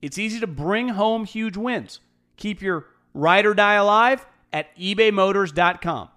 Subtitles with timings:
[0.00, 2.00] It's easy to bring home huge wins.
[2.36, 6.08] Keep your ride or die alive at ebaymotors.com.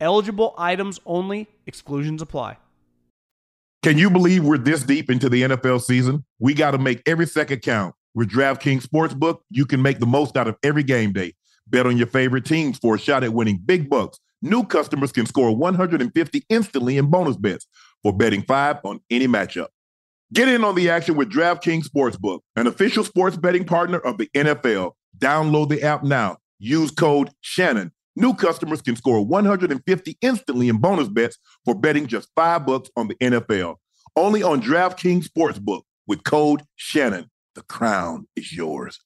[0.00, 2.58] Eligible items only, exclusions apply.
[3.82, 6.24] Can you believe we're this deep into the NFL season?
[6.38, 7.94] We got to make every second count.
[8.14, 11.34] With DraftKings Sportsbook, you can make the most out of every game day.
[11.66, 14.18] Bet on your favorite teams for a shot at winning big bucks.
[14.42, 17.66] New customers can score 150 instantly in bonus bets
[18.02, 19.68] for betting five on any matchup.
[20.32, 24.28] Get in on the action with DraftKings Sportsbook, an official sports betting partner of the
[24.34, 24.92] NFL.
[25.18, 26.38] Download the app now.
[26.58, 27.92] Use code Shannon.
[28.16, 33.06] New customers can score 150 instantly in bonus bets for betting just five bucks on
[33.06, 33.76] the NFL.
[34.16, 37.30] Only on DraftKings Sportsbook with code Shannon.
[37.54, 38.98] The crown is yours.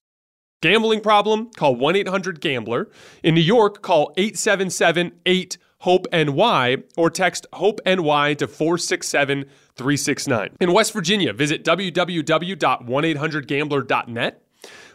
[0.62, 1.50] Gambling problem?
[1.56, 2.88] Call 1 800 Gambler.
[3.22, 10.50] In New York, call 877 8 HOPE NY or text HOPE NY to 467 369.
[10.60, 14.42] In West Virginia, visit www.1800gambler.net.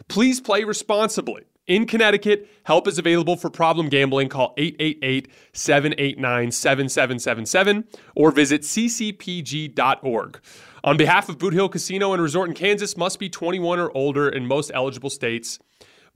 [0.08, 1.42] Please play responsibly.
[1.66, 4.28] In Connecticut, help is available for problem gambling.
[4.28, 10.40] Call 888 789 7777 or visit ccpg.org.
[10.84, 14.28] On behalf of Boot Hill Casino and Resort in Kansas, must be 21 or older
[14.28, 15.58] in most eligible states,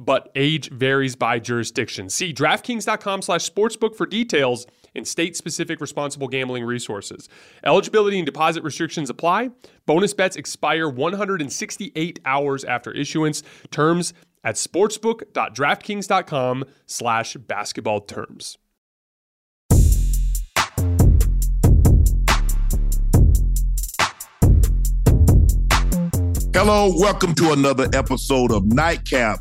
[0.01, 2.09] but age varies by jurisdiction.
[2.09, 7.29] See DraftKings.com slash sportsbook for details and state-specific responsible gambling resources.
[7.63, 9.51] Eligibility and deposit restrictions apply.
[9.87, 13.45] Bonus bets expire 168 hours after issuance.
[13.71, 14.13] Terms
[14.43, 18.57] at sportsbook.draftkings.com slash basketball terms.
[26.53, 29.39] Hello, welcome to another episode of Nightcap.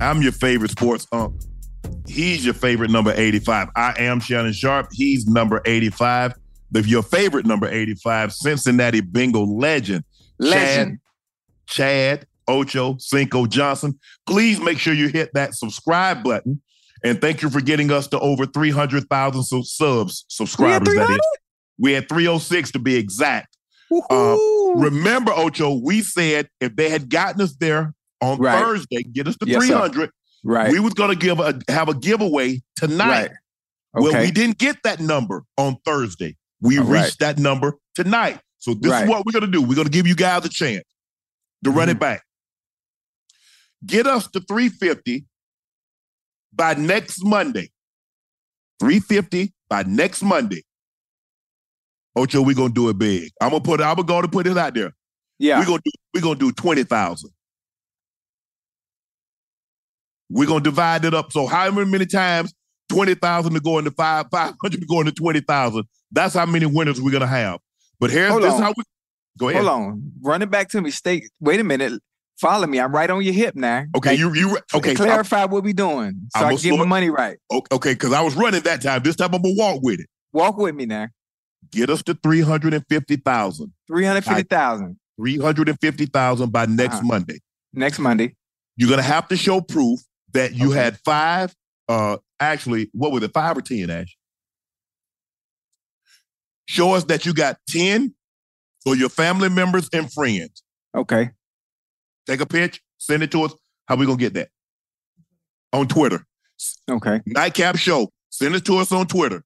[0.00, 1.40] I'm your favorite sports unk.
[2.06, 3.68] He's your favorite number 85.
[3.76, 4.88] I am Shannon Sharpe.
[4.92, 6.34] He's number 85.
[6.74, 10.04] If your favorite number 85, Cincinnati Bengal legend,
[10.38, 10.98] Legend.
[11.66, 13.98] Chad, Chad Ocho Cinco Johnson.
[14.26, 16.60] Please make sure you hit that subscribe button.
[17.04, 20.94] And thank you for getting us to over 300,000 su- subs, subscribers.
[20.94, 21.20] that is.
[21.78, 23.56] We had 306 to be exact.
[24.10, 24.36] Uh,
[24.76, 27.92] remember, Ocho, we said if they had gotten us there
[28.22, 28.58] on Right.
[28.64, 29.66] Thursday, get us to Yes, sir.
[29.66, 30.10] 300,
[30.44, 30.70] right.
[30.72, 33.08] we was going to give a have a giveaway tonight.
[33.08, 33.30] right.
[33.94, 34.08] Okay.
[34.10, 36.36] Well, we didn't get that number on Thursday.
[36.62, 37.04] We All right.
[37.04, 38.40] reached that number tonight.
[38.58, 39.02] So this Right.
[39.04, 39.60] is what we're going to do.
[39.60, 40.84] We're going to give you guys a chance
[41.64, 41.96] to run Mm-hmm.
[41.96, 42.22] it back.
[43.84, 45.26] Get us to 350
[46.54, 47.70] by next Monday.
[48.80, 50.62] 350 by next Monday.
[52.14, 53.30] Ocho, we're gonna do it big.
[53.40, 54.92] I'm gonna put I'm gonna put it out there.
[55.38, 55.58] yeah.
[55.58, 57.30] We're gonna do we're gonna do twenty thousand.
[60.32, 61.32] We're gonna divide it up.
[61.32, 62.52] So however many times
[62.88, 65.84] twenty thousand to go into five, five hundred to go into twenty thousand.
[66.10, 67.60] That's how many winners we're gonna have.
[68.00, 68.82] But here's Hold this is how we
[69.38, 69.62] go ahead.
[69.64, 70.12] Hold on.
[70.22, 70.90] Run it back to me.
[70.90, 71.28] Stay.
[71.40, 72.00] Wait a minute.
[72.40, 72.80] Follow me.
[72.80, 73.84] I'm right on your hip now.
[73.96, 74.94] Okay, Like, you you okay?
[74.94, 77.36] Clarify what we're doing so I'm I can get my money right.
[77.70, 79.02] Okay, because I was running that time.
[79.02, 80.06] This time I'm gonna walk with it.
[80.32, 81.08] Walk with me now.
[81.70, 83.72] Get us to 350,000.
[83.86, 84.96] 350,000.
[85.18, 87.02] 350,000 by next Uh-huh.
[87.04, 87.38] Monday.
[87.72, 88.34] next Monday.
[88.76, 90.00] You're gonna have to show proof
[90.32, 90.78] that you Okay.
[90.78, 91.54] had five.
[91.88, 93.32] Uh, actually, what was it?
[93.32, 93.90] Five or ten?
[93.90, 94.16] Ash.
[96.66, 98.14] Show us that you got ten
[98.84, 100.62] So your family members and friends.
[100.96, 101.30] Okay.
[102.26, 103.54] Take a pitch, send it to us.
[103.86, 104.48] How we gonna get that?
[105.72, 106.24] On Twitter.
[106.90, 107.20] Okay.
[107.26, 108.10] Nightcap Show.
[108.30, 109.44] Send it to us on Twitter.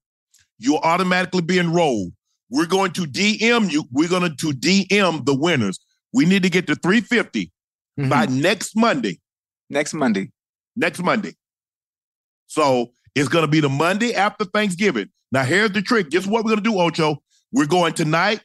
[0.59, 2.13] You'll automatically be enrolled.
[2.49, 3.85] We're going to DM you.
[3.91, 5.79] We're going to DM the winners.
[6.13, 7.53] We need to get to 350
[7.99, 8.09] Mhm.
[8.09, 9.21] by next Monday.
[9.69, 10.31] next Monday.
[10.77, 11.35] Next Monday.
[12.47, 15.09] So it's going to be the Monday after Thanksgiving.
[15.33, 16.11] Now, here's the trick.
[16.11, 17.19] Guess what we're going to do, Ocho?
[17.53, 18.41] We're going tonight.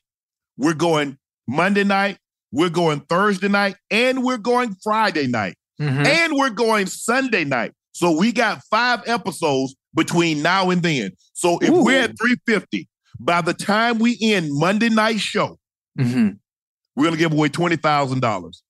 [0.58, 1.18] We're going
[1.48, 2.18] Monday night.
[2.52, 3.76] We're going Thursday night.
[3.90, 5.56] And we're going Friday night.
[5.80, 6.06] Mhm.
[6.06, 7.74] And we're going Sunday night.
[7.94, 11.12] So we got five episodes between now and then.
[11.34, 11.84] So if Ooh.
[11.84, 12.88] we're at 350,
[13.20, 15.58] by the time we end Monday night show,
[16.00, 16.40] Mhm.
[16.96, 18.64] we're gonna give away twenty thousand dollars.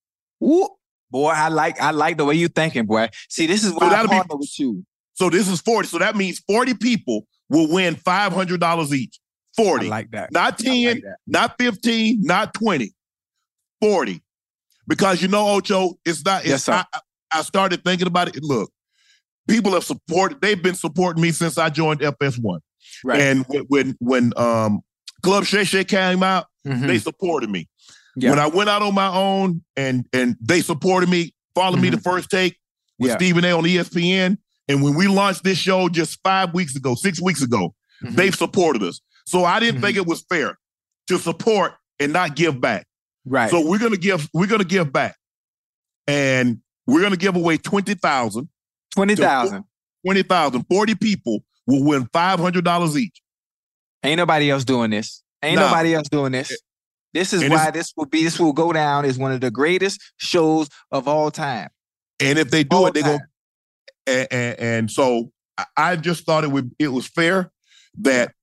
[0.44, 0.70] Ooh,
[1.12, 3.10] boy, I like I like the way you thinking, boy.
[3.30, 4.86] See, this is why I that'll be- with you.
[5.14, 5.88] So this is 40.
[5.88, 9.20] So that means 40 people will win five hundred dollars each.
[9.58, 9.86] 40.
[9.86, 10.32] I like that.
[10.32, 11.18] not 10, like that.
[11.28, 12.92] not 15, not 20.
[13.82, 14.22] 40.
[14.88, 16.74] Because you know, Ocho, it's not, it's Yes, sir.
[16.94, 17.00] I,
[17.34, 18.44] I- started thinking about it.
[18.44, 18.72] Look,
[19.48, 22.60] people have supported, they've been supporting me since I joined FS1.
[23.04, 23.22] Right.
[23.22, 24.82] And when when, um
[25.24, 26.88] Club Shay Shay came out, Mhm.
[26.88, 27.68] they supported me.
[28.16, 28.32] Yeah.
[28.32, 31.96] When I went out on my own and and they supported me, followed me Mhm.
[31.96, 32.58] the first take
[33.00, 33.16] with Yeah.
[33.18, 34.38] Stephen A on ESPN.
[34.68, 37.74] And when we launched this show just five weeks ago, six weeks ago,
[38.04, 38.16] Mhm.
[38.16, 39.02] they've supported us.
[39.26, 39.84] So I didn't Mhm.
[39.86, 40.58] think it was fair
[41.08, 42.86] to support and not give back.
[43.26, 43.50] right.
[43.52, 45.16] So we're gonna give we're gonna give back.
[46.08, 48.50] And we're gonna give away 20,000,
[48.94, 49.64] Twenty thousand.
[50.06, 50.64] 20,000.
[50.70, 53.22] 40 people will win $500 each.
[54.04, 55.22] Ain't nobody else doing this.
[55.44, 55.68] Ain't Nah.
[55.68, 56.52] nobody else doing this.
[57.14, 58.24] This is And why this will be.
[58.24, 61.70] This will go down as one of the greatest shows of all time.
[62.20, 63.20] And if they do All it, they go
[64.08, 65.32] and, and, and so
[65.78, 67.52] I- just thought it would it was fair
[68.00, 68.34] that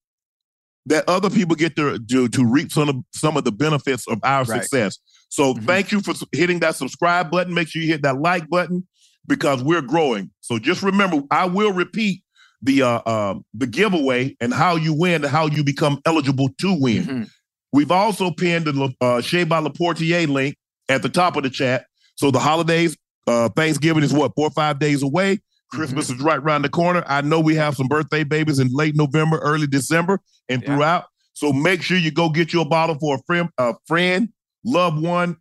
[0.87, 4.19] that other people get to to, to reap some of some of the benefits of
[4.23, 4.63] our Right.
[4.63, 4.99] success.
[5.31, 5.65] So Mhm.
[5.67, 7.55] thank you for hitting that subscribe button.
[7.55, 8.87] Make sure you hit that like button
[9.27, 10.31] because we're growing.
[10.41, 12.23] So just remember, I will repeat
[12.63, 16.73] the uh, um, the giveaway and how you win and how you become eligible to
[16.73, 17.05] win.
[17.05, 17.31] Mhm.
[17.73, 20.57] We've also pinned the uh, Shea by Le Portier link
[20.89, 21.87] at the top of the chat.
[22.17, 25.41] So the holidays, uh, Thanksgiving is what, four or five days away.
[25.71, 27.05] Christmas is right around the corner.
[27.07, 30.19] I know we have some birthday babies in late November, early December,
[30.49, 30.69] and Yeah.
[30.75, 31.05] throughout.
[31.35, 34.31] So make sure you go get you a bottle for a friend, a friend,
[34.65, 35.37] loved one,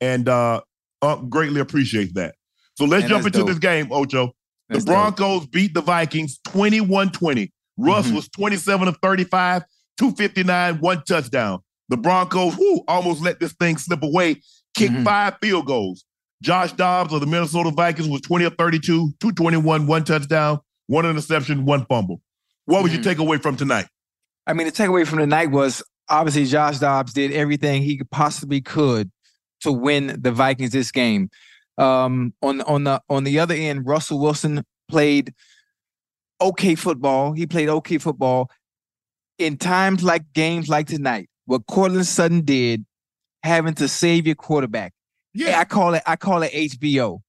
[0.00, 0.62] and uh,
[1.02, 2.34] uh greatly appreciate that.
[2.76, 3.48] So let's jump into dope.
[3.48, 4.32] this game, Ocho.
[4.68, 5.16] That's the dope.
[5.16, 7.52] Broncos beat the Vikings 21-20.
[7.76, 8.14] Russ Mhm.
[8.14, 9.62] was 27 of 35,
[9.98, 11.60] 259, one touchdown.
[11.88, 14.36] The Broncos, whoo, almost let this thing slip away,
[14.74, 15.04] kicked Mhm.
[15.04, 16.04] five field goals.
[16.42, 21.64] Josh Dobbs of the Minnesota Vikings was 20 of 32, 221, one touchdown, one interception,
[21.64, 22.20] one fumble.
[22.66, 22.96] What would Mhm.
[22.98, 23.86] you take away from tonight?
[24.46, 28.60] I mean, the takeaway from the night was obviously Josh Dobbs did everything he possibly
[28.60, 29.10] could
[29.62, 31.28] to win the Vikings this game.
[31.76, 35.34] Um, on on the on the other end, Russell Wilson played
[36.40, 37.32] okay football.
[37.32, 38.50] He played okay football
[39.38, 41.28] in times like games like tonight.
[41.46, 42.84] What Courtland Sutton did,
[43.42, 44.92] having to save your quarterback.
[45.34, 47.20] Yeah, I call it I call it HBO.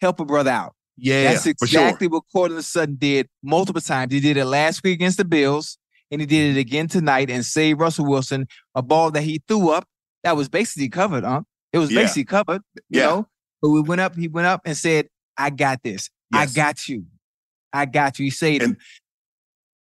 [0.00, 0.74] Help a brother out.
[0.96, 1.80] yeah, That's for sure.
[1.82, 4.12] exactly what Courtland Sutton did multiple times.
[4.12, 5.78] He did it last week against the Bills,
[6.10, 9.70] and he did it again tonight and saved Russell Wilson a ball that he threw
[9.70, 9.86] up
[10.22, 11.42] that was basically covered, huh?
[11.72, 12.02] It was Yeah.
[12.02, 13.06] basically covered, you Yeah.
[13.06, 13.28] know.
[13.62, 16.08] But we went up, he went up and said, I got this.
[16.32, 17.06] I got you.
[17.72, 18.24] I got you.
[18.24, 18.76] He saved him.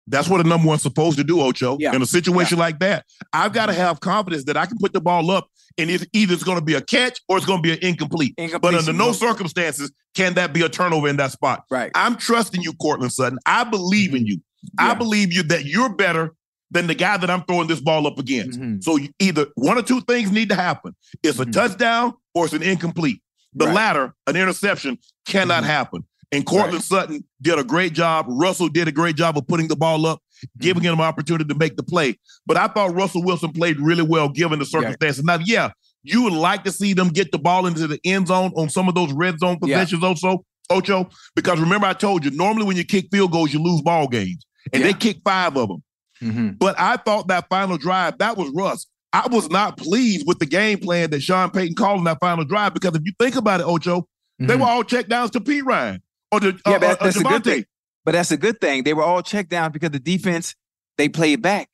[0.07, 1.77] That's what a number one's supposed to do, Ocho.
[1.79, 1.93] Yeah.
[1.95, 5.01] In a situation like that, I've got to have confidence that I can put the
[5.01, 7.63] ball up and it's either it's going to be a catch or it's going to
[7.63, 8.33] be an incomplete.
[8.61, 11.63] But under no circumstances can that be a turnover in that spot.
[11.69, 11.91] Right.
[11.93, 13.37] I'm trusting you, Courtland Sutton.
[13.45, 14.39] I believe in you.
[14.79, 16.33] I believe you that you're better
[16.71, 18.59] than the guy that I'm throwing this ball up against.
[18.59, 18.83] Mhm.
[18.83, 20.95] So either one or two things need to happen.
[21.23, 21.53] It's a Mhm.
[21.53, 23.21] touchdown or it's an incomplete.
[23.53, 23.75] The Right.
[23.75, 25.67] latter, an interception, cannot Mhm.
[25.67, 26.03] happen.
[26.31, 26.83] And Courtland Right.
[26.83, 28.25] Sutton did a great job.
[28.27, 30.19] Russell did a great job of putting the ball up,
[30.59, 30.93] giving Mm-hmm.
[30.93, 32.15] him an opportunity to make the play.
[32.45, 35.23] But I thought Russell Wilson played really well given the circumstances.
[35.23, 35.71] Now, yeah,
[36.03, 38.87] you would like to see them get the ball into the end zone on some
[38.89, 39.77] of those red zone Yeah.
[39.83, 43.63] possessions also, Ocho, because remember I told you, normally when you kick field goals, you
[43.63, 44.45] lose ball games.
[44.73, 44.97] And they Yeah.
[44.97, 45.83] kicked five of them.
[46.21, 46.59] Mhm.
[46.59, 48.85] But I thought that final drive, that was Russ.
[49.13, 52.43] I was not pleased with the game plan that Sean Payton called in that final
[52.43, 54.05] drive because if you think about it, Ocho,
[54.39, 54.59] they Mhm.
[54.59, 57.23] were all check downs to Pete Ryan or to Yeah, uh, but uh, that's a
[57.23, 57.65] good thing.
[58.05, 58.83] But that's a good thing.
[58.83, 60.55] They were all checked down because the defense
[60.97, 61.69] they played back.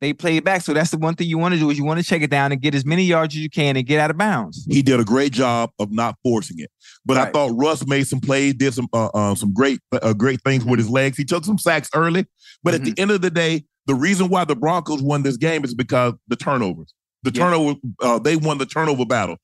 [0.00, 0.60] They played back.
[0.62, 2.28] So that's the one thing you want to do is you want to check it
[2.30, 4.66] down and get as many yards as you can and get out of bounds.
[4.68, 6.70] He did a great job of not forcing it.
[7.06, 10.40] But I thought Russ made some plays, did some uh, uh, some great uh, great
[10.42, 11.16] things with his legs.
[11.16, 12.26] He took some sacks early,
[12.62, 12.92] but at Mm-hmm.
[12.94, 16.14] the end of the day, the reason why the Broncos won this game is because
[16.28, 16.92] the turnovers.
[17.22, 17.44] The yeah.
[17.44, 19.36] turnover, uh, they won the turnover battle.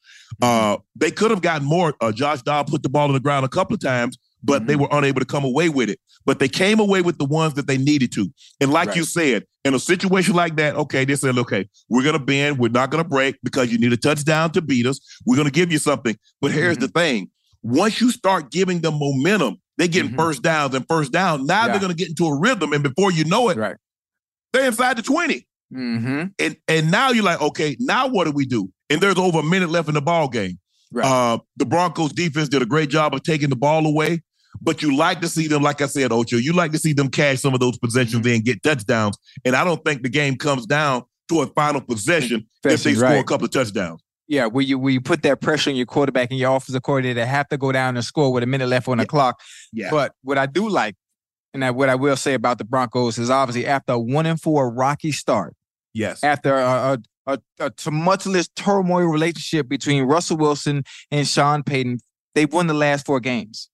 [0.42, 1.94] Uh, they could have gotten more.
[2.00, 4.66] Uh, Josh Dobb put the ball on the ground a couple of times, but mm-hmm.
[4.66, 5.98] they were unable to come away with it.
[6.24, 8.32] But they came away with the ones that they needed to.
[8.60, 8.96] And like right.
[8.96, 12.58] you said, in a situation like that, okay, they said, okay, we're going to bend.
[12.58, 15.00] We're not going to break because you need a touchdown to beat us.
[15.26, 16.16] We're going to give you something.
[16.40, 16.86] But here's mm-hmm.
[16.86, 17.30] the thing
[17.62, 20.20] once you start giving them momentum, they getting mm-hmm.
[20.20, 21.46] first downs and first down.
[21.46, 21.72] Now yeah.
[21.72, 22.72] they're going to get into a rhythm.
[22.72, 23.76] And before you know it, right.
[24.52, 25.46] they're inside the 20.
[25.72, 26.24] Mm-hmm.
[26.38, 28.70] And, and now you're like, okay, now what do we do?
[28.88, 30.58] And there's over a minute left in the ball game.
[30.92, 31.06] Right.
[31.06, 34.22] Uh, the Broncos defense did a great job of taking the ball away.
[34.60, 37.08] But you like to see them, like I said, Ocho, you like to see them
[37.08, 38.36] cash some of those possessions mm-hmm.
[38.36, 39.16] and get touchdowns.
[39.44, 42.98] And I don't think the game comes down to a final possession if they right.
[42.98, 44.02] score a couple of touchdowns.
[44.26, 47.20] Yeah, where you where you put that pressure on your quarterback and your offensive coordinator
[47.20, 49.40] to have to go down and score with a minute left on the clock.
[49.72, 49.90] Yeah.
[49.90, 50.94] But what I do like,
[51.52, 54.40] and I, what I will say about the Broncos is obviously after a one and
[54.40, 55.54] four rocky start.
[55.92, 56.22] Yes.
[56.22, 61.98] After a, a, a, a tumultuous turmoil relationship between Russell Wilson and Sean Payton,
[62.36, 63.68] they've won the last four games.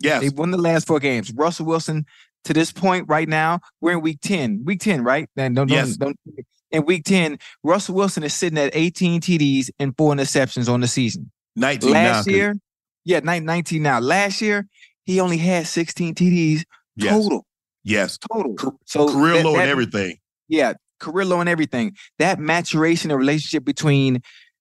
[0.00, 0.22] Yes.
[0.22, 1.32] They've won the last four games.
[1.32, 2.06] Russell Wilson,
[2.44, 4.62] to this point right now, we're in week 10.
[4.64, 5.28] Week 10, right?
[5.36, 5.96] And don't, yes.
[5.96, 10.72] don't, don't, in week 10, Russell Wilson is sitting at 18 TDs and four interceptions
[10.72, 11.30] on the season.
[11.56, 12.56] 19 Last now, year,
[13.04, 13.98] yeah, 19 now.
[14.00, 14.66] Last year,
[15.04, 16.62] he only had 16 TDs
[16.96, 17.12] yes.
[17.12, 17.46] total.
[17.82, 18.18] Yes.
[18.18, 18.54] Total.
[18.86, 20.18] So career that, low that, and everything.
[20.48, 21.96] Yeah, career low and everything.
[22.18, 24.20] That maturation and relationship between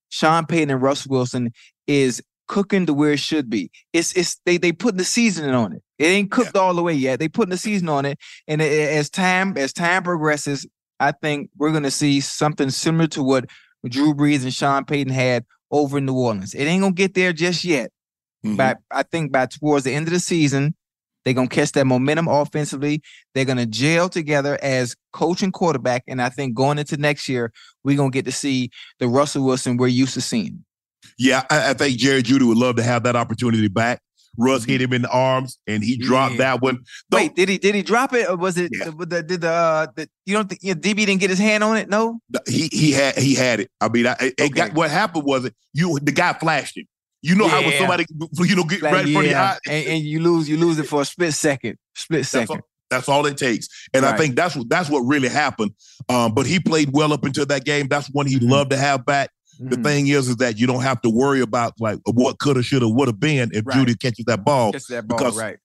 [0.09, 1.51] Sean Payton and Russell Wilson
[1.85, 3.71] is cooking to where it should be.
[3.93, 5.81] It's it's they they putting the seasoning on it.
[5.97, 6.61] It ain't cooked yeah.
[6.61, 7.19] all the way yet.
[7.19, 10.67] They putting the seasoning on it, and it, as time as time progresses,
[10.99, 13.45] I think we're gonna see something similar to what
[13.87, 16.53] Drew Brees and Sean Payton had over in New Orleans.
[16.53, 17.91] It ain't gonna get there just yet,
[18.45, 18.57] mm-hmm.
[18.57, 20.75] but I think by towards the end of the season,
[21.23, 23.03] they're gonna catch that momentum offensively.
[23.35, 27.53] They're gonna gel together as coach and quarterback, and I think going into next year,
[27.83, 30.65] we're gonna get to see the Russell Wilson we're used to seeing.
[31.19, 34.01] Yeah, I, I think Jerry Jeudy would love to have that opportunity back.
[34.37, 36.53] Russ hit him in the arms and he dropped yeah.
[36.53, 36.79] that one.
[37.09, 38.91] Though, Wait, did he did he drop it or was it yeah.
[38.97, 41.63] the, did the, uh, the you don't think you know, DB didn't get his hand
[41.63, 41.89] on it?
[41.89, 43.71] No, he he had he had it.
[43.81, 44.49] I mean, I, it okay.
[44.49, 46.85] got, what happened was it you the guy flashed him.
[47.21, 47.51] You know yeah.
[47.51, 48.05] how when somebody
[48.37, 50.55] you know get like, right in front of your eye and, and, you lose you
[50.55, 52.47] lose it for a split second, split second.
[52.47, 54.13] That's all, that's all it takes, and right.
[54.13, 55.71] I think that's what that's what really happened.
[56.07, 57.89] Um, but he played well up until that game.
[57.89, 58.51] That's one he'd mm-hmm.
[58.51, 59.31] love to have back.
[59.59, 59.83] The mm-hmm.
[59.83, 62.81] thing is, is that you don't have to worry about like what could have, should
[62.81, 63.75] have, would have been if right.
[63.75, 64.71] Jeudy catches that ball.
[64.71, 65.57] Catches that ball, because right.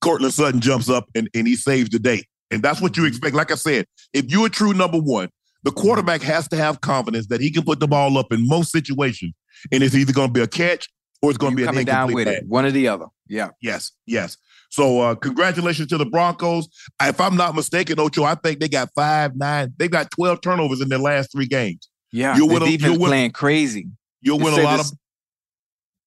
[0.00, 2.22] Courtland Sutton jumps up and, and he saves the day.
[2.52, 3.08] And that's what you mm-hmm.
[3.08, 3.34] expect.
[3.34, 5.30] Like I said, if you're a true number one,
[5.64, 5.80] the mm-hmm.
[5.80, 9.32] quarterback has to have confidence that he can put the ball up in most situations.
[9.72, 10.88] And it's either going to be a catch
[11.20, 12.36] or it's going to be coming down with pass.
[12.36, 13.06] it, one or the other.
[13.26, 13.50] Yeah.
[13.60, 13.92] Yes.
[14.06, 14.36] Yes.
[14.70, 16.68] So uh, congratulations to the Broncos.
[17.02, 20.80] If I'm not mistaken, Ocho, I think they got five, nine, they got 12 turnovers
[20.80, 21.88] in their last three games.
[22.14, 22.62] Yeah, you'll win.
[22.62, 23.88] A, you'll win, playing crazy.
[24.20, 24.98] You'll win a lot this, of.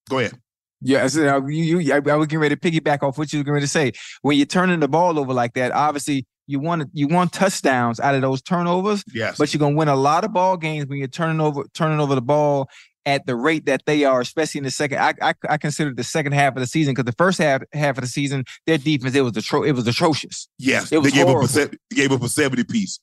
[0.09, 0.39] Go ahead.
[0.79, 3.33] Yeah, I said, uh, you, you, I, I was getting ready to piggyback off what
[3.33, 3.91] you were going to say.
[4.21, 8.15] When you're turning the ball over like that, obviously you want you want touchdowns out
[8.15, 9.03] of those turnovers.
[9.13, 9.37] Yes.
[9.37, 12.15] But you're gonna win a lot of ball games when you're turning over turning over
[12.15, 12.69] the ball
[13.05, 14.99] at the rate that they are, especially in the second.
[14.99, 17.97] I I, I consider the second half of the season because the first half half
[17.97, 20.47] of the season, their defense it was atro- it was atrocious.
[20.57, 21.59] Yes, it was they gave horrible.
[21.59, 22.99] up a gave up a seventy piece.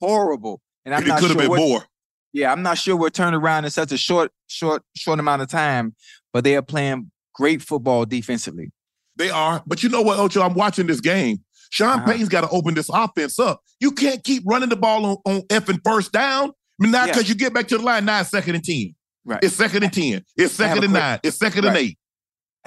[0.00, 1.84] Horrible, and I'm and it could have sure been more.
[2.32, 5.48] Yeah, I'm not sure we're turned around in such a short, short, short amount of
[5.48, 5.94] time,
[6.32, 8.70] but they are playing great football defensively.
[9.16, 9.62] They are.
[9.66, 10.42] But you know what, Ocho?
[10.42, 11.38] I'm watching this game.
[11.70, 12.06] Sean uh-huh.
[12.06, 13.60] Payton's got to open this offense up.
[13.80, 16.50] You can't keep running the ball on, on F and first down.
[16.50, 17.28] I mean, now because yeah.
[17.30, 18.94] you get back to the line, now it's second and 10.
[19.24, 19.40] Right.
[19.42, 20.24] It's second and 10.
[20.36, 21.20] It's second and nine.
[21.22, 21.76] It's second right.
[21.76, 21.97] and eight.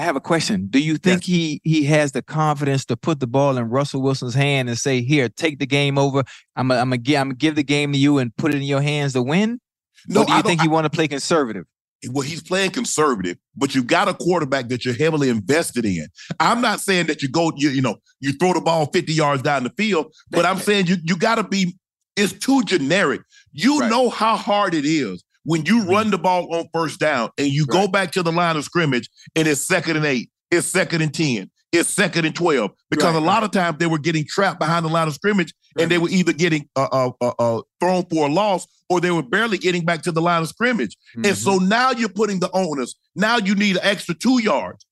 [0.02, 0.66] I have a question.
[0.68, 1.28] Do you think yes.
[1.28, 5.04] he he has the confidence to put the ball in Russell Wilson's hand and say,
[5.04, 6.24] "Here, take the game over.
[6.56, 8.58] I'm gonna I'm gonna give, I'm gonna give the game to you and put it
[8.58, 9.62] in your hands to win"?
[10.08, 11.66] No, or do you think he want to play conservative?
[12.10, 16.08] Well, he's playing conservative, but you've got a quarterback that you're heavily invested in.
[16.40, 19.44] I'm not saying that you go, you, you know, you throw the ball 50 yards
[19.44, 21.78] down the field, but I'm saying you you got to be.
[22.18, 23.22] It's too generic.
[23.52, 23.90] You right.
[23.92, 25.90] know how hard it is when you mm-hmm.
[25.90, 27.86] run the ball on first down and you right.
[27.86, 31.14] go back to the line of scrimmage and it's second and eight, it's second and
[31.14, 32.72] 10, it's second and 12.
[32.90, 35.54] Because right, a lot of times they were getting trapped behind the line of scrimmage
[35.80, 39.12] and they were either getting uh, uh, uh, uh, thrown for a loss or they
[39.12, 40.98] were barely getting back to the line of scrimmage.
[41.16, 41.26] Mm-hmm.
[41.26, 41.70] And so mm-hmm.
[41.70, 44.86] now you're putting the onus, now you need an extra two yards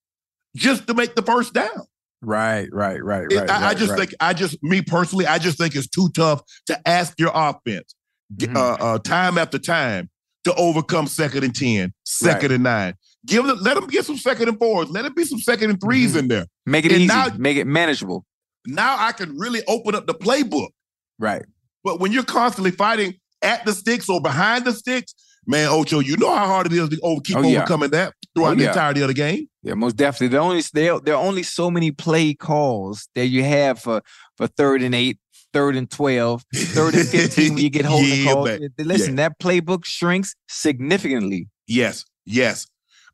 [0.55, 1.85] just to make the first down.
[2.21, 3.31] Right, right, right, right.
[3.31, 3.99] It, I, right, I, just right.
[3.99, 7.95] think, I just, me personally, I just think it's too tough to ask your offense
[8.33, 8.55] mm-hmm.
[8.55, 10.09] uh, uh, time after time
[10.45, 12.51] to overcome second and 10, second right.
[12.51, 12.93] and nine.
[13.25, 14.89] Give them, let them get some second and fours.
[14.89, 16.17] Let it be some second and 3s mm-hmm.
[16.19, 16.45] in there.
[16.65, 17.07] Make it and easy.
[17.07, 18.25] Now, make it manageable.
[18.65, 20.69] Now I can really open up the playbook.
[21.17, 21.43] Right.
[21.83, 25.13] But when you're constantly fighting at the sticks or behind the sticks,
[25.49, 27.59] Man, Ocho, you know how hard it is to over, keep Oh, yeah.
[27.59, 28.69] overcoming that throughout Oh, the yeah.
[28.69, 29.49] entirety of the game.
[29.63, 30.27] Yeah, most definitely.
[30.27, 34.03] There only there there are only so many play calls that you have for
[34.37, 35.17] for third and eight,
[35.53, 38.59] third and twelve, third and fifteen when you get holding Yeah, calls.
[38.79, 41.47] Listen, that playbook shrinks significantly.
[41.67, 42.67] Yes, yes.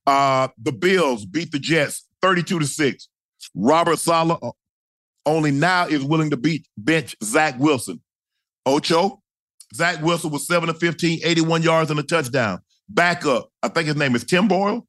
[0.07, 3.07] Uh, the Bills beat the Jets 32 to 6.
[3.55, 4.51] Robert Saleh uh,
[5.25, 8.01] only now is willing to beat bench Zach Wilson.
[8.65, 9.21] Ocho,
[9.73, 12.59] Zach Wilson was 7 to 15, 81 yards and a touchdown.
[12.87, 13.49] Back up.
[13.63, 14.87] I think his name is Tim Boyle.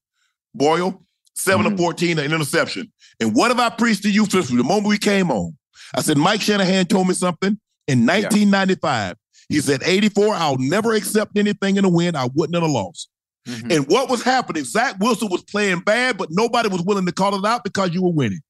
[0.54, 1.02] Boyle,
[1.34, 1.70] 7 Mhm.
[1.70, 2.92] to 14, an interception.
[3.20, 5.56] And what have I preached to you since the moment we came on?
[5.94, 9.16] I said, Mike Shanahan told me something in 1995.
[9.48, 13.08] He said, 84, I'll never accept anything in a win I wouldn't have lost.
[13.46, 13.76] Mhm.
[13.76, 14.64] And what was happening?
[14.64, 18.02] Zach Wilson was playing bad, but nobody was willing to call it out because you
[18.02, 18.40] were winning.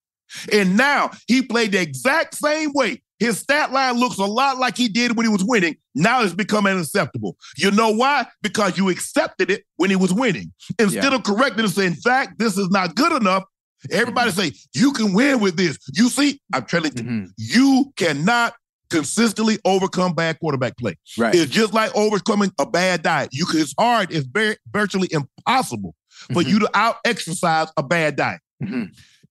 [0.52, 3.02] And now he played the exact same way.
[3.18, 5.76] His stat line looks a lot like he did when he was winning.
[5.94, 7.36] Now it's become unacceptable.
[7.56, 8.26] You know why?
[8.42, 10.52] Because you accepted it when he was winning.
[10.78, 13.44] Instead of correcting and saying, in fact, this is not good enough,
[13.90, 15.78] everybody say, you can win with this.
[15.92, 17.30] You see, I'm telling you, Mhm.
[17.36, 18.54] you cannot
[18.90, 20.96] consistently overcome bad quarterback play.
[21.18, 21.34] Right.
[21.34, 23.30] It's just like overcoming a bad diet.
[23.32, 25.94] You can, it's hard, it's very virtually impossible
[26.32, 26.48] for Mhm.
[26.48, 28.40] you to out exercise a bad diet.
[28.62, 28.90] Mhm.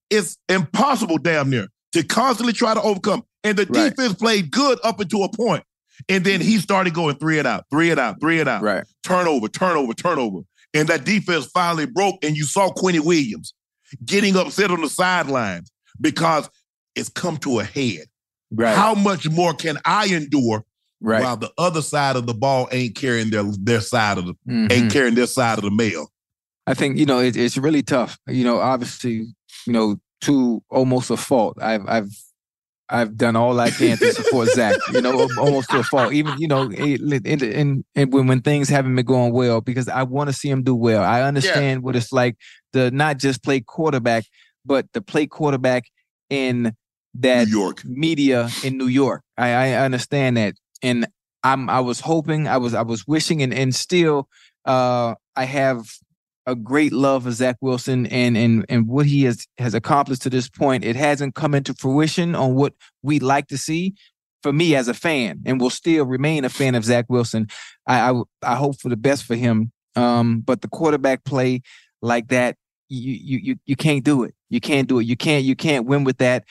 [0.09, 3.23] It's impossible, damn near, to constantly try to overcome.
[3.43, 3.95] And the Right.
[3.95, 5.63] defense played good up until a point.
[6.09, 8.61] And then he started going three and out, three and out, three and out.
[8.61, 8.83] Right.
[9.03, 10.39] Turnover, turnover, turnover.
[10.73, 13.53] And that defense finally broke, and you saw Quinnen Williams
[14.03, 15.71] getting upset on the sidelines
[16.01, 16.49] because
[16.95, 18.05] it's come to a head.
[18.51, 18.75] Right.
[18.75, 20.63] How much more can I endure
[21.01, 21.21] right.
[21.21, 24.71] while the other side of the ball ain't carrying their their side of the Mhm.
[24.71, 26.11] ain't carrying their side of the mail.
[26.67, 28.17] I think you know it, it's really tough.
[28.27, 29.27] You know, obviously,
[29.67, 31.57] you know, to almost a fault.
[31.61, 32.09] I've I've
[32.89, 34.75] I've done all I can to support Zach.
[34.93, 36.13] You know, almost to a fault.
[36.13, 40.03] Even you know, in in, in when when things haven't been going well, because I
[40.03, 41.03] want to see him do well.
[41.03, 42.37] I understand what it's like
[42.73, 44.25] to not just play quarterback,
[44.65, 45.85] but to play quarterback
[46.29, 46.75] in
[47.15, 47.83] that New York.
[47.85, 49.23] media in New York.
[49.37, 51.07] I, I understand that, and
[51.43, 54.27] I'm I was hoping, I was I was wishing, and and still,
[54.65, 55.87] uh, I have
[56.45, 60.29] a great love for Zach Wilson and and and what he has has accomplished to
[60.29, 60.83] this point.
[60.83, 63.95] It hasn't come into fruition on what we'd like to see.
[64.43, 67.47] For me as a fan, and will still remain a fan of Zach Wilson,
[67.87, 69.71] I I, I hope for the best for him.
[69.95, 71.61] Um, but the quarterback play
[72.03, 72.55] like that,
[72.87, 74.35] you you you you can't do it.
[74.49, 75.05] You can't do it.
[75.05, 76.43] You can't you can't win with that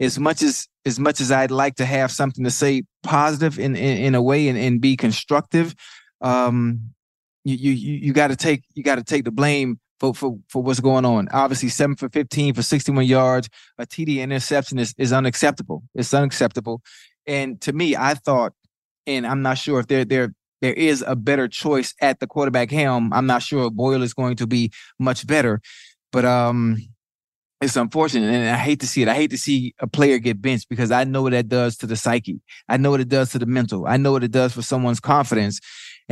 [0.00, 3.76] as much as as much as I'd like to have something to say positive in
[3.76, 5.74] in, in a way and, and be constructive,
[6.20, 6.92] um,
[7.44, 10.62] you you you, got to take you got to take the blame for, for for
[10.62, 11.28] what's going on.
[11.32, 15.82] Obviously, seven for fifteen for sixty one yards, a TD interception is is unacceptable.
[15.94, 16.82] It's unacceptable.
[17.26, 18.52] And to me, I thought,
[19.06, 22.70] and I'm not sure if there there there is a better choice at the quarterback
[22.70, 23.12] helm.
[23.12, 25.60] I'm not sure Boyle is going to be much better,
[26.12, 26.78] but um
[27.62, 29.08] it's unfortunate and I hate to see it.
[29.08, 31.86] I hate to see a player get benched because I know what that does to
[31.86, 32.40] the psyche.
[32.68, 33.86] I know what it does to the mental.
[33.86, 35.60] I know what it does for someone's confidence.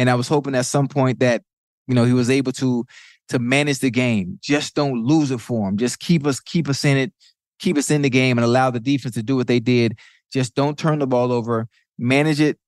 [0.01, 1.43] And I was hoping at some point that,
[1.87, 2.87] you know, he was able to
[3.29, 4.39] to manage the game.
[4.43, 5.77] Just don't lose it for him.
[5.77, 7.13] Just keep us keep us in it,
[7.59, 9.99] keep us in the game and allow the defense to do what they did.
[10.33, 11.69] Just don't turn the ball over.
[11.99, 12.59] Manage it.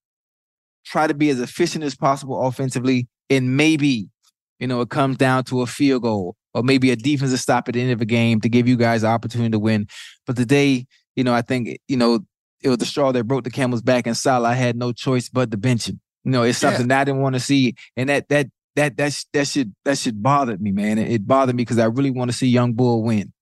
[0.84, 3.08] Try to be as efficient as possible offensively.
[3.30, 4.10] And maybe,
[4.58, 7.72] you know, it comes down to a field goal or maybe a defensive stop at
[7.72, 9.86] the end of a game to give you guys the opportunity to win.
[10.26, 10.84] But today,
[11.16, 12.26] you know, I think, you know,
[12.60, 15.50] it was the straw that broke the camel's back and Saleh had no choice but
[15.50, 15.98] to bench him.
[16.24, 17.74] You know, it's something that I didn't want to see.
[17.96, 20.98] And that that that that sh- that should that should bother me, man.
[20.98, 23.32] It, it bothered me because I really want to see young Bull win.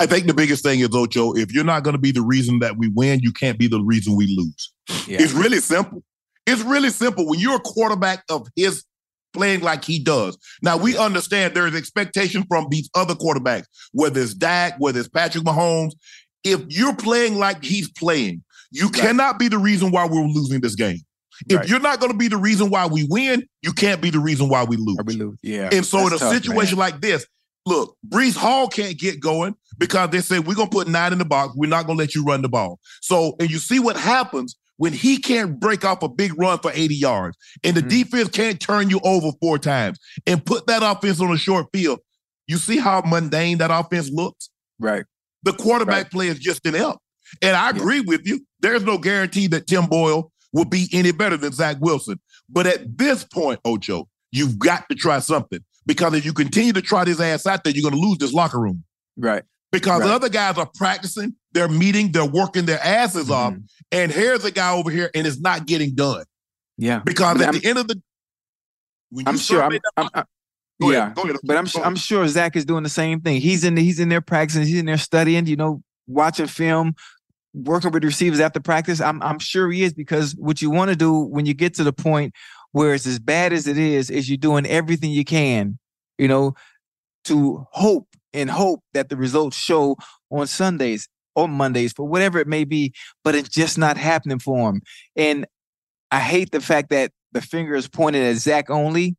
[0.00, 2.58] I think the biggest thing is Ocho, if you're not going to be the reason
[2.60, 4.72] that we win, you can't be the reason we lose.
[5.06, 5.22] Yeah.
[5.22, 6.02] It's really simple.
[6.46, 7.28] It's really simple.
[7.28, 8.84] When you're a quarterback of his
[9.34, 10.38] playing like he does.
[10.62, 15.08] Now we understand there is expectation from these other quarterbacks, whether it's Dak, whether it's
[15.08, 15.92] Patrick Mahomes.
[16.44, 18.94] If you're playing like he's playing, you Right.
[18.94, 21.00] cannot be the reason why we're losing this game.
[21.48, 21.68] If Right.
[21.68, 24.48] you're not going to be the reason why we win, you can't be the reason
[24.48, 24.96] why we lose.
[25.04, 25.38] We lose.
[25.42, 25.68] Yeah.
[25.72, 26.42] And so in a tough, man.
[26.42, 27.26] situation like this,
[27.66, 31.24] look, Breece Hall can't get going because they say we're gonna put nine in the
[31.24, 31.54] box.
[31.56, 32.78] We're not gonna let you run the ball.
[33.00, 36.70] So, and you see what happens when he can't break off a big run for
[36.74, 37.88] 80 yards, and the Mhm.
[37.88, 42.00] defense can't turn you over four times and put that offense on a short field.
[42.46, 44.50] You see how mundane that offense looks?
[44.78, 45.04] Right.
[45.44, 46.10] The quarterback Right.
[46.10, 46.98] play is just inept.
[47.40, 47.76] And I Yeah.
[47.76, 48.40] agree with you.
[48.60, 52.18] There's no guarantee that Tim Boyle will be any better than Zach Wilson.
[52.48, 55.58] But at this point, Ocho, you've got to try something.
[55.84, 58.32] Because if you continue to try this ass out there, you're going to lose this
[58.32, 58.82] locker room.
[59.18, 59.42] Right.
[59.70, 63.52] Because the other guys are practicing, they're meeting, they're working their asses off.
[63.54, 63.64] Mhm.
[63.92, 66.24] And here's a guy over here and it's not getting done.
[66.78, 67.00] Yeah.
[67.00, 68.00] Because But at I'm- the end of the
[69.26, 69.62] I'm sure.
[69.62, 70.24] I'm, I'm, I'm,
[70.80, 71.14] Go yeah, ahead.
[71.14, 71.36] Go ahead.
[71.44, 73.40] but I'm I'm sure Zach is doing the same thing.
[73.40, 74.62] He's in he's in there practicing.
[74.64, 75.46] He's in there studying.
[75.46, 76.94] You know, watching film,
[77.54, 79.00] working with receivers after practice.
[79.00, 81.84] I'm I'm sure he is because what you want to do when you get to
[81.84, 82.34] the point
[82.72, 85.78] where it's as bad as it is, is you're doing everything you can,
[86.18, 86.54] you know,
[87.24, 89.96] to hope and hope that the results show
[90.30, 94.70] on Sundays or Mondays for whatever it may be, but it's just not happening for
[94.70, 94.82] him.
[95.14, 95.46] And
[96.10, 99.16] I hate the fact that the finger is pointed at Zach only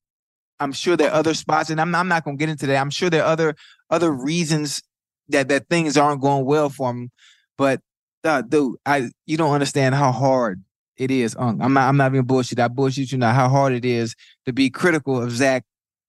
[0.60, 2.78] I'm sure there are other spots, and I'm, I'm not going to get into that.
[2.78, 3.56] I'm sure there are other
[3.89, 4.82] other reasons
[5.30, 7.12] that that things aren't going well for him.
[7.58, 7.82] But
[8.25, 10.63] uh, dude, I you don't understand how hard
[10.97, 11.35] it is.
[11.38, 12.59] Um, I'm not I'm not even bullshit.
[12.59, 15.63] I bullshit you not how hard it is to be critical of Zach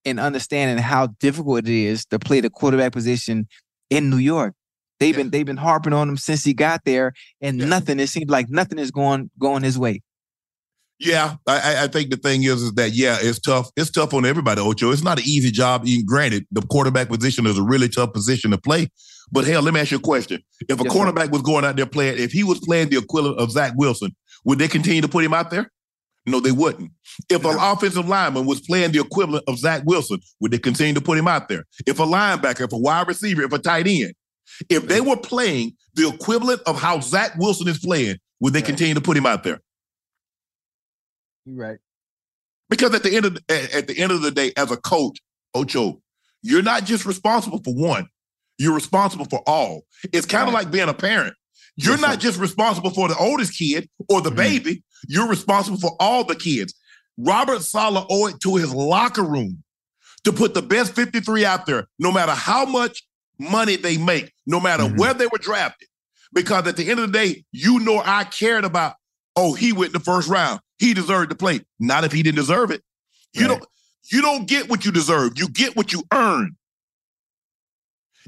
[0.05, 3.47] and understanding how difficult it is to play the quarterback position
[3.89, 4.53] in New York.
[4.99, 5.23] They've yeah.
[5.23, 7.65] been they've been harping on him since he got there, and yeah.
[7.67, 7.99] nothing.
[7.99, 10.01] It seems like nothing is going going his way.
[10.99, 13.69] Yeah, I, I, think the thing is, is that yeah, it's tough.
[13.75, 14.91] It's tough on everybody, Ocho.
[14.91, 15.85] It's not an easy job.
[16.07, 18.89] Granted, the quarterback position is a really tough position to play.
[19.31, 21.31] But hell, let me ask you a question: If a yes, cornerback sir.
[21.31, 24.57] was going out there playing, if he was playing the equivalent of Zach Wilson, would
[24.57, 25.71] they continue to put him out there?
[26.25, 26.91] No, they wouldn't.
[27.29, 31.01] If an offensive lineman was playing the equivalent of Zach Wilson, would they continue to
[31.01, 31.65] put him out there?
[31.85, 34.13] If a linebacker, if a wide receiver, if a tight end,
[34.69, 38.95] if they were playing the equivalent of how Zach Wilson is playing, would they continue
[38.95, 39.61] to put him out there?
[41.47, 41.77] You're right.
[42.69, 45.19] Because at the end of the, at the end of the day, as a coach,
[45.53, 46.01] Ocho,
[46.41, 48.09] you're not just responsible for one.
[48.57, 49.83] You're responsible for all.
[50.11, 50.65] It's kind of right.
[50.65, 51.35] like being a parent.
[51.77, 52.19] You're yes, not sir.
[52.19, 54.37] just responsible for the oldest kid or the mm-hmm.
[54.37, 54.83] baby.
[55.07, 56.73] You're responsible for all the kids.
[57.17, 59.63] Robert Saleh owed it to his locker room
[60.25, 63.03] to put the best 53 out there, no matter how much
[63.39, 64.97] money they make, no matter mm-hmm.
[64.97, 65.87] where they were drafted.
[66.33, 68.95] Because at the end of the day, you know I cared about,
[69.35, 71.61] oh, he went the first round he deserved to play.
[71.79, 72.81] Not if he didn't deserve it.
[73.33, 73.59] You right.
[73.59, 73.69] don't
[74.11, 75.33] you don't get what you deserve.
[75.35, 76.55] You get what you earn.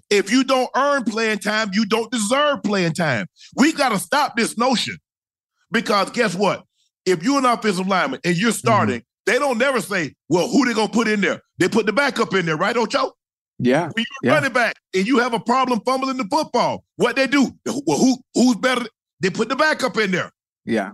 [0.10, 3.28] If you don't earn playing time, you don't deserve playing time.
[3.56, 4.98] We got to stop this notion.
[5.72, 6.64] Because guess what?
[7.06, 8.58] If you're an offensive lineman and you're mm-hmm.
[8.58, 9.32] starting, mm-hmm.
[9.32, 11.42] they don't never say, well, who they gonna put in there?
[11.58, 13.14] They put the backup in there, right, Ocho?
[13.60, 13.90] Yeah.
[13.94, 14.34] When you're yeah.
[14.34, 17.52] running back and you have a problem fumbling the football, what they do?
[17.66, 18.86] Well, who who's better?
[19.20, 20.32] They put the backup in there.
[20.66, 20.92] Yeah.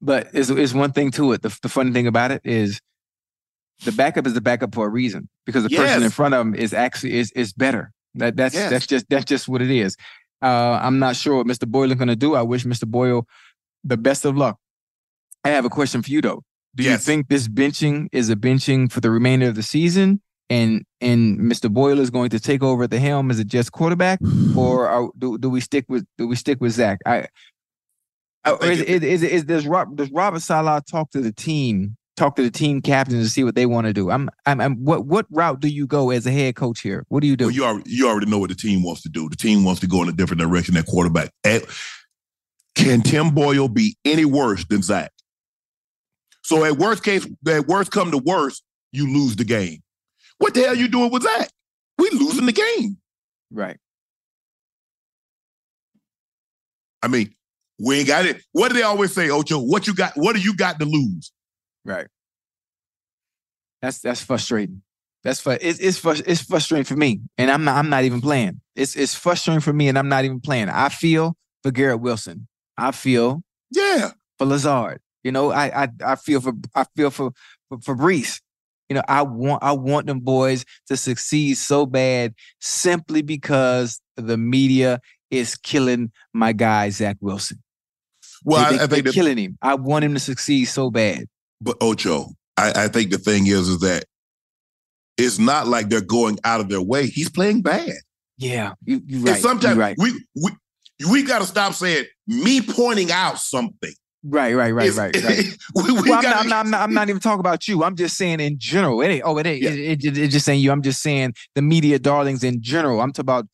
[0.00, 1.42] But it's, it's one thing to it.
[1.42, 2.80] The, the funny thing about it is
[3.84, 5.80] the backup is the backup for a reason because the yes.
[5.80, 7.92] person in front of him is actually is is better.
[8.14, 8.70] That that's yes.
[8.70, 9.96] that's just that's just what it is.
[10.42, 11.66] Uh, I'm not sure what Mr.
[11.66, 12.34] Boyle is going to do.
[12.34, 12.86] I wish Mr.
[12.86, 13.26] Boyle
[13.84, 14.58] the best of luck.
[15.44, 16.42] I have a question for you though.
[16.74, 16.92] Do yes.
[16.92, 21.38] you think this benching is a benching for the remainder of the season, and and
[21.40, 21.72] Mr.
[21.72, 24.20] Boyle is going to take over at the helm as a just quarterback,
[24.56, 26.98] or are, do do we stick with do we stick with Zach?
[27.06, 27.28] I
[28.44, 32.36] Oh, is, is, is, is, does, Rob, does Robert Saleh talk to the team, talk
[32.36, 34.10] to the team captains to see what they want to do?
[34.10, 37.04] I'm, I'm, I'm, what, what route do you go as a head coach here?
[37.08, 37.46] What do you do?
[37.46, 39.28] Well, you already, you already know what the team wants to do.
[39.28, 41.30] The team wants to go in a different direction That quarterback.
[41.44, 41.64] At,
[42.74, 45.10] can Tim Boyle be any worse than Zach?
[46.42, 49.82] So at worst case, at worst come to worst, you lose the game.
[50.38, 51.50] What the hell you doing with Zach?
[51.98, 52.96] We losing the game.
[53.50, 53.76] Right.
[57.02, 57.34] I mean,
[57.78, 58.42] we ain't got it.
[58.52, 59.58] What do they always say, Ocho?
[59.60, 60.12] What you got?
[60.16, 61.32] What do you got to lose?
[61.84, 62.08] Right.
[63.80, 64.82] That's that's frustrating.
[65.24, 68.60] That's fu- it's it's, it's frustrating for me, and I'm not I'm not even playing.
[68.76, 70.68] It's it's frustrating for me, and I'm not even playing.
[70.68, 72.48] I feel for Garrett Wilson.
[72.76, 75.00] I feel yeah for Lazard.
[75.24, 77.32] You know, I I I feel for I feel for
[77.68, 78.40] for Fabrice.
[78.88, 84.38] You know, I want I want them boys to succeed so bad simply because the
[84.38, 87.62] media is killing my guy Zach Wilson.
[88.44, 89.58] Well, they, I, I think they're killing him.
[89.62, 91.26] I want him to succeed so bad.
[91.60, 94.04] But Ocho, I, I think the thing is, is that
[95.16, 97.06] it's not like they're going out of their way.
[97.08, 97.92] He's playing bad.
[98.36, 99.28] Yeah, you, are right.
[99.34, 99.96] And sometimes right.
[99.98, 100.50] we we
[101.10, 103.92] we got to stop saying me pointing out something.
[104.24, 105.44] Right, right, right, right, right.
[105.74, 107.84] we, we well, I'm, not, I'm, not, I'm, not, I'm, not, even talking about you.
[107.84, 109.00] I'm just saying in general.
[109.00, 109.62] It ain't, oh, it ain't.
[109.62, 109.70] Yeah.
[109.70, 110.72] It, it, it, just saying you.
[110.72, 113.00] I'm just saying the media darlings in general.
[113.00, 113.46] I'm talking about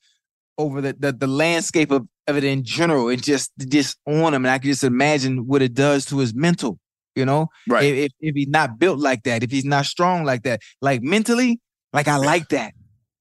[0.59, 4.45] over the, the, the landscape of of it in general and just just on him.
[4.45, 6.79] And I can just imagine what it does to his mental,
[7.15, 7.49] you know?
[7.69, 7.85] Right.
[7.85, 11.61] If, if he's not built like that, if he's not strong like that, like mentally,
[11.93, 12.73] like I like that.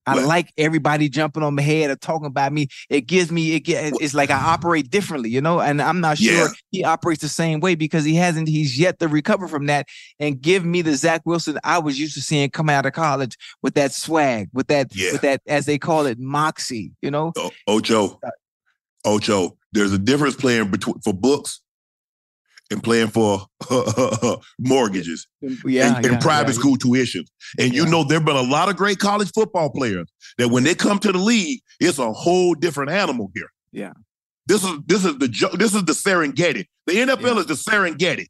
[0.05, 2.67] I well, like everybody jumping on my head or talking about me.
[2.89, 5.59] It gives me it get, it's like I operate differently, you know.
[5.59, 6.47] And I'm not sure yeah.
[6.71, 8.47] he operates the same way because he hasn't.
[8.47, 9.87] He's yet to recover from that
[10.19, 13.37] and give me the Zach Wilson I was used to seeing come out of college
[13.61, 15.13] with that swag, with that, yeah.
[15.13, 16.91] with that as they call it, moxie.
[17.01, 18.29] You know, oh, Ocho, uh,
[19.05, 21.62] Ocho, there's a difference playing between for books
[22.71, 23.45] and playing for
[24.59, 27.25] mortgages Yeah, and, and yeah, private yeah, school tuition.
[27.59, 30.63] And you know, there have been a lot of great college football players that when
[30.63, 33.49] they come to the league, it's a whole different animal here.
[33.71, 33.93] Yeah.
[34.45, 36.65] This is this is the this is the Serengeti.
[36.87, 38.27] The NFL is the Serengeti.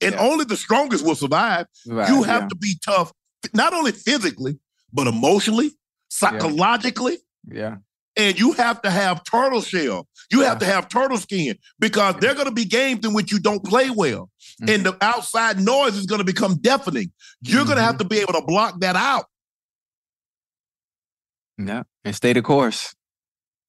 [0.00, 1.66] And only the strongest will survive.
[1.86, 3.12] Right, you have to be tough,
[3.52, 4.58] not only physically,
[4.92, 5.70] but emotionally,
[6.08, 7.18] psychologically.
[7.50, 7.76] yeah.
[8.16, 10.06] And you have to have turtle shell.
[10.30, 13.38] You have to have turtle skin because they're going to be games in which you
[13.38, 14.30] don't play well.
[14.62, 14.74] Mhm.
[14.74, 17.10] And the outside noise is going to become deafening.
[17.40, 19.26] You're going to have to be able to block that out.
[21.58, 21.82] Yeah.
[22.04, 22.94] And stay the course.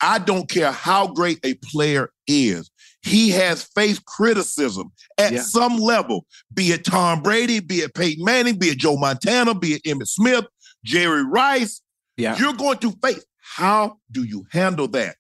[0.02, 2.70] I don't care how great a player is.
[3.02, 5.42] He has faced criticism at Yeah.
[5.44, 9.74] some level, be it Tom Brady, be it Peyton Manning, be it Joe Montana, be
[9.76, 10.46] it Emmitt Smith,
[10.84, 11.82] Jerry Rice.
[12.18, 12.38] Yeah.
[12.38, 13.24] You're going to face.
[13.56, 15.16] How do you handle that?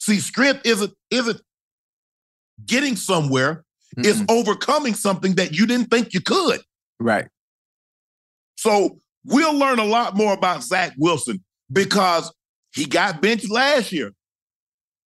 [0.00, 1.40] See, strength isn't isn't
[2.66, 3.64] getting somewhere.
[3.96, 4.30] It's Mm-mm.
[4.30, 6.60] overcoming something that you didn't think you could.
[6.98, 7.28] right.
[8.56, 12.32] So we'll learn a lot more about Zach Wilson because
[12.74, 14.10] he got benched last year.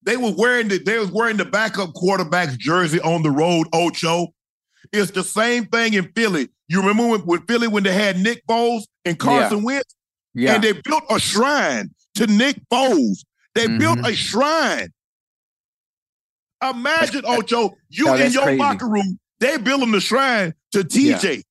[0.04, 4.28] They were wearing the they was wearing the backup quarterback's jersey on the road, Ocho.
[4.92, 6.48] It's the same thing in Philly.
[6.68, 9.94] You remember when, with Philly when they had Nick Foles and Carson Wentz,
[10.34, 10.54] Yeah.
[10.54, 13.24] and they built a shrine to Nick Foles.
[13.54, 14.08] They built Mhm.
[14.08, 14.88] a shrine.
[16.62, 18.58] Imagine, Ocho, you No, in your crazy.
[18.58, 21.42] locker room, they building the shrine to TJ.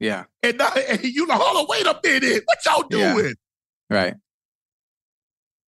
[0.00, 0.24] yeah.
[0.42, 2.42] And, now, and you like, hold on, wait a minute.
[2.46, 3.14] What y'all Yeah.
[3.14, 3.34] doing?
[3.90, 4.14] Right.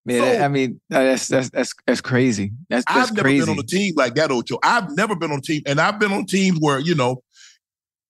[0.06, 2.52] Yeah, So- I mean, that's that's that's that's crazy.
[2.70, 3.42] That's that's I've never crazy.
[3.46, 4.58] been on a team like that, Ocho.
[4.64, 7.22] I've never been on a team, and I've been on teams where, you know,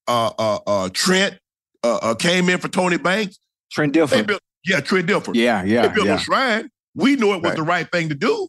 [0.07, 1.37] uh uh uh Trent
[1.83, 3.37] uh, uh came in for Tony Banks.
[3.71, 4.25] Trent They Dilfer.
[4.25, 5.33] built, yeah, Trent Dilfer.
[5.35, 6.15] Yeah, They yeah, built yeah.
[6.15, 6.69] a shrine.
[6.95, 7.55] We knew it was Right.
[7.55, 8.47] the right thing to do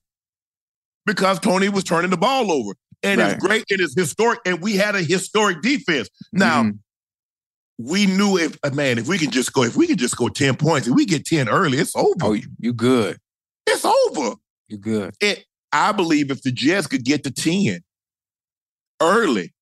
[1.07, 2.75] because Tony was turning the ball over.
[3.03, 3.33] And Right.
[3.33, 4.41] it's great and it's historic.
[4.45, 6.09] And we had a historic defense.
[6.33, 6.79] Now, Mhm.
[7.79, 10.29] we knew if uh, man, if we can just go, if we can just go
[10.29, 12.15] 10 points, if we get 10 early, it's over.
[12.23, 13.19] oh, you, good.
[13.67, 14.35] It's over.
[14.69, 15.15] You're good.
[15.21, 17.81] It I believe if the Jets could get to 10
[19.01, 19.53] early,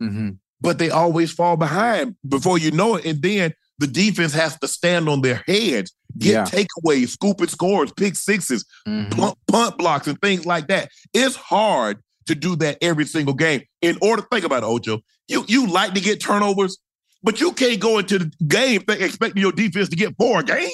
[0.00, 3.04] hmm but they always fall behind before you know it.
[3.06, 6.44] And then the defense has to stand on their heads, get Yeah.
[6.44, 9.10] takeaways, scooping scores, pick sixes, Mhm.
[9.16, 10.90] punt, punt blocks and things like that.
[11.14, 13.62] It's hard to do that every single game.
[13.82, 15.00] In order, to think about it, Ocho.
[15.28, 16.78] You you like to get turnovers,
[17.22, 20.70] but you can't go into the game expecting your defense to get four a game.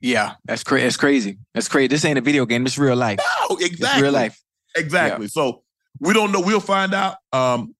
[0.00, 0.84] Yeah, that's crazy.
[0.84, 1.38] That's crazy.
[1.54, 1.88] That's crazy.
[1.88, 2.64] This ain't a video game.
[2.66, 3.18] It's real life.
[3.18, 4.02] No, It's exactly.
[4.02, 4.40] real life.
[4.76, 5.28] Exactly.
[5.28, 5.62] So
[6.00, 6.40] we don't know.
[6.40, 7.74] We'll find out um,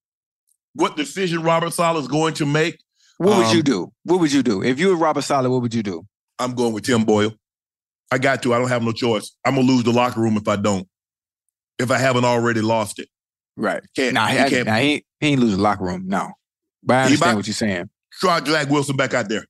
[0.75, 2.79] what decision Robert Saleh is going to make.
[3.19, 3.93] What would you Um, do?
[4.05, 5.51] What would you do if you were Robert Saleh?
[5.51, 6.07] What would you do?
[6.39, 7.35] I'm going with Tim Boyle.
[8.11, 8.55] I got to.
[8.55, 9.37] I don't have no choice.
[9.45, 10.87] I'm gonna lose the locker room if I don't.
[11.79, 13.09] If I haven't already lost it,
[13.57, 13.83] Right.
[13.95, 14.15] can't.
[14.15, 16.05] Nah, he can't nah, he, he ain't lose the locker room.
[16.07, 16.33] No.
[16.83, 17.91] But I understand what you're saying.
[18.13, 19.45] try to drag Wilson back out there.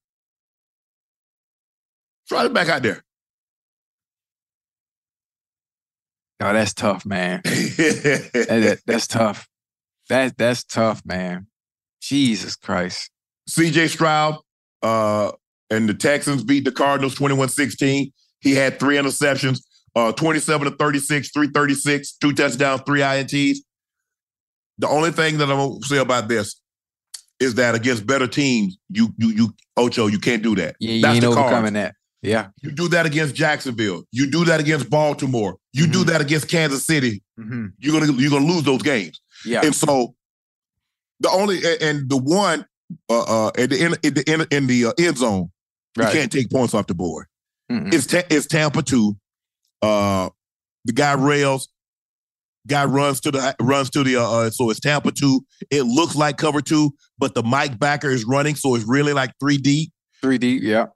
[2.29, 3.03] Try it back out there.
[6.41, 7.41] Oh, that's tough, man.
[7.45, 9.49] That- that- that's tough.
[10.09, 11.47] That that's tough, man.
[12.01, 13.11] Jesus Christ.
[13.51, 14.37] CJ Stroud
[14.83, 15.33] uh,
[15.71, 18.13] and the Texans beat the Cardinals 21 16.
[18.41, 19.61] He had three interceptions,
[19.97, 23.59] uh, 27 to 36, 336, two touchdowns, three INTs.
[24.79, 26.61] The only thing that I'm to say about this
[27.41, 30.77] is that against better teams, you, you, you, Ocho, you can't do that.
[30.81, 31.95] Yeah, you That's ain't the overcoming that.
[32.23, 32.49] Yeah.
[32.63, 34.03] You do that against Jacksonville.
[34.11, 35.57] You do that against Baltimore.
[35.73, 36.07] You do Mhm.
[36.07, 37.23] that against Kansas City.
[37.39, 37.67] Mm-hmm.
[37.79, 39.21] You're gonna you're gonna lose those games.
[39.45, 39.61] Yeah.
[39.65, 40.15] And so
[41.21, 42.67] the only and the one
[43.09, 45.51] uh, uh at the end in the in, in the uh, end zone,
[45.99, 46.13] Right.
[46.15, 47.27] you can't take points off the board.
[47.71, 47.93] Mm-mm.
[47.93, 49.17] It's ta- it's Tampa two.
[49.83, 50.31] Uh,
[50.85, 51.69] the guy rails.
[52.67, 55.41] Guy runs to the runs to the uh, uh so it's Tampa two.
[55.71, 59.33] It looks like cover two, but the Mike backer is running, so it's really like
[59.41, 59.91] three deep.
[60.23, 60.59] 3D.
[60.61, 60.87] Yeah.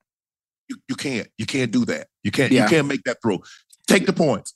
[0.68, 2.08] You, you can't you can't do that.
[2.24, 2.64] You can't Yeah.
[2.64, 3.40] you can't make that throw.
[3.86, 4.54] Take the points.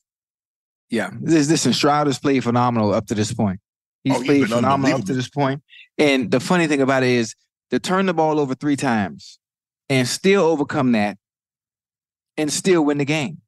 [0.91, 1.11] Yeah.
[1.21, 3.61] This listen, Stroud has played phenomenal up to this point.
[4.05, 5.63] He's Oh, played phenomenal up to this point.
[5.99, 7.35] And the funny thing about it is
[7.71, 9.39] to turn the ball over three times
[9.89, 11.19] and still overcome that
[12.37, 13.39] and still win the game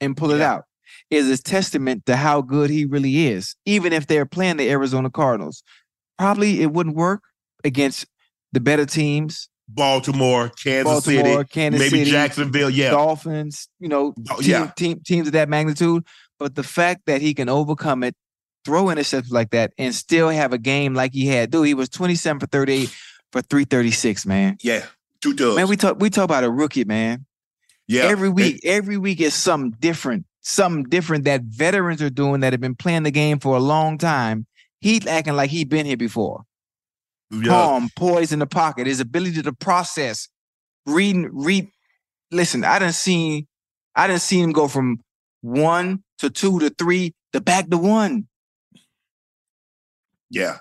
[0.00, 0.64] and pull it out
[1.10, 3.54] is a testament to how good he really is.
[3.66, 5.62] Even if they're playing the Arizona Cardinals,
[6.18, 7.22] probably it wouldn't work
[7.64, 8.06] against
[8.52, 12.68] the better teams, Baltimore, Kansas Baltimore, City, Kansas maybe City, Jacksonville.
[12.70, 14.70] Yeah, Dolphins, you know, Oh, team, yeah.
[14.76, 16.04] team, teams of that magnitude.
[16.38, 18.14] But the fact that he can overcome it,
[18.64, 21.88] throw interceptions like that, and still have a game like he had, dude, he was
[21.88, 22.88] 27 for 38
[23.30, 24.56] for 336, man.
[24.62, 24.84] yeah,
[25.22, 25.56] two dubs.
[25.56, 27.24] Man, we talk we talk about a rookie, man.
[27.88, 32.40] yeah, Every And- week, every week is something different, something different that veterans are doing
[32.40, 34.46] that have been playing the game for a long time.
[34.80, 36.42] He's acting like he been here before.
[37.30, 37.44] Yeah.
[37.48, 40.28] calm, poised in the pocket, his ability to process,
[40.84, 41.66] reading, read.
[42.30, 43.46] Listen, I didn't see,
[43.94, 45.00] I didn't see him go from
[45.40, 48.28] one to two to three to back to one.
[50.30, 50.58] Yeah.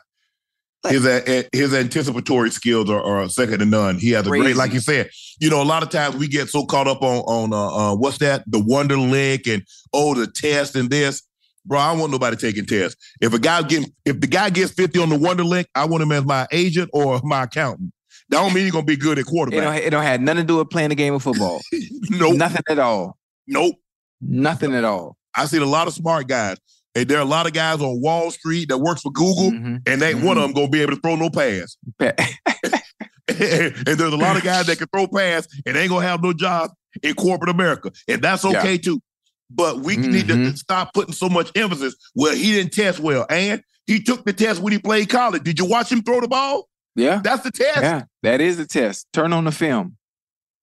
[0.87, 3.99] His uh, his anticipatory skills are, are second to none.
[3.99, 5.09] He has a great, like you said.
[5.39, 7.95] You know, a lot of times we get so caught up on on uh, uh,
[7.95, 9.63] what's that, the Wonderlic, and
[9.93, 11.21] oh, the test and this.
[11.65, 12.95] Bro, I don't want nobody taking tests.
[13.21, 16.11] If a guy getting, if the guy gets fifty on the Wonderlic, I want him
[16.11, 17.93] as my agent or my accountant.
[18.29, 19.83] That don't mean he's gonna be good at It don't, quarterback.
[19.83, 21.61] it don't have nothing to do with playing the game of football.
[22.09, 23.17] nope, Nothing at all.
[23.45, 23.75] nope.
[24.19, 25.15] Nothing at all.
[25.35, 26.57] I seen a lot of smart guys,
[26.95, 29.81] and there are a lot of guys on Wall Street that works for Google, Mhm.
[29.87, 31.77] and ain't one of them gonna be able to throw no pass.
[31.99, 32.13] Pa-
[33.27, 36.33] and there's a lot of guys that can throw pass and ain't gonna have no
[36.33, 36.71] job
[37.03, 38.59] in corporate America, and that's Yeah.
[38.59, 39.01] okay too.
[39.49, 40.57] But we need to Mhm.
[40.57, 41.95] stop putting so much emphasis.
[42.15, 45.43] Well, he didn't test well, and he took the test when he played college.
[45.43, 46.69] Did you watch him throw the ball?
[46.95, 47.19] Yeah.
[47.23, 47.81] That's the test.
[47.81, 48.03] Yeah.
[48.23, 49.07] That is the test.
[49.13, 49.97] Turn on the film.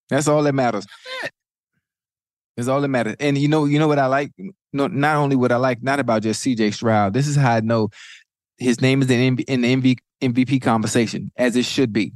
[0.08, 0.86] That's all that matters.
[2.58, 3.14] That's all that matters.
[3.20, 4.32] And you know, you know what I like?
[4.72, 7.12] No, not only what I like, not about just CJ Stroud.
[7.14, 7.90] This is how I know
[8.56, 12.14] his name is in, in the MV, MVP conversation, as it should be.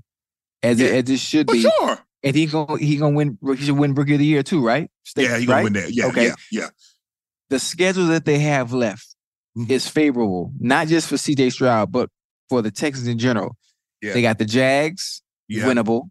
[0.65, 1.61] As it as it should For be.
[1.63, 1.99] sure.
[2.25, 4.91] And he gonna he gonna win he should win rookie of the year too, right?
[5.05, 5.65] Stay- Yeah, he gonna right?
[5.65, 5.93] win that.
[5.93, 6.27] Yeah, Okay.
[6.27, 6.69] yeah, yeah.
[7.51, 9.15] The schedule that they have left
[9.57, 9.71] Mhm.
[9.71, 12.11] is favorable, not just for CJ Stroud, but
[12.49, 13.57] for the Texans in general.
[14.01, 14.13] Yeah.
[14.15, 15.65] They got the Jags, Yeah.
[15.67, 16.11] winnable.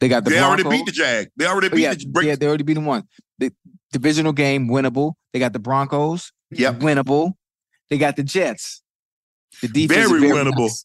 [0.00, 1.28] They got the they already beat the Jag.
[1.36, 2.26] They already Oh, beat yeah, the break.
[2.28, 3.04] yeah, they already beat them one.
[3.38, 3.52] The
[3.92, 5.12] divisional game winnable.
[5.32, 6.80] They got the Broncos Yep.
[6.80, 7.32] winnable.
[7.90, 8.82] They got the Jets.
[9.60, 10.60] The defense is Very winnable.
[10.62, 10.84] nice.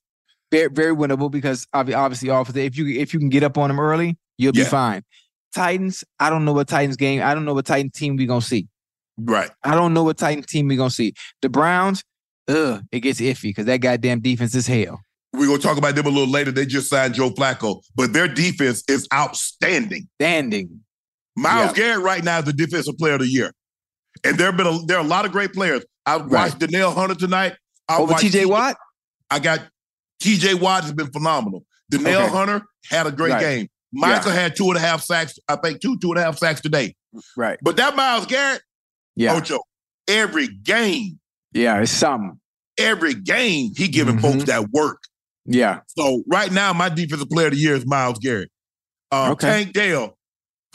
[0.51, 3.69] Very very winnable because obvi- obviously off if you if you can get up on
[3.69, 5.03] them early, you'll be fine.
[5.55, 7.21] Titans, I don't know what Titans game.
[7.21, 8.67] I don't know what Titan team we gonna see.
[9.17, 9.49] Right.
[9.63, 11.13] I don't know what Titan team we gonna see.
[11.41, 12.03] The Browns,
[12.47, 15.01] ugh, it gets iffy because that goddamn defense is hell.
[15.33, 16.51] We're gonna talk about them a little later.
[16.51, 20.07] They just signed Joe Flacco, but their defense is outstanding.
[20.21, 20.81] Standing.
[21.37, 21.83] Myles Yeah.
[21.83, 23.53] Garrett right now is the defensive player of the year.
[24.25, 25.85] And there have been a, there are a lot of great players.
[26.05, 27.53] I watched Danielle Hunter tonight.
[27.87, 28.75] I Over watched TJ Watt?
[29.29, 29.61] I got
[30.21, 31.63] TJ Watt has been phenomenal.
[31.91, 32.31] Danielle Okay.
[32.33, 33.39] Hunter had a great Right.
[33.41, 33.67] game.
[33.93, 36.59] Michael had two and a half sacks, I think two, two and a half sacks
[36.59, 36.95] today.
[37.37, 37.57] Right.
[37.61, 38.61] But that Myles Garrett,
[39.15, 39.33] Yeah.
[39.35, 39.59] Ocho,
[40.07, 41.19] every game,
[41.53, 42.39] Yeah, it's something.
[42.77, 44.21] every game, he giving Mhm.
[44.21, 45.01] folks that work.
[45.45, 45.79] Yeah.
[45.87, 48.49] So right now, my defensive player of the year is Myles Garrett.
[49.11, 49.47] Um, Okay.
[49.47, 50.16] Tank Dell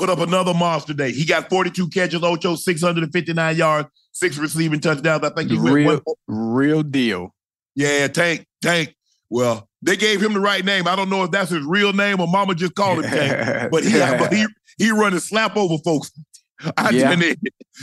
[0.02, 1.12] put up another monster day.
[1.12, 5.22] He got 42 catches, Ocho, 659 yards, six receiving touchdowns.
[5.24, 7.32] I think he went Real, one- real deal.
[7.76, 8.96] Yeah, Tank, Tank.
[9.30, 10.88] Well, they gave him the right name.
[10.88, 13.68] I don't know if that's his real name or Mama just called him Tank.
[13.70, 14.44] But he, but he,
[14.76, 16.10] he running slap over folks.
[16.76, 17.14] I Yeah.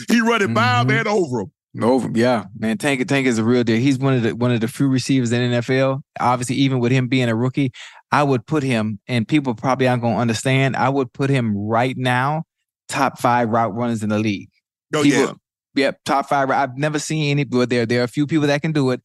[0.09, 1.51] he running by him and over him.
[1.79, 2.77] Over, yeah, man.
[2.79, 3.77] Tank Tank is a real deal.
[3.77, 6.01] He's one of the one of the few receivers in NFL.
[6.19, 7.71] Obviously, even with him being a rookie,
[8.11, 10.75] I would put him, and people probably aren't gonna understand.
[10.75, 12.43] I would put him right now,
[12.87, 14.49] top five route runners in the league.
[14.95, 15.33] Oh People- yeah,
[15.75, 16.49] Yep, top five.
[16.49, 19.01] I've never seen any, but there there are a few people that can do it,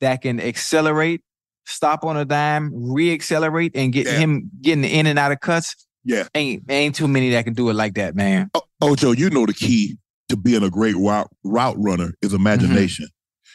[0.00, 1.20] that can accelerate,
[1.66, 4.18] stop on a dime, re-accelerate, and get Yeah.
[4.18, 5.76] him getting in and out of cuts.
[6.02, 6.28] yeah.
[6.34, 8.48] Ain't ain't too many that can do it like that, man.
[8.54, 13.08] Oh, Ocho, you know the key to being a great route route runner is imagination.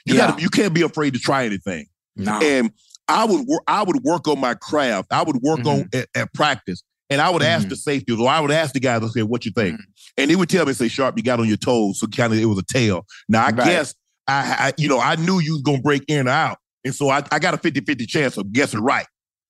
[0.05, 0.27] You Yeah.
[0.31, 1.85] got you can't be afraid to try anything.
[2.15, 2.71] No, And
[3.07, 5.11] I would wor- I would work on my craft.
[5.11, 5.99] I would work on Mm-hmm.
[5.99, 7.69] at, at practice, and I would ask Mhm.
[7.71, 9.79] the safety, or I would ask the guys, I say, "What you think?"
[10.17, 12.39] And they would tell me, "Say Sharpe, you got on your toes." So kind of
[12.39, 13.05] it was a tail.
[13.27, 13.55] Now I Right.
[13.65, 13.95] guess
[14.27, 17.09] I, I you know I knew you was gonna break in or out, and so
[17.09, 19.05] I, I got a 50-50 chance of guessing right.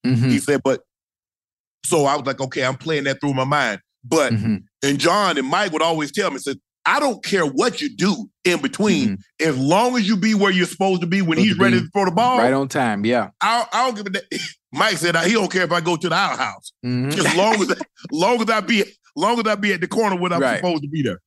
[0.05, 0.81] Mhm, He said, but
[1.85, 3.81] so I was like, okay, I'm playing that through my mind.
[4.03, 4.63] But mhm.
[4.83, 8.29] and John and Mike would always tell me, said, I don't care what you do
[8.43, 11.43] in between, as long as you be where you're supposed to be when Mm-hmm.
[11.43, 12.39] Supposed he's to ready to throw the ball.
[12.39, 13.05] right on time.
[13.05, 13.29] Yeah.
[13.39, 14.37] I, I don't give a da-
[14.73, 17.13] Mike said he don't care if I go to the outhouse, Mhm.
[17.13, 17.79] just long as
[18.11, 18.83] long as I be
[19.15, 20.57] long as I be at the corner when I'm Right.
[20.57, 21.19] supposed to be there.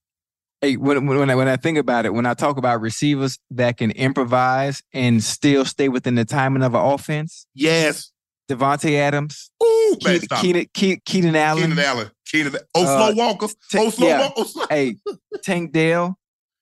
[0.60, 3.76] Hey, when, when, I, when I think about it, when I talk about receivers that
[3.76, 8.10] can improvise and still stay within the timing of an offense, Yes.
[8.50, 10.20] Davante Adams, Ooh, Keenan.
[10.40, 12.10] Keenan, Keenan, Keenan Allen, Keenan Allen.
[12.26, 12.56] Keenan.
[12.74, 13.46] Oh, Uh, walker.
[13.76, 14.20] Oh, slow yeah.
[14.36, 14.42] walker.
[14.56, 14.96] Oh, hey,
[15.42, 16.18] Tank Dell.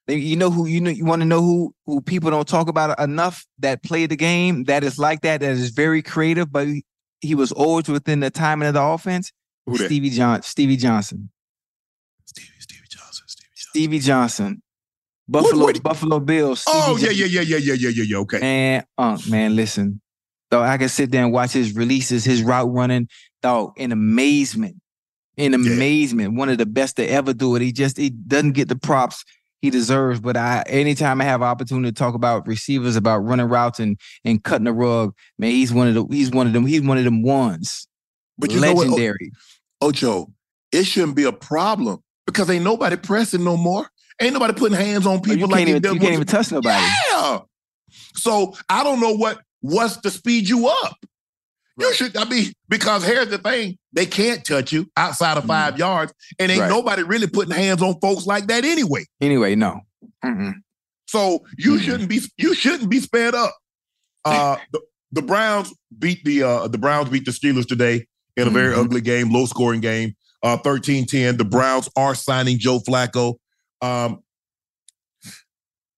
[0.08, 2.98] You know who you know you want to know who who people don't talk about
[3.00, 6.84] enough that play the game that is like that that is very creative, but he,
[7.20, 9.32] he was always within the timing of the offense.
[9.66, 9.86] Who that?
[9.86, 11.30] Stevie John, Stevie Johnson,
[12.26, 13.24] Stevie, Stevie Johnson.
[13.28, 13.70] Stevie Johnson.
[13.70, 14.62] Stevie Johnson,
[15.28, 16.60] Buffalo what- Buffalo Bills.
[16.62, 18.16] Stevie Oh, yeah, yeah, yeah, yeah, yeah, yeah, yeah, yeah.
[18.18, 18.40] Okay.
[18.40, 20.01] Man, uh, man, listen.
[20.52, 23.08] Though I can sit there and watch his releases, his route running,
[23.40, 24.76] dog, in amazement.
[25.38, 26.34] In amazement.
[26.34, 27.62] One of the best to ever do it.
[27.62, 29.24] He just he doesn't get the props.
[29.62, 30.20] he deserves.
[30.20, 34.44] But I, anytime I have opportunity to talk about receivers, about running routes and and
[34.44, 36.66] cutting the rug, man, he's one of the he's one of them.
[36.66, 37.88] He's one of them ones.
[38.36, 39.30] But you legendary.
[39.30, 39.36] know
[39.78, 40.26] what, Ocho,
[40.70, 43.88] it shouldn't be a problem because ain't nobody pressing no more.
[44.20, 46.52] Ain't nobody putting hands on Oh, people you like can't even, you can't even touch
[46.52, 46.86] nobody.
[47.10, 47.38] Yeah.
[48.14, 50.96] So I don't know what what's to speed you up.
[51.78, 52.14] You should.
[52.18, 56.52] I mean, because here's the thing: they can't touch you outside of 5 yards, and
[56.52, 56.62] ain't Mm.
[56.64, 56.68] Right.
[56.70, 59.06] nobody really putting hands on folks like that anyway.
[59.22, 59.80] Anyway, no.
[60.22, 60.52] Mm-mm.
[61.06, 61.80] So you Mhm.
[61.80, 63.56] shouldn't be you shouldn't be sped up.
[64.24, 64.80] Uh, the,
[65.12, 68.06] the Browns beat the uh, the Browns beat the Steelers today
[68.36, 68.84] in a very Mhm.
[68.84, 70.14] ugly game, low scoring game.
[70.42, 71.38] Uh, 13-10.
[71.38, 73.36] The Browns are signing Joe Flacco.
[73.80, 74.22] Um,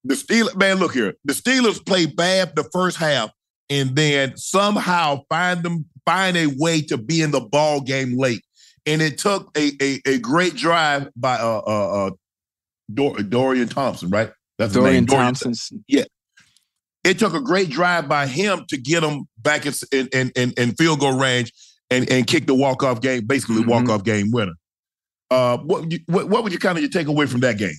[0.04, 1.14] the Steelers, man, look here.
[1.24, 3.30] The Steelers play bad the first half,
[3.70, 8.42] and then somehow find them find a way to be in the ball game late.
[8.86, 12.10] And it took a a, a great drive by uh uh, uh
[12.92, 14.30] Dor- Dorian Thompson, right?
[14.58, 15.04] That's Dorian name.
[15.06, 15.72] Dorian Thompson's
[17.04, 20.74] it took a great drive by him to get him back in in, in, in
[20.74, 21.52] field goal range
[21.90, 23.66] and, and kick the walk off game, basically Mhm.
[23.66, 24.54] walk off game winner.
[25.30, 27.74] Uh, what you, what, what would you kind of take away from that game?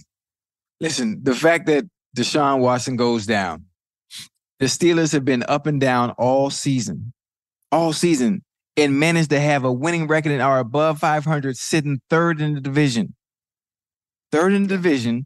[0.79, 3.65] Listen, the fact that Deshaun Watson goes down,
[4.59, 7.13] the Steelers have been up and down all season,
[7.71, 8.43] all season,
[8.77, 12.61] and managed to have a winning record and are above 500, sitting third in the
[12.61, 13.15] division.
[14.31, 15.25] Third in the division.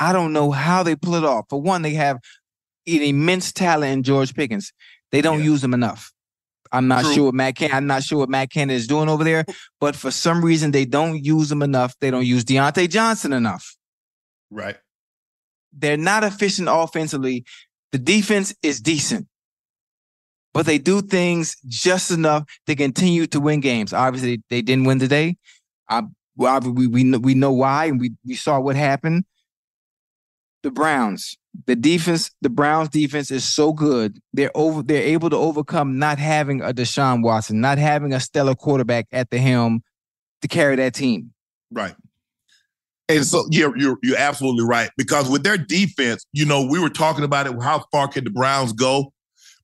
[0.00, 1.46] I don't know how they pull it off.
[1.48, 2.18] For one, they have
[2.86, 4.72] an immense talent in George Pickens.
[5.10, 5.46] They don't Yeah.
[5.46, 6.12] use him enough.
[6.70, 7.14] I'm not True.
[7.14, 7.72] sure what Matt Can.
[7.72, 9.44] I'm not sure what Matt Canada is doing over there,
[9.80, 11.94] but for some reason they don't use him enough.
[12.00, 13.74] They don't use Diontae Johnson enough
[14.50, 14.76] Right.
[15.72, 17.44] they're not efficient offensively.
[17.92, 19.26] The defense is decent,
[20.52, 23.92] but they do things just enough to continue to win games.
[23.92, 25.36] Obviously, they didn't win today.
[25.88, 26.02] I,
[26.36, 29.24] well, we we know, we know why, and we we saw what happened.
[30.62, 34.18] The Browns, the defense, the Browns defense is so good.
[34.32, 34.82] They're over.
[34.82, 39.30] They're able to overcome not having a Deshaun Watson, not having a stellar quarterback at
[39.30, 39.82] the helm
[40.42, 41.32] to carry that team.
[41.70, 41.94] Right.
[43.08, 44.90] And so yeah, you're you're absolutely right.
[44.96, 47.54] Because with their defense, you know, we were talking about it.
[47.62, 49.12] How far can the Browns go?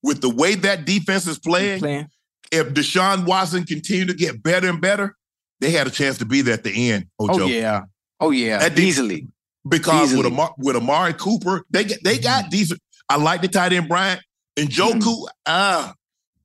[0.02, 2.08] With the way that defense is playing, Playing.
[2.52, 5.16] if Deshaun Watson continued to get better and better,
[5.60, 7.06] they had a chance to be there at the end.
[7.18, 7.44] Ocho.
[7.44, 7.82] Oh yeah.
[8.20, 8.58] Oh yeah.
[8.58, 9.28] That Easily.
[9.68, 10.28] because with Easily.
[10.28, 12.80] Amar, with Amari Cooper, they get they got decent.
[13.08, 14.20] I like the tight end Bryant
[14.56, 15.26] and Njoku.
[15.46, 15.94] Ah,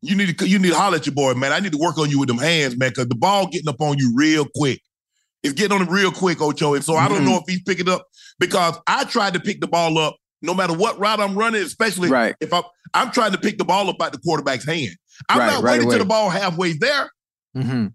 [0.02, 1.52] you need to you need to holler at your boy, man.
[1.52, 3.82] I need to work on you with them hands, man, because the ball getting up
[3.82, 4.82] on you real quick.
[5.43, 6.73] It's getting on him real quick, Ocho.
[6.73, 8.05] And so I don't know if he's picking up
[8.39, 12.09] because I tried to pick the ball up no matter what route I'm running, especially
[12.09, 12.35] Right.
[12.41, 12.63] if I'm
[12.93, 14.95] I'm trying to pick the ball up out the quarterback's hand.
[15.29, 15.95] I'm Right, not right waiting away.
[15.95, 17.09] till the ball halfway there.
[17.55, 17.87] Mm-hmm.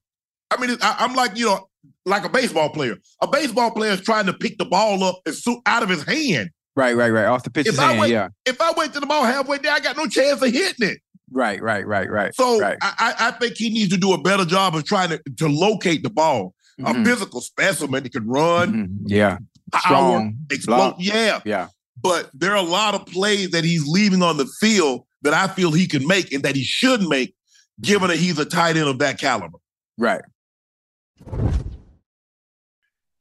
[0.51, 1.69] I mean, I, I'm like, you know,
[2.07, 2.97] like a baseball player.
[3.23, 6.03] A baseball player is trying to pick the ball up and soon, out of his
[6.05, 6.51] hand.
[6.77, 7.25] Right, right, right.
[7.27, 8.29] Off the pitcher's If hand, wait- yeah.
[8.47, 10.99] If I wait to the ball halfway there, I got no chance of hitting it.
[11.31, 12.35] Right, right, right, right.
[12.35, 12.77] So right.
[12.83, 15.49] I, I I think he needs to do a better job of trying to, to
[15.49, 16.55] locate the ball.
[16.81, 18.99] A Mhm, physical specimen that can run, mhm.
[19.07, 19.39] Yeah,
[19.73, 20.77] power, strong, explode.
[20.77, 20.97] block.
[20.99, 21.41] Yeah.
[21.45, 21.69] Yeah.
[22.03, 25.47] But there are a lot of plays that he's leaving on the field that I
[25.47, 27.35] feel he can make and that he should make,
[27.81, 29.59] given that he's a tight end of that caliber.
[29.97, 30.23] right.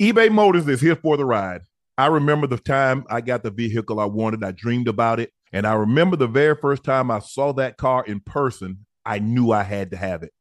[0.01, 1.61] eBay Motors is here for the ride.
[1.97, 4.43] I remember the time I got the vehicle I wanted.
[4.43, 5.31] I dreamed about it.
[5.53, 9.51] And I remember the very first time I saw that car in person, I knew
[9.51, 10.33] I had to have it.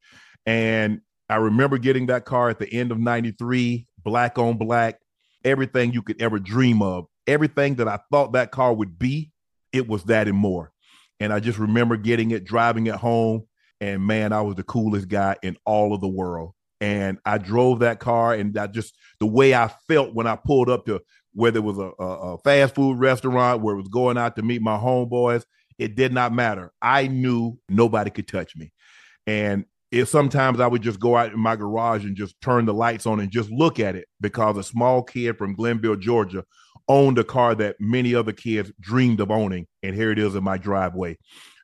[0.46, 1.00] And
[1.32, 4.98] I remember getting that car at the end of 93, black on black,
[5.44, 7.06] everything you could ever dream of.
[7.26, 9.32] Everything that I thought that car would be,
[9.72, 10.72] it was that and more.
[11.20, 13.46] And I just remember getting it, driving it home.
[13.80, 16.52] And man, I was the coolest guy in all of the world.
[16.82, 20.68] And I drove that car, and I just the way I felt when I pulled
[20.68, 21.00] up to
[21.32, 24.42] whether it was a, a, a fast food restaurant where it was going out to
[24.42, 25.44] meet my homeboys,
[25.78, 26.72] it did not matter.
[26.82, 28.72] I knew nobody could touch me.
[29.26, 32.72] And it sometimes I would just go out in my garage and just turn the
[32.72, 36.44] lights on and just look at it because a small kid from Glennville, Georgia,
[36.88, 39.66] owned a car that many other kids dreamed of owning.
[39.82, 41.18] And here it is in my driveway,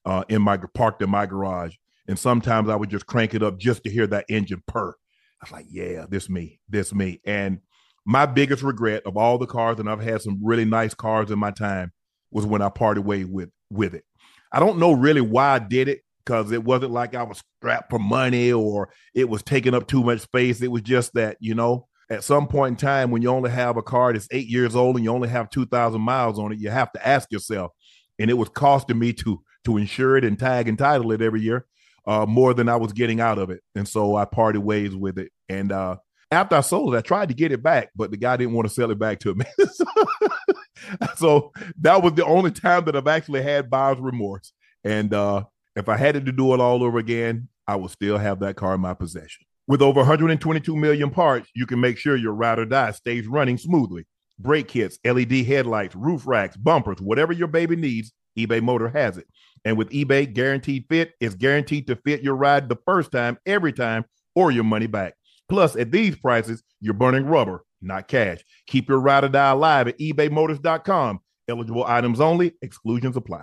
[0.05, 1.75] uh, in my parked in my garage.
[2.07, 4.91] And sometimes I would just crank it up just to hear that engine purr.
[4.91, 7.23] I was like, yeah, this me, this me.
[7.25, 7.61] And
[8.05, 11.39] my biggest regret of all the cars, and I've had some really nice cars in
[11.39, 11.93] my time,
[12.31, 14.05] was when I parted ways with with it.
[14.53, 17.89] I don't know really why I did it because it wasn't like I was strapped
[17.89, 20.61] for money or it was taking up too much space.
[20.61, 23.79] It was just that, you know, at some point in time when you only have
[23.79, 26.69] a car that's eight years old and you only have 2,000 miles on it, you
[26.69, 27.73] have to ask yourself,
[28.19, 31.41] and it was costing me to to insure it and tag and title it every
[31.41, 31.67] year
[32.07, 33.61] uh, more than I was getting out of it.
[33.75, 35.33] And so I parted ways with it.
[35.49, 35.97] And uh,
[36.31, 38.69] after I sold it, I tried to get it back, but the guy didn't want
[38.69, 39.45] to sell it back to me.
[41.17, 44.53] so that was the only time that I've actually had buyer's remorse.
[44.85, 45.45] And uh,
[45.79, 48.75] if I had to do it all over again, I would still have that car
[48.75, 49.45] in my possession.
[49.67, 53.59] With over 122 million parts, you can make sure your ride or die stays running
[53.59, 54.07] smoothly.
[54.39, 59.27] Brake kits, LED headlights, roof racks, bumpers, whatever your baby needs, eBay Motor has it.
[59.65, 63.73] And with eBay Guaranteed Fit, it's guaranteed to fit your ride the first time, every
[63.73, 64.05] time,
[64.35, 65.15] or your money back.
[65.49, 68.39] Plus, at these prices, you're burning rubber, not cash.
[68.69, 71.21] Keep your ride or die alive at ebaymotors.com.
[71.49, 73.43] Eligible items only, exclusions apply.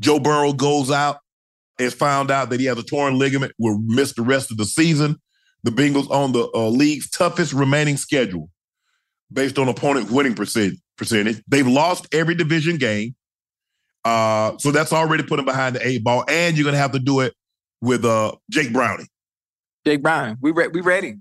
[0.00, 1.18] Joe Burrow goes out,
[1.78, 4.64] and found out that he has a torn ligament, will miss the rest of the
[4.64, 5.16] season.
[5.64, 8.50] The Bengals on the uh, league's toughest remaining schedule
[9.32, 11.42] based on opponent winning percent, percentage.
[11.48, 13.14] They've lost every division game.
[14.04, 16.24] Uh, so that's already put them behind the eight ball.
[16.28, 17.32] And you're going to have to do it
[17.80, 19.08] with uh, Jake Browning.
[19.86, 21.16] Jake Brown, we re- we ready.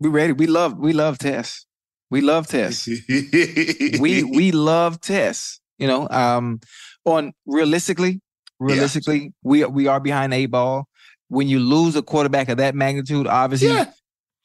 [0.00, 0.32] We ready.
[0.32, 1.66] We love we love Tess.
[2.10, 2.86] We love Tess.
[3.08, 5.60] we we love Tess.
[5.78, 6.60] You know, um,
[7.06, 8.20] on realistically,
[8.60, 10.86] realistically, we we are behind a ball.
[11.28, 13.90] When you lose a quarterback of that magnitude, obviously, Yeah.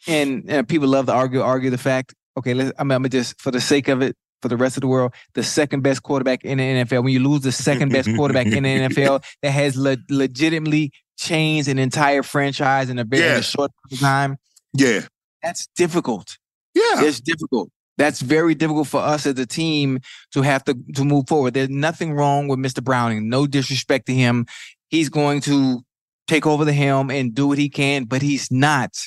[0.07, 2.15] and, and people love to argue argue the fact.
[2.37, 4.87] Okay, let's, I'm, I'm just for the sake of it, for the rest of the
[4.87, 7.03] world, the second best quarterback in the NFL.
[7.03, 11.67] When you lose the second best quarterback in the NFL that has le- legitimately changed
[11.69, 13.41] an entire franchise in a very Yeah.
[13.41, 14.37] short time,
[14.73, 15.01] Yeah.
[15.43, 16.37] that's difficult.
[16.73, 17.03] Yeah.
[17.03, 17.69] It's difficult.
[18.01, 19.99] That's very difficult for us as a team
[20.31, 21.53] to have to to move forward.
[21.53, 22.83] There's nothing wrong with Mr.
[22.83, 23.29] Browning.
[23.29, 24.47] No disrespect to him.
[24.89, 25.81] He's going to
[26.27, 28.97] take over the helm and do what he can, but he's not.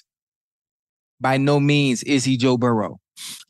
[1.20, 3.00] By no means is he Joe Burrow.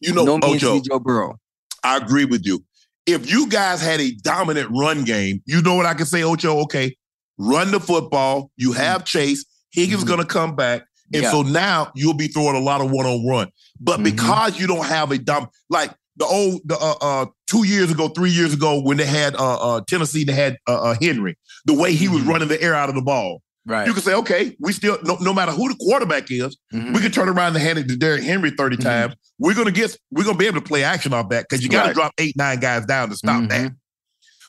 [0.01, 1.35] You know, no means Ocho, is he Joe Burrow.
[1.83, 2.65] I agree with you.
[3.05, 6.61] If you guys had a dominant run game, you know what I can say, Ocho?
[6.61, 6.97] Okay,
[7.37, 8.51] run the football.
[8.57, 9.45] You have Chase.
[9.73, 10.09] Higgins Mhm.
[10.09, 10.85] going to come back.
[11.15, 11.31] And Yeah.
[11.31, 13.49] so now you'll be throwing a lot of one on one.
[13.81, 14.05] But Mhm.
[14.05, 18.09] because you don't have a dom like the old the uh, uh two years ago,
[18.09, 21.73] three years ago when they had uh, uh Tennessee, they had uh, uh Henry, the
[21.75, 22.29] way he was Mhm.
[22.29, 23.41] running the air out of the ball.
[23.67, 23.87] Right.
[23.87, 26.93] You can say, okay, we still no, no matter who the quarterback is, Mhm.
[26.95, 28.83] we can turn around and hand it to Derrick Henry 30 Mhm.
[28.83, 29.15] times.
[29.39, 31.89] We're gonna get we're gonna be able to play action off that because you gotta
[31.89, 31.95] Right.
[31.95, 33.49] drop eight, nine guys down to stop Mhm.
[33.51, 33.73] that.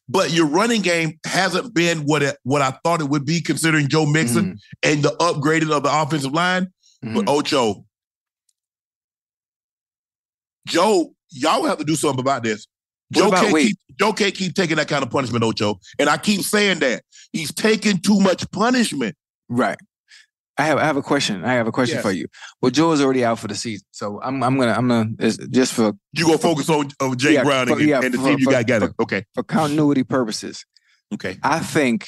[0.08, 3.88] But your running game hasn't been what it, what I thought it would be, considering
[3.88, 4.60] Joe Mixon Mhm.
[4.84, 6.72] and the upgrading of the offensive line.
[7.04, 7.16] Mhm.
[7.16, 7.86] But Ocho,
[10.68, 12.68] Joe, y'all have to do something about this.
[13.14, 15.80] What Joe about- can't, keep, Joe can't keep taking that kind of punishment, Ocho.
[16.00, 17.04] And I keep saying that.
[17.32, 19.16] He's taking too much punishment.
[19.50, 19.78] Right.
[20.58, 21.44] I have I have a question.
[21.44, 22.04] I have a question Yes.
[22.04, 22.28] for you.
[22.62, 25.74] Well, Joe is already out for the season, so I'm I'm gonna I'm gonna just
[25.74, 28.40] for You gonna focus on, on Jake Yeah, for- and, yeah, and the for- team
[28.40, 29.26] you for- got for- Okay.
[29.34, 30.66] for continuity purposes.
[31.14, 31.38] Okay.
[31.44, 32.08] I think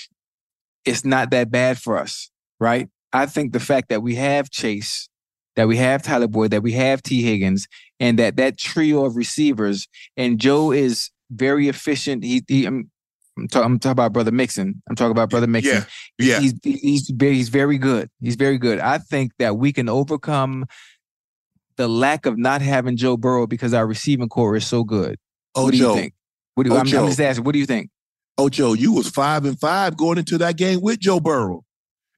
[0.85, 2.87] it's not that bad for us, right?
[3.13, 5.09] I think the fact that we have Chase,
[5.57, 7.67] that we have Tyler Boyd, that we have Tee Higgins,
[7.99, 12.23] and that that trio of receivers, and Joe is very efficient.
[12.23, 12.89] He, he um,
[13.37, 14.81] I'm, talk, I'm talking about brother Mixon.
[14.89, 15.85] I'm talking about brother Mixon.
[16.17, 16.39] Yeah, yeah.
[16.39, 18.09] He's he's very, he's very good.
[18.21, 18.79] He's very good.
[18.79, 20.65] I think that we can overcome
[21.77, 25.17] the lack of not having Joe Burrow because our receiving corps is so good.
[25.53, 26.13] what do you think?
[26.55, 27.45] What do you, I'm, I'm just asking.
[27.45, 27.89] What do you think?
[28.39, 31.63] Ocho, you was five and five going into that game with Joe Burrow,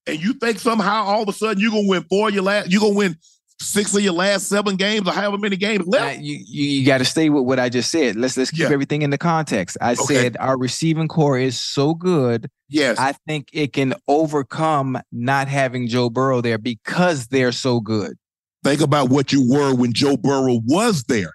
[0.08, 2.72] and you think somehow all of a sudden you're gonna win four of your last,
[2.72, 3.18] you're gonna win
[3.62, 6.20] six of your last seven games or however many games left.
[6.20, 8.16] you you, you got to stay with what I just said.
[8.16, 8.70] Let's let's keep Yeah.
[8.72, 9.78] everything in the context.
[9.82, 10.04] I Okay.
[10.16, 12.50] said our receiving corps is so good.
[12.70, 18.18] yes, I think it can overcome not having Joe Burrow there because they're so good.
[18.64, 21.34] think about what you were when Joe Burrow was there.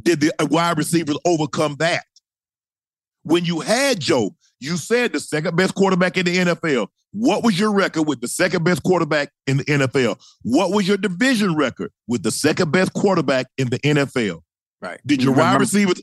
[0.00, 2.04] Did the uh, wide receivers overcome that?
[3.24, 4.30] When you had Joe,
[4.60, 6.86] you said the second best quarterback in the NFL.
[7.18, 10.20] What was your record with the second best quarterback in the NFL?
[10.42, 14.40] What was your division record with the second best quarterback in the NFL?
[14.82, 15.00] Right.
[15.06, 16.02] Did your wide remember, receivers?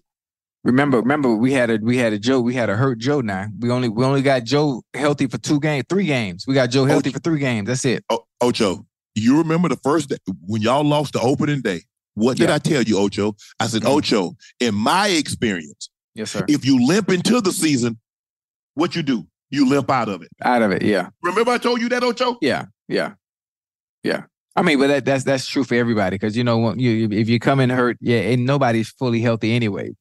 [0.64, 3.48] remember remember we had a we had a Joe we had a hurt Joe now.
[3.60, 6.46] We only we only got Joe healthy for two games, three games.
[6.48, 7.68] We got Joe healthy for three games.
[7.68, 8.04] That's it.
[8.10, 11.82] O- Ocho, you remember the first day when y'all lost the opening day?
[12.16, 12.56] What did Yeah.
[12.56, 13.36] I tell you, Ocho?
[13.60, 13.90] I said, Mhm.
[13.98, 16.44] Ocho, in my experience, Yes, sir.
[16.48, 18.00] if you limp into the season,
[18.76, 19.28] what you do?
[19.54, 20.30] You limp out of it.
[20.42, 21.10] Out of it, yeah.
[21.22, 22.38] Remember I told you that, Ocho?
[22.42, 23.14] Yeah, yeah,
[24.04, 24.24] yeah.
[24.56, 27.30] I mean, but that, that's that's true for everybody because you know when you if
[27.30, 29.92] you come in hurt, yeah, and nobody's fully healthy anyway.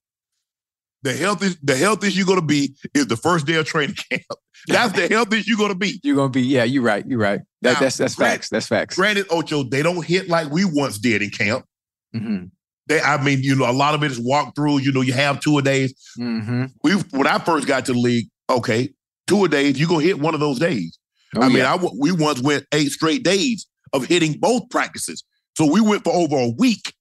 [1.03, 4.23] The healthiest, the healthiest you're gonna be is the first day of training camp.
[4.69, 6.01] That's the healthiest you're gonna be.
[6.03, 7.41] You're gonna be, yeah, you're right, you're right.
[7.61, 8.49] That, Now, that's that's Grant- facts.
[8.49, 8.97] That's facts.
[8.97, 11.67] Granted, Ocho, they don't hit like we once did in camp.
[12.15, 12.47] Mm-hmm.
[12.87, 14.79] They, I mean, you know, a lot of it is walk through.
[14.79, 15.95] You know, you have two a days.
[16.19, 16.67] Mm-hmm.
[16.85, 18.91] We when I first got to the league, okay,
[19.33, 20.99] two a days, you're gonna hit one of those days.
[21.37, 21.75] Oh, I mean, yeah.
[21.75, 25.25] I we once went eight straight days of hitting both practices.
[25.57, 26.93] So we went for over a week.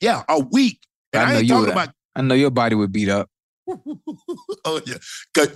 [0.00, 0.80] Yeah, a week.
[1.12, 3.08] And I I, know ain't you talking would- about I know your body would beat
[3.08, 3.28] up.
[4.64, 4.94] oh yeah,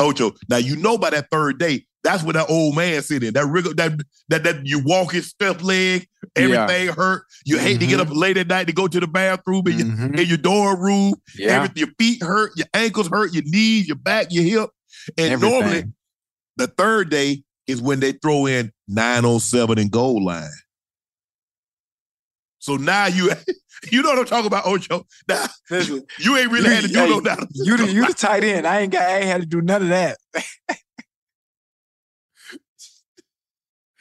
[0.00, 0.32] Ocho.
[0.48, 3.32] Now you know by that third day, that's where that old man sitting.
[3.32, 3.92] That wriggle, that
[4.28, 6.06] that that you walk his step leg,
[6.36, 7.22] everything hurt.
[7.44, 9.98] You hate to get up late at night to go to the bathroom in, Mhm.
[10.14, 11.14] your, in your dorm room.
[11.36, 14.70] Yeah, Everything, your feet hurt, your ankles hurt, your knees, your back, your hip.
[15.18, 15.60] And Everything.
[15.60, 15.84] normally,
[16.56, 20.48] the third day is when they throw in 907 and goal line.
[22.58, 23.30] So now you
[23.90, 25.06] you know what I'm talking about, Ocho.
[25.28, 27.42] Now Listen, you ain't really had to do Hey, no doubt.
[27.42, 28.66] Oh you the you the tight end.
[28.66, 29.02] I ain't got.
[29.02, 30.18] I ain't had to do none of that.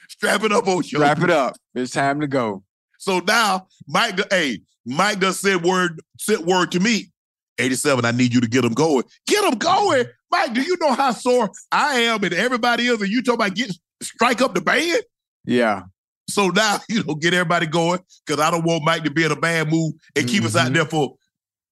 [0.08, 1.00] Strap it up, Ocho.
[1.00, 1.56] Wrap it up.
[1.74, 2.64] It's time to go.
[3.00, 7.12] So now Mike, hey, Mike does said word, said word to me.
[7.58, 9.04] 87, I need you to get him going.
[9.28, 10.06] Get him going.
[10.32, 13.02] Mike, do you know how sore I am and everybody else?
[13.02, 15.02] And you talking about getting strike up the band?
[15.46, 15.84] Yeah.
[16.30, 19.32] So now, you know, get everybody going because I don't want Mike to be in
[19.32, 20.76] a bad mood and keep us out Mhm.
[20.76, 21.16] there for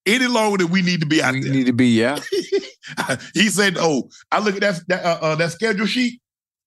[0.06, 1.52] any longer than we need to be out We there.
[1.52, 1.88] need to be.
[1.88, 2.18] Yeah.
[3.34, 6.20] he said, "Oh, I look at that that uh, uh, that schedule sheet.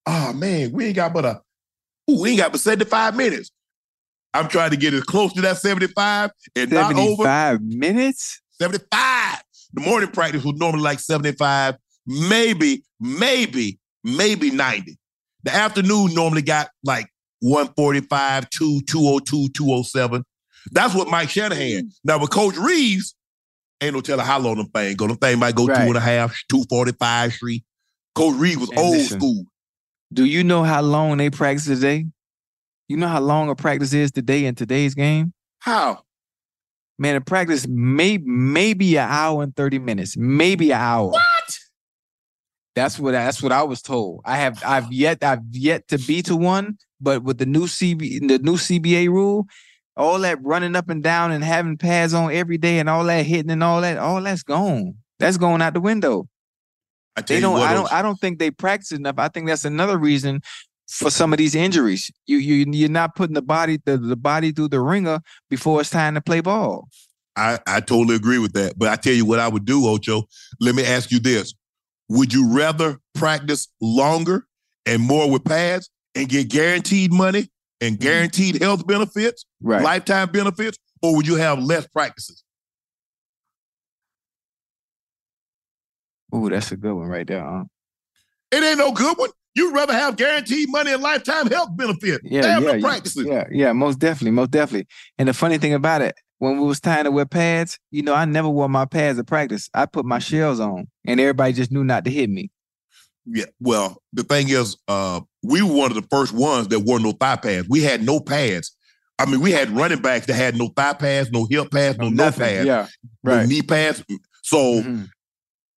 [0.05, 1.41] Oh man, we ain't got but a
[2.09, 3.51] ooh, we ain't got but seventy five minutes.
[4.33, 8.41] I'm trying to get as close to that seventy five and not over Seventy-five minutes.
[8.59, 9.41] seventy five.
[9.73, 11.75] The morning practice was normally like seventy five,
[12.05, 14.97] maybe, maybe, maybe ninety.
[15.43, 17.07] The afternoon normally got like
[17.41, 20.23] 145, 2, 202, 207.
[20.71, 21.89] That's what Mike Shanahan.
[22.05, 23.15] Now with Coach Reeves,
[23.81, 25.07] ain't no telling how long them thing go.
[25.07, 25.81] Them thing might go Right.
[25.83, 27.63] two and a half, 245 street.
[28.15, 29.43] Coach Reeves was And old listen, school.
[30.13, 32.05] Do you know how long they practice today?
[32.87, 35.33] You know how long a practice is today in today's game?
[35.59, 36.03] How?
[36.99, 40.15] Man, a practice may maybe an hour and 30 minutes.
[40.15, 41.07] Maybe an hour.
[41.09, 41.21] What?
[42.75, 44.21] That's what that's what I was told.
[44.25, 48.27] I have I've yet I've yet to be to one, but with the new CB
[48.27, 49.47] the new CBA rule,
[49.95, 53.25] all that running up and down and having pads on every day and all that
[53.25, 54.95] hitting and all that, all that's gone.
[55.19, 56.27] That's going out the window.
[57.15, 57.59] I They don't.
[57.59, 57.91] I don't.
[57.93, 59.15] I don't think they practice enough.
[59.19, 60.41] I think that's another reason
[60.87, 62.11] for some of these injuries.
[62.25, 65.19] You you you're not putting the body the, the body through the ringer
[65.49, 66.87] before it's time to play ball.
[67.35, 68.77] I, I totally agree with that.
[68.77, 70.23] But I tell you what I would do, Ocho.
[70.59, 71.53] Let me ask you this.
[72.09, 74.45] Would you rather practice longer
[74.85, 77.49] and more with pads and get guaranteed money
[77.81, 78.03] and mm-hmm.
[78.03, 79.81] guaranteed health benefits, Right.
[79.81, 82.43] lifetime benefits, or would you have less practices?
[86.35, 87.43] Ooh, that's a good one right there.
[87.43, 87.65] Huh?
[88.51, 89.29] It ain't no good one.
[89.55, 92.21] You'd rather have guaranteed money and lifetime health benefits.
[92.23, 93.71] Yeah, yeah, yeah, yeah.
[93.71, 94.87] Most definitely, most definitely.
[95.19, 98.13] And the funny thing about it, when we was time to wear pads, you know,
[98.13, 99.69] I never wore my pads at practice.
[99.73, 102.51] I put my shells on, and everybody just knew not to hit me.
[103.25, 103.45] Yeah.
[103.61, 107.13] Well, the thing is, uh, we were one of the first ones that wore no
[107.13, 107.69] thigh pads.
[107.69, 108.75] We had no pads.
[109.17, 112.09] I mean, we had running backs that had no thigh pads, no hip pads, no
[112.09, 112.87] no pads, Yeah.
[113.23, 113.47] no Right.
[113.47, 114.03] knee pads.
[114.41, 115.07] So Mhm.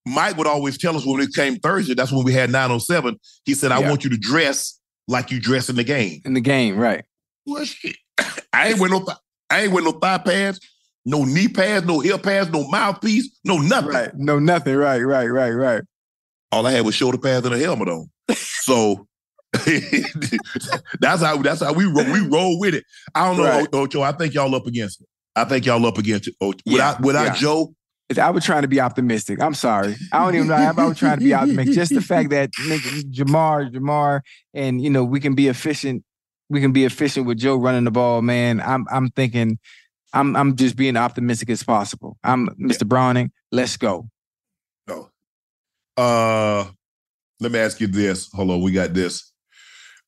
[0.04, 3.16] Mike would always tell us when it came Thursday, that's when we had 907.
[3.44, 3.88] He said, I Yeah.
[3.90, 6.22] want you to dress like you dress in the game.
[6.24, 7.04] In the game, right?
[7.44, 7.94] Well, shit.
[8.52, 9.16] I ain't wear no th-
[9.50, 10.60] I ain't wear no thigh pads,
[11.04, 13.90] no knee pads, no hip pads, no mouthpiece, no nothing.
[13.90, 14.14] Right.
[14.14, 14.76] No, nothing.
[14.76, 15.82] Right, right, right, right.
[16.52, 18.10] All I had was shoulder pads and a helmet on.
[18.34, 19.06] So
[21.00, 22.84] that's how that's how we roll, we roll with it.
[23.14, 23.68] I don't know, Right.
[23.72, 24.02] Ocho.
[24.02, 25.06] I think y'all up against it.
[25.34, 26.34] I think y'all up against it.
[26.40, 26.58] Ocho.
[26.66, 27.34] Without Yeah, without yeah.
[27.34, 27.74] Joe,
[28.20, 29.40] I was trying to be optimistic.
[29.40, 29.96] I'm sorry.
[30.12, 30.54] I don't even know.
[30.54, 31.74] I was trying to be optimistic.
[31.74, 34.20] Just the fact that Ja'Marr, Ja'Marr,
[34.54, 36.04] and you know we can be efficient.
[36.48, 38.60] We can be efficient with Joe running the ball, man.
[38.60, 39.58] I'm I'm thinking,
[40.12, 42.16] I'm I'm just being optimistic as possible.
[42.22, 42.86] I'm Mr.
[42.86, 43.32] Browning.
[43.50, 44.08] Let's go.
[44.86, 45.10] no.
[45.96, 46.66] Uh,
[47.40, 48.30] let me ask you this.
[48.32, 49.32] Hold on, we got this.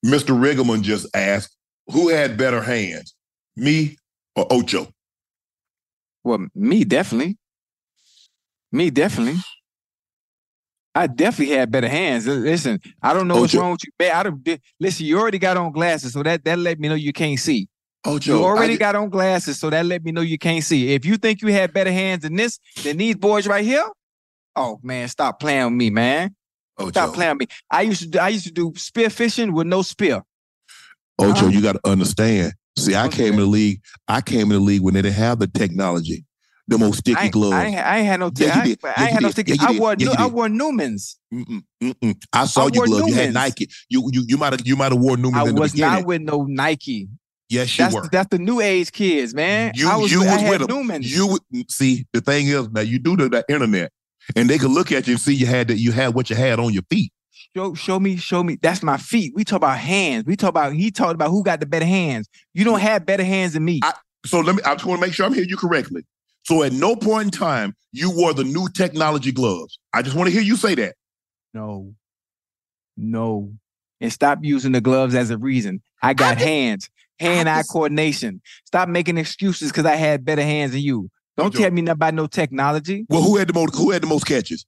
[0.04, 0.38] Mr.
[0.38, 1.56] Riggleman just asked,
[1.88, 3.14] who had better hands,
[3.56, 3.96] me
[4.36, 4.88] or Ocho?
[6.24, 7.36] Well, me definitely.
[8.70, 9.40] Me definitely.
[10.98, 12.26] I definitely had better hands.
[12.26, 13.62] Listen, I don't know what's Ocho.
[13.62, 13.92] wrong with you.
[14.00, 16.94] Man, I don't, listen, you already got on glasses, so that that let me know
[16.96, 17.68] you can't see.
[18.04, 20.94] Ocho, You already got on glasses, so that let me know you can't see.
[20.94, 23.86] If you think you had better hands than this, than these boys right here,
[24.56, 26.34] oh man, stop playing with me, man.
[26.78, 27.46] Ocho, Stop playing with me.
[27.70, 30.22] I used to do, I used to do spear fishing with no spear.
[31.18, 31.46] Ocho, Uh-huh.
[31.48, 32.54] you got to understand.
[32.76, 33.80] See, I came in the league.
[34.06, 36.24] I came in the league when they didn't have the technology,
[36.68, 37.54] the most sticky I, gloves.
[37.54, 38.30] I, I ain't had no.
[38.30, 38.78] T- Yeah, you I, did.
[38.84, 39.52] I Yeah, ain't you had no sticky.
[39.52, 41.16] Yeah, I wore Yeah, I wore Neumanns.
[41.34, 42.22] Mm-mm, mm-mm.
[42.32, 43.08] I saw I you gloves.
[43.08, 43.68] You had Nike.
[43.88, 46.44] You you you might have you might have worn Neumanns I was not with no
[46.44, 47.08] Nike.
[47.48, 48.08] yes, you That's were.
[48.12, 49.72] that's the new age kids, man.
[49.74, 50.76] You I was, you I was had with them.
[50.86, 51.04] Neumanns.
[51.04, 53.90] You would- mm, see the thing is now you do the, the internet,
[54.36, 56.36] and they can look at you and see you had that you had what you
[56.36, 57.12] had on your feet.
[57.56, 58.58] show show me show me.
[58.60, 59.32] That's my feet.
[59.34, 60.24] We talk about hands.
[60.26, 62.28] We talk about he talked about who got the better hands.
[62.52, 63.80] You don't have better hands than me.
[63.82, 63.94] I-
[64.26, 64.62] So let me.
[64.64, 66.02] I just want to make sure I'm hearing you correctly.
[66.48, 69.78] So at no point in time you wore the new technology gloves.
[69.92, 70.94] I just want to hear you say that.
[71.52, 71.92] No.
[72.96, 73.52] No.
[74.00, 75.82] And stop using the gloves as a reason.
[76.02, 76.88] I got hands,
[77.20, 78.40] hand-eye coordination.
[78.64, 81.10] Stop making excuses because I had better hands than you.
[81.36, 83.04] Don't tell me nothing about no technology.
[83.10, 83.76] Well, who had the most?
[83.76, 84.64] Who had the most catches?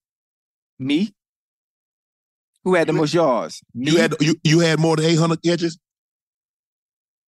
[0.78, 1.14] Me?
[2.62, 3.62] Who had the most yards?
[3.72, 3.90] Me?
[3.90, 5.78] You had you, you had more than 800 catches.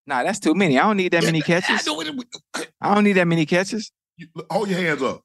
[0.06, 0.78] nah, that's too many.
[0.78, 1.88] I don't need that many catches.
[2.82, 3.90] I don't need that many catches.
[4.34, 5.20] You- Hold your hands up.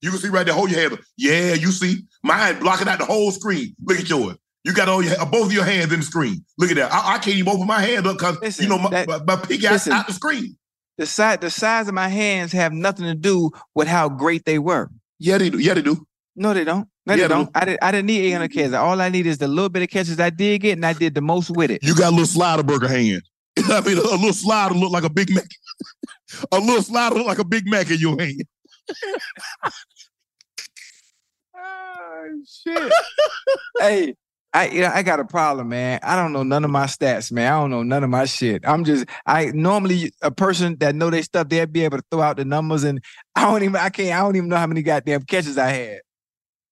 [0.00, 0.54] You can see right there.
[0.54, 1.00] Hold your hands up.
[1.16, 2.02] Yeah, you see.
[2.24, 3.74] Mine blocking out the whole screen.
[3.84, 4.36] Look at yours.
[4.64, 6.44] You got all your uh, both of your hands in the screen.
[6.58, 6.92] Look at that.
[6.92, 9.36] I, I can't even open my hand up because you know my, that- my, my
[9.36, 9.92] pig out, listen.
[9.92, 10.56] out the screen.
[10.98, 14.58] The size, the size of my hands have nothing to do with how great they
[14.58, 14.88] were.
[15.18, 15.58] Yeah, they do.
[15.58, 16.06] Yeah, they do.
[16.36, 16.86] No, they don't.
[17.06, 17.50] No, Yeah, they don't.
[17.54, 17.82] I didn't.
[17.82, 18.74] I didn't need 800 catches.
[18.74, 21.14] All I need is the little bit of catches I did get, and I did
[21.14, 21.82] the most with it.
[21.82, 23.22] You got a little slider burger hand.
[23.70, 25.44] I mean, a, little slider look like a Big Mac.
[26.52, 28.42] a little slider look like a Big Mac in your hand.
[31.56, 32.92] Oh shit!
[33.78, 34.14] hey,
[34.52, 36.00] I you know, I got a problem, man.
[36.02, 37.52] I don't know none of my stats, man.
[37.52, 38.62] I don't know none of my shit.
[38.66, 42.22] I'm just I normally a person that know their stuff, they'd be able to throw
[42.22, 43.02] out the numbers, and
[43.34, 46.00] I don't even I can't I don't even know how many goddamn catches I had.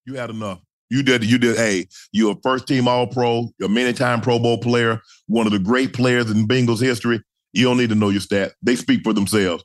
[0.06, 0.60] You had enough.
[0.90, 1.24] You did.
[1.24, 1.56] You did.
[1.56, 3.48] Hey, you're a first team All Pro.
[3.58, 5.00] You're a many time Pro Bowl player.
[5.26, 7.22] One of the great players in Bengals history.
[7.52, 8.52] You don't need to know your stat.
[8.62, 9.64] They speak for themselves.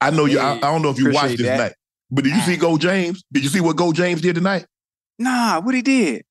[0.00, 0.38] I know you.
[0.38, 1.58] I, I don't know if you watched this that.
[1.58, 1.72] night,
[2.10, 3.24] but did you see Go James?
[3.32, 4.66] Did you see what Go James did tonight?
[5.18, 6.24] Nah, what he did?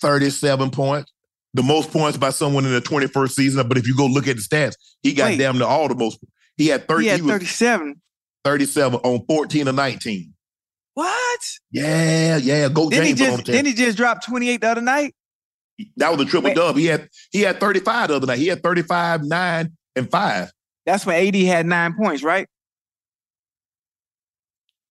[0.00, 1.10] 37 points.
[1.54, 3.66] The most points by someone in the 21st season.
[3.66, 5.38] But if you go look at the stats, he got Wait.
[5.38, 6.22] damn near all the most.
[6.58, 7.02] He had 30.
[7.02, 8.00] He had he was 37.
[8.44, 10.34] 37 on 14 or 19.
[10.96, 11.40] What?
[11.70, 12.70] Yeah, yeah.
[12.70, 13.30] Go Then he James.
[13.30, 15.14] on just then he just dropped 28 the other night.
[15.98, 16.56] That was a triple Wait.
[16.56, 16.74] dub.
[16.76, 18.38] He had he had 35 the other night.
[18.38, 20.52] He had 35, 9, and 5.
[20.86, 22.48] That's when AD had nine points, right?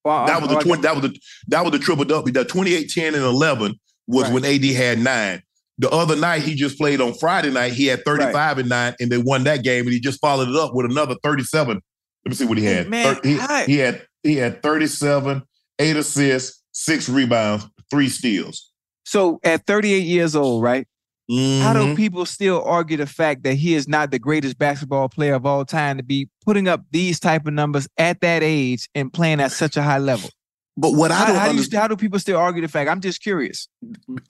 [0.03, 2.31] Well, That was the 20, that was the that was the triple dub.
[2.31, 3.73] The 28, 10, and 11
[4.05, 4.33] was Right.
[4.33, 5.41] when AD had nine.
[5.79, 7.73] The other night he just played on Friday night.
[7.73, 10.55] He had 35 and 9, and they won that game, and he just followed it
[10.55, 11.81] up with another 37.
[12.25, 12.87] Let me see what he had.
[12.89, 15.41] man, he, he had he had 37,
[15.79, 18.71] eight assists, six rebounds, three steals.
[19.05, 20.87] So at 38 years old, right?
[21.27, 21.95] How do Mhm.
[21.95, 25.65] people still argue the fact that he is not the greatest basketball player of all
[25.65, 29.51] time to be putting up these type of numbers at that age and playing at
[29.51, 30.29] such a high level?
[30.77, 32.67] But what I How, don't how do you, understand how do people still argue the
[32.67, 32.89] fact?
[32.89, 33.67] I'm just curious.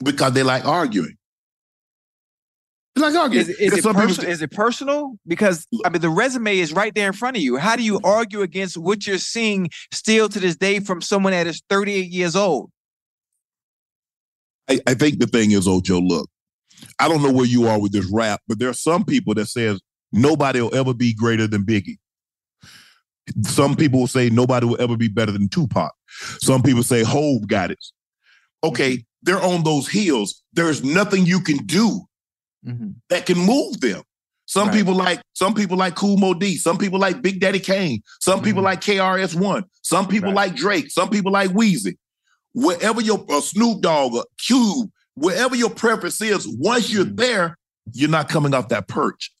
[0.02, 1.16] because they like arguing.
[2.96, 3.42] Like arguing.
[3.42, 5.18] Is, is, it people is it personal?
[5.26, 7.58] Because I mean, the resume is right there in front of you.
[7.58, 11.46] How do you argue against what you're seeing still to this day from someone that
[11.46, 12.70] is 38 years old?
[14.68, 16.30] I, I think the thing is, Ojo, look,
[16.98, 19.46] I don't know where you are with this rap, but there are some people that
[19.46, 19.80] says
[20.10, 21.98] nobody will ever be greater than Biggie.
[23.42, 25.92] Some people will say nobody will ever be better than Tupac.
[26.40, 27.84] Some people say Hov got it.
[28.64, 29.02] Okay, mm-hmm.
[29.22, 30.42] they're on those heels.
[30.54, 32.06] There's nothing you can do
[32.66, 32.94] Mhm.
[33.10, 34.02] that can move them.
[34.46, 34.76] Some Right.
[34.76, 36.56] people like some people like Kool Moe Dee.
[36.56, 38.02] Some people like Big Daddy Kane.
[38.20, 38.66] Some people Mhm.
[38.66, 39.64] like KRS One.
[39.82, 40.50] Some people Right.
[40.50, 40.90] like Drake.
[40.90, 41.96] Some people like Weezy.
[42.54, 47.16] Wherever your Snoop Dogg or Cube, wherever your preference is, once you're Mhm.
[47.16, 47.56] there,
[47.92, 49.32] you're not coming off that perch.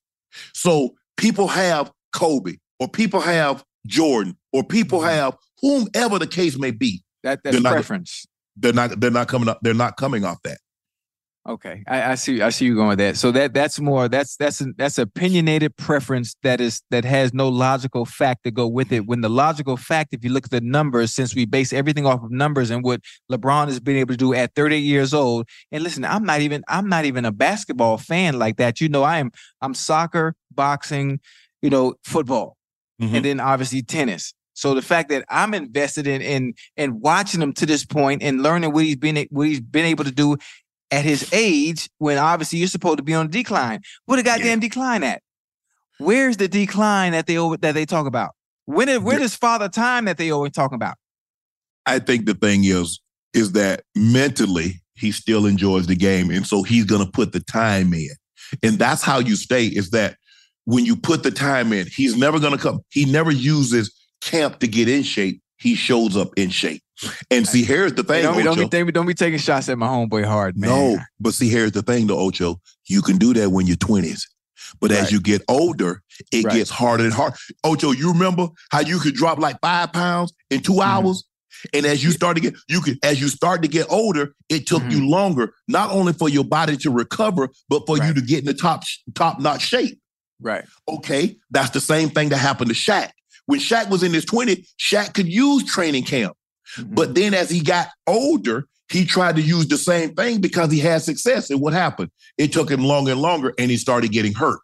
[0.52, 5.08] So people have Kobe, or people have Jordan, or people Mhm.
[5.10, 7.02] have whomever the case may be.
[7.22, 8.26] That that's They're not- preference.
[8.56, 9.00] They're not.
[9.00, 9.58] They're not coming up.
[9.62, 10.58] They're not coming off that.
[11.48, 12.42] Okay, I, I see.
[12.42, 13.16] I see you going with that.
[13.16, 14.08] So that that's more.
[14.08, 18.66] That's that's an, that's opinionated preference that is that has no logical fact to go
[18.66, 19.06] with it.
[19.06, 22.24] When the logical fact, if you look at the numbers, since we base everything off
[22.24, 25.48] of numbers and what LeBron has been able to do at 38 years old.
[25.70, 28.80] And listen, I'm not even I'm not even a basketball fan like that.
[28.80, 29.30] You know, I am.
[29.60, 31.20] I'm soccer, boxing,
[31.62, 32.56] you know, football,
[33.00, 33.14] Mhm.
[33.14, 34.34] and then obviously tennis.
[34.54, 38.42] So the fact that I'm invested in in in watching him to this point and
[38.42, 40.38] learning what he's been what he's been able to do
[40.90, 43.80] at his age, when obviously you're supposed to be on a decline.
[44.06, 45.22] What a goddamn decline at?
[45.98, 48.32] Where's the decline that they that they talk about?
[48.66, 50.96] When is where does father time that they always talking about?
[51.86, 53.00] I think the thing is,
[53.32, 57.94] is that mentally he still enjoys the game, and so he's gonna put the time
[57.94, 58.10] in,
[58.62, 59.66] and that's how you stay.
[59.66, 60.16] Is that
[60.64, 62.80] when you put the time in, he's never gonna come.
[62.90, 65.40] He never uses camp to get in shape.
[65.58, 66.82] He shows up in shape.
[67.30, 68.22] And see, here's the thing.
[68.22, 70.70] don't, be, don't, be, don't, be, taking shots at my homeboy hard, man.
[70.70, 72.60] No, but see, here's the thing, though, Ocho.
[72.86, 74.22] You can do that when you're 20s.
[74.80, 75.00] But Right.
[75.00, 76.54] as you get older, it Right.
[76.54, 77.36] gets harder and harder.
[77.64, 80.80] Ocho, you remember how you could drop like five pounds in 2 Mm-hmm.
[81.06, 81.24] hours?
[81.72, 84.66] And as you start to get, you could, as you start to get older, it
[84.66, 88.14] took you longer, not only for your body to recover, but for you Mm-hmm.
[88.14, 88.84] To get in the top
[89.14, 89.98] top notch shape.
[90.40, 90.64] Right.
[90.88, 93.10] Okay, that's the same thing that happened to Shaq.
[93.46, 96.36] When Shaq was in his 20s, Shaq could use training camp.
[96.76, 96.94] Mm-hmm.
[96.94, 100.78] But then as he got older, he tried to use the same thing because he
[100.78, 101.50] had success.
[101.50, 102.10] And what happened?
[102.38, 104.60] It took him longer and longer, and he started getting hurt.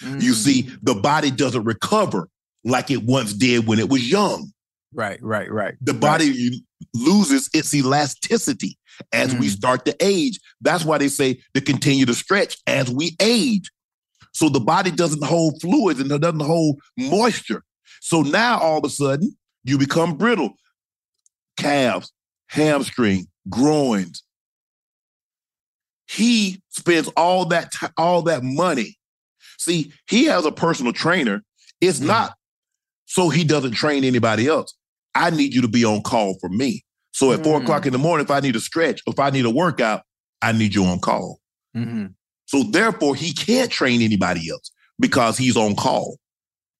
[0.00, 0.34] You Mm.
[0.34, 2.28] see, the body doesn't recover
[2.64, 4.52] like it once did when it was young.
[4.94, 5.74] Right, right, right.
[5.80, 6.60] The body you-
[6.94, 8.76] loses its elasticity
[9.12, 9.56] as we Mm.
[9.56, 10.38] start to age.
[10.60, 13.70] That's why they say to continue to stretch as we age.
[14.32, 17.62] So the body doesn't hold fluids and it doesn't hold moisture.
[18.00, 20.54] So now all of a sudden you become brittle.
[21.62, 22.12] Calves,
[22.48, 24.22] hamstring, groins.
[26.08, 28.98] He spends all that ti- all that money.
[29.58, 31.42] See, he has a personal trainer.
[31.80, 32.34] It's not
[33.06, 34.74] so he doesn't train anybody else.
[35.14, 36.84] I need you to be on call for me.
[37.12, 37.62] So at four Mm.
[37.62, 40.02] o'clock in the morning, if I need a stretch, if I need a workout,
[40.40, 41.38] I need you on call.
[41.76, 42.06] Mm-hmm.
[42.46, 46.18] So therefore, he can't train anybody else because he's on call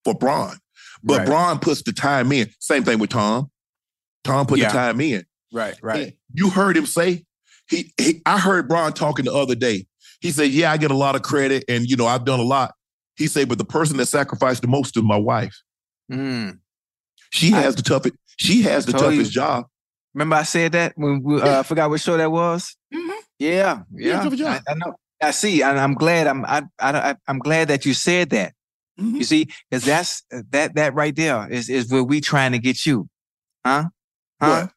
[0.05, 0.57] for Bron.
[1.03, 1.27] But Right.
[1.27, 2.51] Bron puts the time in.
[2.59, 3.51] Same thing with Tom.
[4.25, 4.69] Tom put Yeah.
[4.69, 5.25] the time in.
[5.53, 6.07] Right, right.
[6.09, 7.25] He- you heard him say,
[7.69, 9.87] he, he I heard Bron talking the other day.
[10.21, 12.45] He said, Yeah, I get a lot of credit and you know, I've done a
[12.45, 12.75] lot.
[13.17, 15.55] He said, but the person that sacrificed the most is my wife.
[16.11, 16.59] Mm.
[17.31, 19.11] She I- has the toughest, she has the Told you.
[19.19, 19.67] toughest job.
[20.15, 22.77] Remember I said that when we, uh, I forgot what show that was.
[22.95, 23.11] Mhm.
[23.39, 24.61] Yeah, Yeah, yeah.
[24.67, 24.95] I, I know.
[25.23, 26.27] I see, and I'm glad.
[26.27, 28.53] I'm I, I I'm glad that you said that.
[29.01, 29.15] Mhm.
[29.19, 32.85] You see, because that's that that right there is is where we trying to get
[32.85, 33.09] you,
[33.65, 33.85] huh?
[34.43, 34.63] Huh?
[34.63, 34.71] What?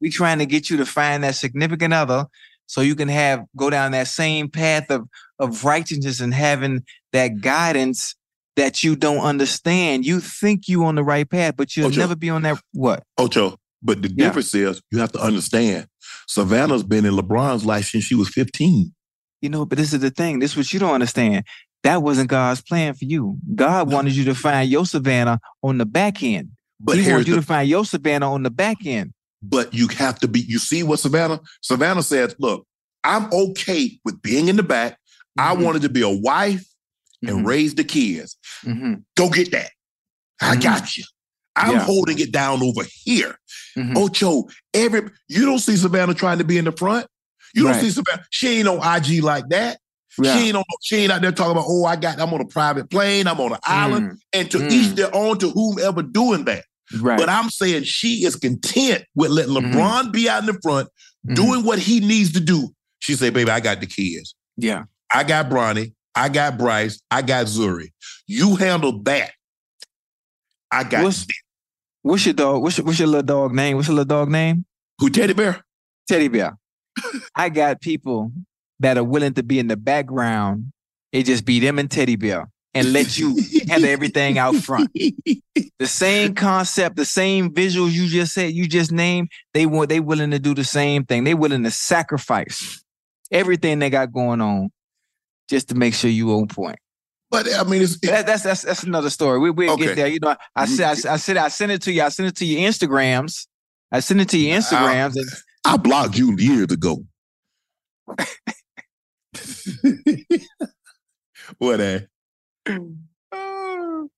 [0.00, 2.26] We trying to get you to find that significant other,
[2.66, 5.08] so you can have go down that same path of
[5.38, 8.14] of righteousness and having that guidance
[8.56, 10.04] that you don't understand.
[10.04, 12.00] You think you on the right path, but you'll Ocho.
[12.00, 12.60] never be on that.
[12.72, 13.02] What?
[13.16, 13.56] Ocho.
[13.82, 14.26] But the Yeah.
[14.26, 15.86] difference is you have to understand
[16.26, 18.92] Savannah's been in LeBron's life since she was 15.
[19.40, 20.40] You know, but this is the thing.
[20.40, 21.44] This is what you don't understand.
[21.84, 23.38] That wasn't God's plan for you.
[23.54, 26.50] God wanted you to find your Savannah on the back end.
[26.80, 29.12] But he wanted you the to find your Savannah on the back end.
[29.42, 31.40] but you have to be, you see what Savannah?
[31.62, 32.66] Savannah says, look,
[33.04, 34.98] I'm okay with being in the back.
[35.38, 35.62] I Mhm.
[35.64, 36.64] wanted to be a wife
[37.22, 37.46] and Mhm.
[37.46, 38.36] raise the kids.
[38.64, 39.04] Mhm.
[39.16, 39.70] Go get that.
[40.40, 40.62] I Mhm.
[40.62, 41.04] got you.
[41.54, 41.84] I'm Yeah.
[41.84, 43.38] holding it down over here.
[43.76, 43.96] Mhm.
[43.96, 47.06] Ocho, every you don't see Savannah trying to be in the front.
[47.54, 47.80] You don't Right.
[47.82, 48.24] see Savannah.
[48.30, 49.78] She ain't on IG like that.
[50.20, 50.36] Yeah.
[50.36, 52.44] She ain't on, she ain't out there talking about, oh, I got, I'm on a
[52.44, 54.70] private plane, I'm on an island, and to Mm.
[54.72, 56.64] each their own to whomever doing that.
[57.00, 57.18] Right.
[57.18, 59.72] But I'm saying she is content with letting Mhm.
[59.74, 60.88] LeBron be out in the front,
[61.28, 61.34] Mhm.
[61.34, 62.70] doing what he needs to do.
[63.00, 64.34] She said, baby, I got the kids.
[64.56, 64.84] yeah.
[65.10, 65.94] I got Bronny.
[66.14, 67.00] I got Bryce.
[67.10, 67.92] I got Zuri.
[68.26, 69.30] You handle that.
[70.70, 71.26] I got What's,
[72.02, 72.62] what's your dog?
[72.62, 73.76] What's your, what's your little dog name?
[73.76, 74.64] What's your little dog name?
[74.98, 75.64] who teddy bear?
[76.08, 76.58] Teddy bear.
[77.34, 78.32] I got people
[78.80, 80.72] that are willing to be in the background.
[81.12, 82.48] It just be them and Teddy bear.
[82.74, 83.36] And let you
[83.68, 84.90] have everything out front.
[84.94, 90.00] The same concept, the same visuals you just said, you just named, they want they
[90.00, 91.24] willing to do the same thing.
[91.24, 92.82] They willing to sacrifice
[93.30, 94.70] everything they got going on
[95.48, 96.78] just to make sure you on point.
[97.30, 99.38] But I mean, it's, That, that's that's that's another story.
[99.38, 99.86] We we'll Okay.
[99.86, 100.08] get there.
[100.08, 100.74] You know, I mm-hmm.
[100.74, 102.02] said I, I said I sent it to you.
[102.02, 103.46] I sent it to your Instagrams.
[103.92, 105.16] I sent it to your Instagrams.
[105.16, 105.28] And
[105.64, 107.04] I blocked you years ago.
[111.58, 112.08] what a
[112.70, 114.08] Oh,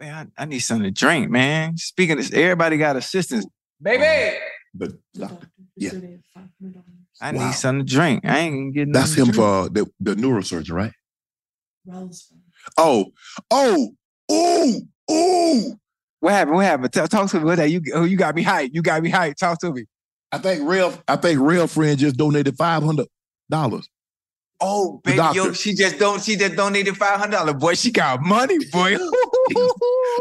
[0.00, 1.76] man, I, I need something to drink, man.
[1.76, 3.46] Speaking of this, everybody got assistance.
[3.80, 4.34] Baby, um,
[4.74, 4.92] but
[5.22, 5.28] uh,
[5.76, 5.90] yeah.
[7.20, 7.46] I Wow.
[7.46, 8.24] need something to drink.
[8.24, 10.92] I ain't getting That's him to for uh, the, the neurosurgeon, right?
[12.76, 13.12] Oh,
[13.50, 13.90] oh,
[14.28, 15.74] oh, oh.
[16.20, 16.56] What happened?
[16.56, 16.92] What happened?
[16.92, 17.44] Tell- talk to me.
[17.44, 17.80] What that you?
[17.94, 18.70] Oh, you got me hyped.
[18.72, 19.36] You got me hyped.
[19.36, 19.84] Talk to me.
[20.32, 23.06] I think real I think real friend just donated five hundred
[23.50, 23.88] dollars.
[24.60, 26.22] Oh, baby, yo, she just don't.
[26.22, 27.54] She just donated five hundred dollars.
[27.54, 28.96] Boy, she got money, boy.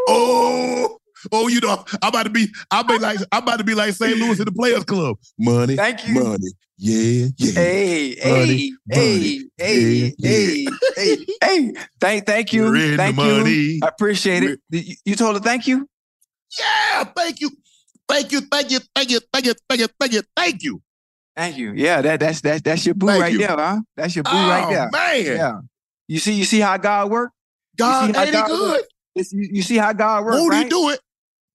[0.08, 0.98] Oh,
[1.32, 3.94] oh, you know, I'm about to be, I'm be like, I'm about to be like
[3.94, 4.16] St.
[4.20, 5.18] Louis in the Players Club.
[5.40, 6.14] Money, Thank you.
[6.14, 7.52] money, yeah, yeah.
[7.54, 11.74] Hey, Money, hey, money, hey, yeah, hey, hey, hey.
[12.00, 12.66] Thank, thank you.
[12.66, 13.52] You're in the Thank money.
[13.52, 13.80] you.
[13.84, 14.60] I appreciate it.
[14.70, 15.90] You you told her thank you.
[16.60, 17.50] Yeah, thank you,
[18.08, 20.82] thank you, thank you, thank you, thank you, thank you, thank you, thank you.
[21.36, 21.74] Thank you.
[21.74, 23.40] Yeah, that that's that's that's your boo Thank right you.
[23.40, 23.82] there, huh?
[23.98, 24.90] That's your boo oh right there.
[24.90, 25.60] man, Yeah.
[26.08, 27.32] You see, you see how God work.
[27.78, 28.72] God, ain't God good?
[28.72, 28.86] work?
[29.16, 30.64] You, you see how God work, Won't right?
[30.64, 31.00] he do it?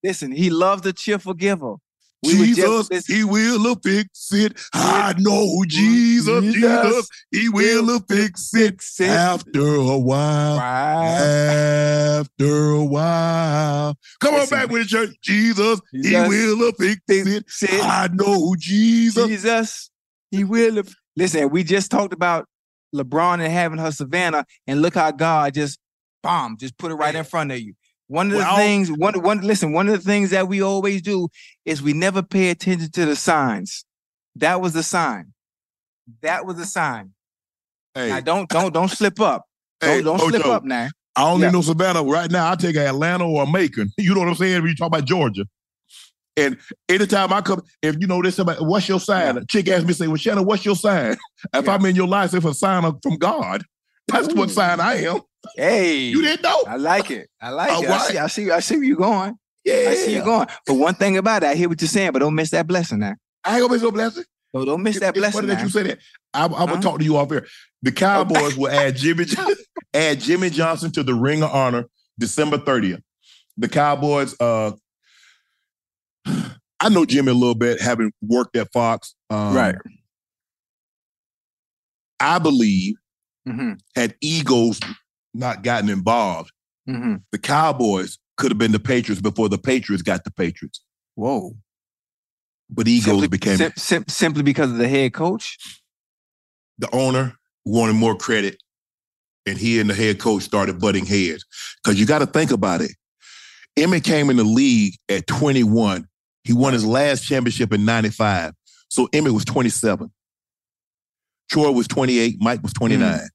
[0.03, 1.77] Listen, He loves the cheerful giver.
[2.23, 4.59] We Jesus, he will fix it.
[4.75, 6.55] I know Jesus, Jesus.
[6.55, 9.09] Jesus, he will fix it fix it.
[9.09, 10.59] after a while.
[10.59, 12.19] Right.
[12.21, 13.97] After a while.
[14.21, 15.17] Come on back with the church.
[15.23, 17.45] Jesus, he will fix it.
[17.63, 17.85] It.
[17.85, 19.27] I know Jesus.
[19.27, 19.91] Jesus,
[20.31, 20.83] He will.
[21.17, 22.47] Listen, we just talked about
[22.95, 25.79] LeBron and having her Savannah, and look how God just
[26.23, 27.75] bomb, just put it right in front of you.
[28.11, 31.01] One of the Well- things, one, one, listen, one of the things that we always
[31.01, 31.29] do
[31.65, 33.85] is we never pay attention to the signs.
[34.35, 35.33] That was the sign.
[36.23, 37.13] That was the sign.
[37.95, 39.45] Hey, Now don't, don't, don't slip up.
[39.81, 40.89] Don't, don't slip up now.
[41.15, 41.47] I don't Yeah.
[41.47, 42.51] need no Savannah right now.
[42.51, 43.93] I take Atlanta or a Macon.
[43.99, 44.61] You know what I'm saying?
[44.61, 45.45] When you talk about Georgia.
[46.37, 46.57] And
[46.89, 49.37] anytime I come, if you know this about what's your sign?
[49.37, 51.17] A chick asks me, say, Well, Shannon, what's your sign?
[51.55, 51.75] If Yeah.
[51.75, 53.63] I'm in your life, it's a sign of, from God.
[54.11, 55.21] That's what sign I am.
[55.57, 56.65] Hey, You didn't know?
[56.67, 57.29] I like it.
[57.41, 57.91] I like All it.
[57.91, 59.35] I see, I see, I see where you're going.
[59.65, 59.87] Yeah.
[59.89, 60.49] I see you going.
[60.67, 62.99] But one thing about it, I hear what you're saying, but don't miss that blessing
[62.99, 63.15] now.
[63.45, 64.25] I ain't gonna miss no blessing.
[64.55, 65.41] Don't, don't miss that It's blessing.
[65.43, 65.99] funny that you say that.
[66.35, 66.67] I, I'm Huh?
[66.67, 67.47] gonna talk to you off here.
[67.83, 71.87] The Cowboys will add Jimmy Johnson, add Jimmy Johnson to the Ring of Honor
[72.19, 73.01] December 30th.
[73.57, 74.73] The Cowboys, uh,
[76.27, 79.15] I know Jimmy a little bit, having worked at Fox.
[79.31, 79.75] Um, Right.
[82.19, 82.97] I believe
[83.49, 84.81] Mhm, had Eagles
[85.35, 86.53] not gotten involved,
[86.89, 87.23] mhm.
[87.33, 90.83] the Cowboys could have been the Patriots before the Patriots got the Patriots.
[91.15, 91.57] Whoa.
[92.69, 95.59] But Eagles simply, became sim- sim- simply because of the head coach.
[96.79, 97.35] the owner
[97.65, 98.57] wanted more credit,
[99.47, 101.45] and he and the head coach started butting heads.
[101.83, 102.93] Because you got to think about it.
[103.79, 106.07] Emmitt came in the league at 21.
[106.45, 108.55] He won his last championship in 95.
[108.89, 110.11] So Emmitt was 27.
[111.51, 112.37] Troy was 28.
[112.41, 113.13] Mike was 29.
[113.19, 113.27] Mm.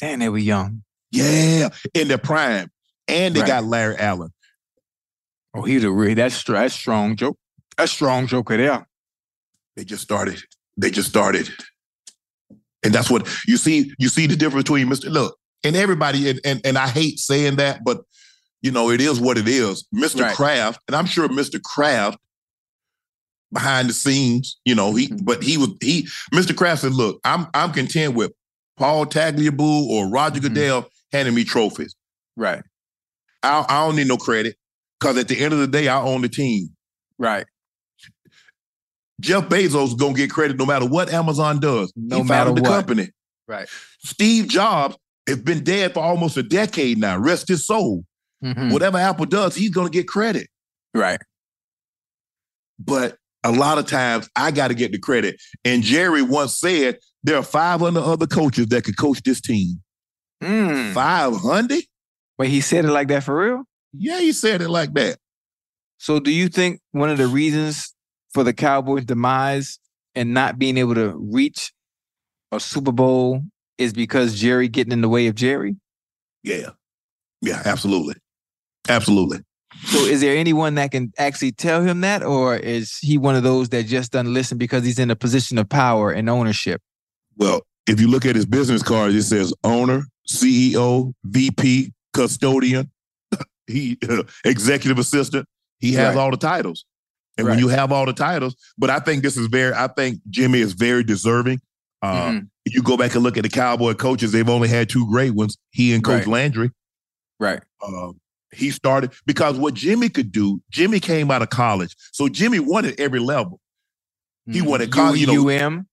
[0.00, 0.82] Damn, they were young.
[1.12, 2.70] Yeah, in their prime.
[3.08, 3.46] And they Right.
[3.48, 4.30] got Larry Allen.
[5.54, 6.14] Oh, he's a real.
[6.14, 7.36] That's that's strong joke.
[7.76, 8.86] That's strong joker there.
[9.76, 10.40] They just started.
[10.76, 11.50] They just started.
[12.84, 13.92] And that's what you see.
[13.98, 15.10] You see the difference between Mr.
[15.10, 18.02] Look, and everybody, and and, and I hate saying that, but
[18.62, 19.84] you know, it is what it is.
[19.94, 20.20] Mr.
[20.22, 20.34] Right.
[20.36, 21.60] Kraft, and I'm sure Mr.
[21.60, 22.18] Kraft
[23.52, 25.24] behind the scenes, you know, he Mhm.
[25.24, 26.56] but he was he Mr.
[26.56, 28.32] Kraft said, look, I'm I'm content with
[28.76, 30.42] Paul Tagliabue or Roger Mhm.
[30.42, 31.94] Goodell handing me trophies.
[32.36, 32.62] Right.
[33.42, 34.56] I, I don't need no credit.
[35.00, 36.70] Cause at the end of the day, I own the team.
[37.18, 37.46] Right.
[39.20, 41.92] Jeff Bezos is gonna get credit no matter what Amazon does.
[41.96, 42.70] No he matter the what.
[42.70, 43.10] company.
[43.48, 43.68] Right.
[43.98, 44.96] Steve Jobs
[45.26, 47.18] has been dead for almost a decade now.
[47.18, 48.04] Rest his soul.
[48.42, 48.72] Mhm.
[48.72, 50.48] Whatever Apple does, he's gonna get credit.
[50.94, 51.20] Right.
[52.78, 55.40] But a lot of times I got to get the credit.
[55.64, 59.82] And Jerry once said there are 500 other coaches that could coach this team.
[60.42, 60.92] Mm.
[60.92, 61.82] 500?
[62.38, 63.64] Wait, he said it like that for real?
[63.92, 65.18] Yeah, he said it like that.
[65.98, 67.94] So do you think one of the reasons
[68.32, 69.78] for the Cowboys' demise
[70.14, 71.72] and not being able to reach
[72.52, 73.42] a Super Bowl
[73.76, 75.76] is because Jerry getting in the way of Jerry?
[76.42, 76.70] Yeah.
[77.42, 78.14] Yeah, absolutely.
[78.88, 79.40] Absolutely.
[79.84, 83.42] So is there anyone that can actually tell him that, or is he one of
[83.42, 86.82] those that just doesn't listen because he's in a position of power and ownership?
[87.36, 92.90] Well, if you look at his business card, it says owner, CEO, VP, custodian,
[93.66, 95.46] he uh, executive assistant.
[95.78, 96.20] He has Right.
[96.20, 96.84] all the titles.
[97.38, 100.20] And when you have all the titles, but I think this is very, I think
[100.28, 101.60] Jimmy is very deserving.
[102.02, 102.48] Uh, Mhm.
[102.66, 105.30] If you go back and look at the Cowboy coaches, they've only had two great
[105.34, 105.56] ones.
[105.70, 106.26] He and Coach Right.
[106.26, 106.70] Landry.
[107.38, 107.60] Right.
[107.80, 108.10] Uh,
[108.52, 111.94] he started because what Jimmy could do, Jimmy came out of college.
[112.12, 113.60] So Jimmy won at every level.
[114.50, 115.86] He won at college, you know, UM.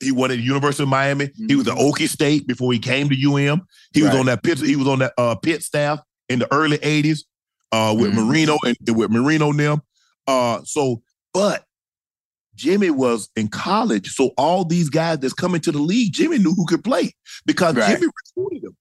[0.00, 1.30] he won at University of Miami.
[1.48, 3.62] He was at Okie State before he came to UM.
[3.94, 6.76] He was on that pit, he was on that uh, Pitt staff in the early
[6.78, 7.20] 80s
[7.72, 8.26] uh, with Mhm.
[8.26, 9.82] Marino and with Marino and them.
[10.26, 11.02] Uh, so,
[11.32, 11.64] but
[12.54, 14.10] Jimmy was in college.
[14.10, 17.12] So all these guys that's coming to the league, Jimmy knew who could play
[17.46, 17.98] because Right.
[17.98, 18.76] Jimmy recruited them.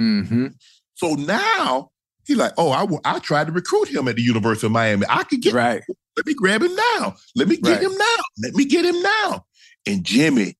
[0.00, 0.46] Mm-hmm.
[0.94, 1.90] So now
[2.28, 5.04] he's like, oh, I, wa- I tried to recruit him at the University of Miami.
[5.08, 5.82] I could get Right.
[6.16, 7.16] let me grab him now.
[7.34, 7.82] Let me get Right.
[7.82, 8.16] him now.
[8.42, 9.44] Let me get him now.
[9.86, 10.56] And Jimmy,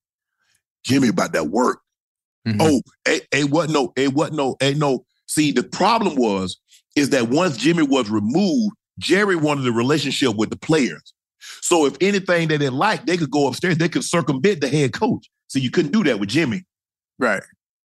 [0.83, 1.79] Jimmy about that work.
[2.47, 2.57] Mhm.
[2.59, 5.05] Oh, it, it wasn't no, it wasn't no, ain't no.
[5.27, 6.59] See, the problem was
[6.95, 11.13] is that once Jimmy was removed, Jerry wanted a relationship with the players.
[11.61, 14.93] So if anything they didn't like, they could go upstairs, they could circumvent the head
[14.93, 15.29] coach.
[15.47, 16.65] See, you couldn't do that with Jimmy.
[17.19, 17.43] Right.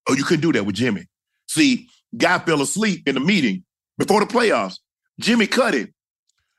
[0.08, 1.06] Oh, you couldn't do that with Jimmy.
[1.48, 3.64] See, guy fell asleep in the meeting
[3.98, 4.78] before the playoffs.
[5.20, 5.92] Jimmy cut him.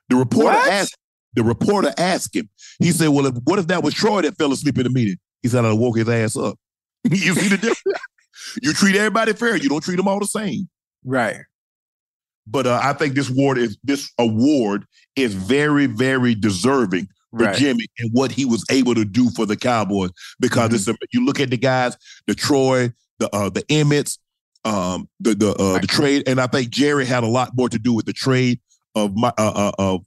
[0.09, 0.71] The reporter What?
[0.71, 0.97] asked.
[1.35, 2.47] The reporter asked him.
[2.79, 5.17] He said, "Well, if, what if that was Troy that fell asleep in the meeting?"
[5.41, 6.59] He said, "I woke his ass up."
[7.03, 7.99] you see the difference?
[8.61, 9.55] you treat everybody fair.
[9.55, 10.69] You don't treat them all the same.
[11.03, 11.37] Right.
[12.45, 17.55] But uh, I think this award is this award is very, very deserving for Right.
[17.57, 20.11] Jimmy and what he was able to do for the Cowboys.
[20.39, 20.75] Because Mm-hmm.
[20.75, 24.19] it's a, you look at the guys, the Troy, the uh, the Emmitts,
[24.65, 27.79] um, the the uh, the trade, and I think Jerry had a lot more to
[27.79, 28.59] do with the trade
[28.95, 30.05] of my uh, uh, of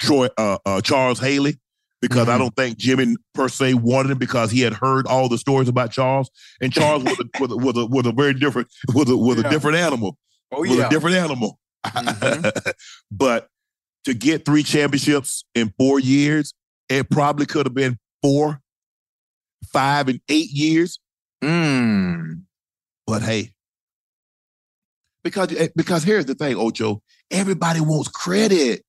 [0.00, 1.58] Troy uh, uh, Charles Haley.
[2.02, 2.38] Because I Mhm.
[2.40, 5.90] don't think Jimmy per se wanted him because he had heard all the stories about
[5.90, 6.30] Charles,
[6.60, 9.38] and Charles was a, was a, was a, was a very different was a, was
[9.38, 9.46] Yeah.
[9.46, 10.18] a different animal
[10.52, 10.86] Oh was yeah.
[10.86, 11.58] a different animal.
[11.86, 12.72] Mhm.
[13.10, 13.48] but
[14.04, 16.52] to get three championships in four years,
[16.90, 18.60] it probably could have been four,
[19.72, 20.98] five, and eight years.
[21.42, 22.42] Mm.
[23.06, 23.52] But hey,
[25.22, 28.82] because eh, because here's the thing, Ocho, everybody wants credit.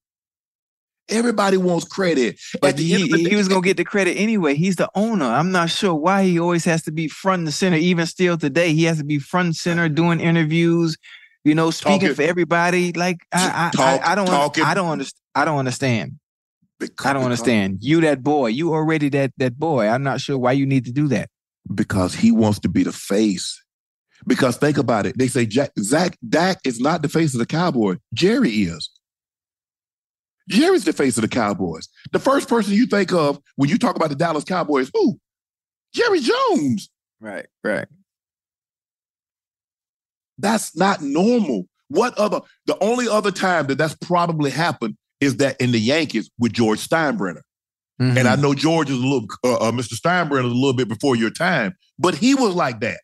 [1.08, 2.40] Everybody wants credit.
[2.62, 4.56] But he, the he was gonna get the credit anyway.
[4.56, 5.26] He's the owner.
[5.26, 7.78] I'm not sure why he always has to be front and center.
[7.78, 10.98] Even still today, he has to be front and center doing interviews.
[11.44, 12.92] You know, speaking Talking- for everybody.
[12.94, 15.22] Like I, I, Talk- I, I don't, talking- I don't understand.
[15.36, 16.20] I don't understand.
[16.80, 17.80] because- I don't understand.
[17.82, 18.48] You that boy.
[18.48, 19.88] You already that that boy.
[19.88, 21.30] I'm not sure why you need to do that.
[21.76, 23.62] because he wants to be the face.
[24.28, 27.46] Because think about it, they say Jack, Zach Dak is not the face of the
[27.46, 27.98] Cowboy.
[28.14, 28.90] Jerry is.
[30.50, 31.88] Jerry's the face of the Cowboys.
[32.12, 35.20] The first person you think of when you talk about the Dallas Cowboys, who?
[35.94, 36.90] Jerry Jones.
[37.20, 37.48] Right.
[37.64, 37.88] Right.
[40.38, 41.68] That's not normal.
[41.88, 42.42] What other?
[42.66, 46.86] The only other time that that's probably happened is that in the Yankees with George
[46.86, 47.42] Steinbrenner.
[48.02, 48.18] Mm-hmm.
[48.18, 49.94] And I know George is a little, uh, uh, Mr.
[49.94, 53.00] Steinbrenner is a little bit before your time, but he was like that.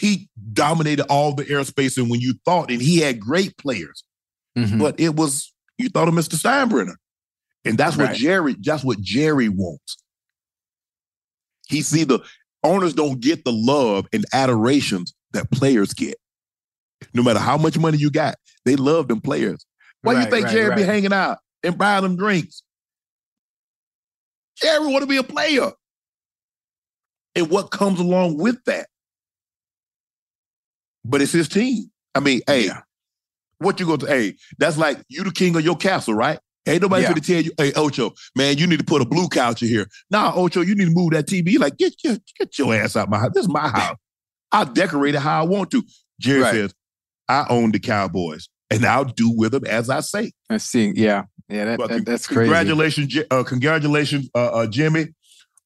[0.00, 4.02] He dominated all the airspace, and when you thought, and he had great players,
[4.56, 4.78] Mhm.
[4.78, 6.34] but it was you thought of Mr.
[6.36, 6.96] Steinbrenner,
[7.64, 8.56] and that's what Jerry.
[8.58, 9.98] That's what Jerry wants.
[11.68, 12.20] He see the
[12.64, 16.16] owners don't get the love and adorations that players get.
[17.14, 19.64] No matter how much money you got, they love them players.
[20.02, 22.62] Why you think right, Jerry be hanging out and buying them drinks?
[24.56, 25.72] Jerry want to be a player.
[27.34, 28.88] And what comes along with that?
[31.10, 31.90] But it's his team.
[32.14, 32.80] I mean, hey, Yeah.
[33.58, 36.38] what you going to, hey, that's like you the king of your castle, right?
[36.66, 37.08] Ain't nobody Yeah.
[37.08, 39.86] gonna tell you, hey, Ocho, man, you need to put a blue couch in here.
[40.10, 41.58] Nah, Ocho, you need to move that TV.
[41.58, 43.30] Like, get, get, get your ass out my house.
[43.34, 43.96] This is my house.
[44.52, 45.82] I'll decorate it how I want to.
[46.20, 46.52] Jerry Right.
[46.54, 46.74] says,
[47.28, 50.32] I own the Cowboys, and I'll do with them as I say.
[50.50, 50.92] Let's see.
[50.94, 51.24] Yeah.
[51.48, 51.64] Yeah.
[51.76, 52.40] That, that- that's crazy.
[52.52, 55.08] Congratulations, uh, congratulations, uh, uh, Jimmy.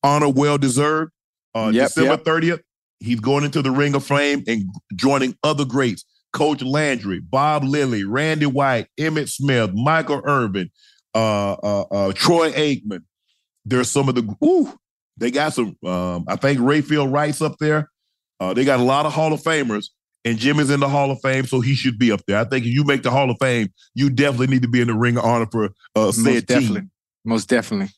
[0.03, 1.11] Honor well deserved.
[1.55, 2.61] Uh, Yep, December yep.
[3.05, 4.65] 30th, he's going into the Ring of Fame and
[4.95, 6.05] joining other greats.
[6.33, 10.69] Coach Landry, Bob Lilly, Randy White, Emmitt Smith, Michael Irvin,
[11.15, 13.05] uh, uh, uh, Troy Aikman.
[13.65, 14.77] There's some of the, ooh,
[15.17, 17.89] they got some, um, I think Rayfield Wright's up there.
[18.41, 19.91] Uh, they got a lot of Hall of Famers,
[20.25, 22.39] and Jim is in the Hall of Fame, so he should be up there.
[22.39, 24.89] I think if you make the Hall of Fame, you definitely need to be in
[24.89, 26.81] the Ring of Honor for uh, Most said definitely.
[26.81, 26.91] team.
[27.25, 27.95] Most definitely.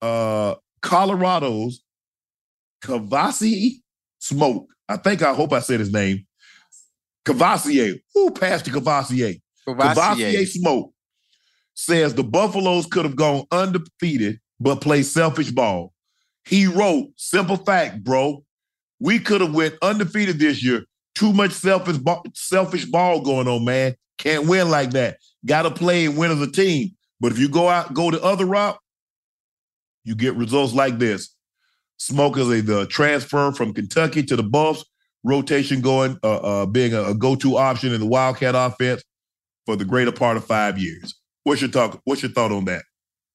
[0.00, 1.82] Uh, Colorado's
[2.84, 3.80] Kavosiey
[4.18, 4.68] Smoke.
[4.88, 6.26] I think I hope I said his name.
[7.24, 8.00] Kavosiey.
[8.14, 9.40] Who passed to Kavosiey?
[9.66, 10.92] Kavosiey Smoke
[11.74, 15.92] says the Buffaloes could have gone undefeated but play selfish ball.
[16.44, 18.44] He wrote, simple fact, bro.
[19.00, 20.84] We could have went undefeated this year.
[21.14, 23.94] Too much selfish ball, selfish ball going on, man.
[24.18, 25.18] Can't win like that.
[25.46, 26.90] Got to play and win as a team.
[27.20, 28.78] But if you go out, go the other route,
[30.04, 31.34] you get results like this.
[31.98, 34.84] Smoke is a the transfer from Kentucky to the Buffs,
[35.24, 39.02] rotation going, uh, uh, being a, a go-to option in the Wildcat offense
[39.66, 41.14] for the greater part of five years.
[41.44, 42.00] What's your talk?
[42.04, 42.84] What's your thought on that?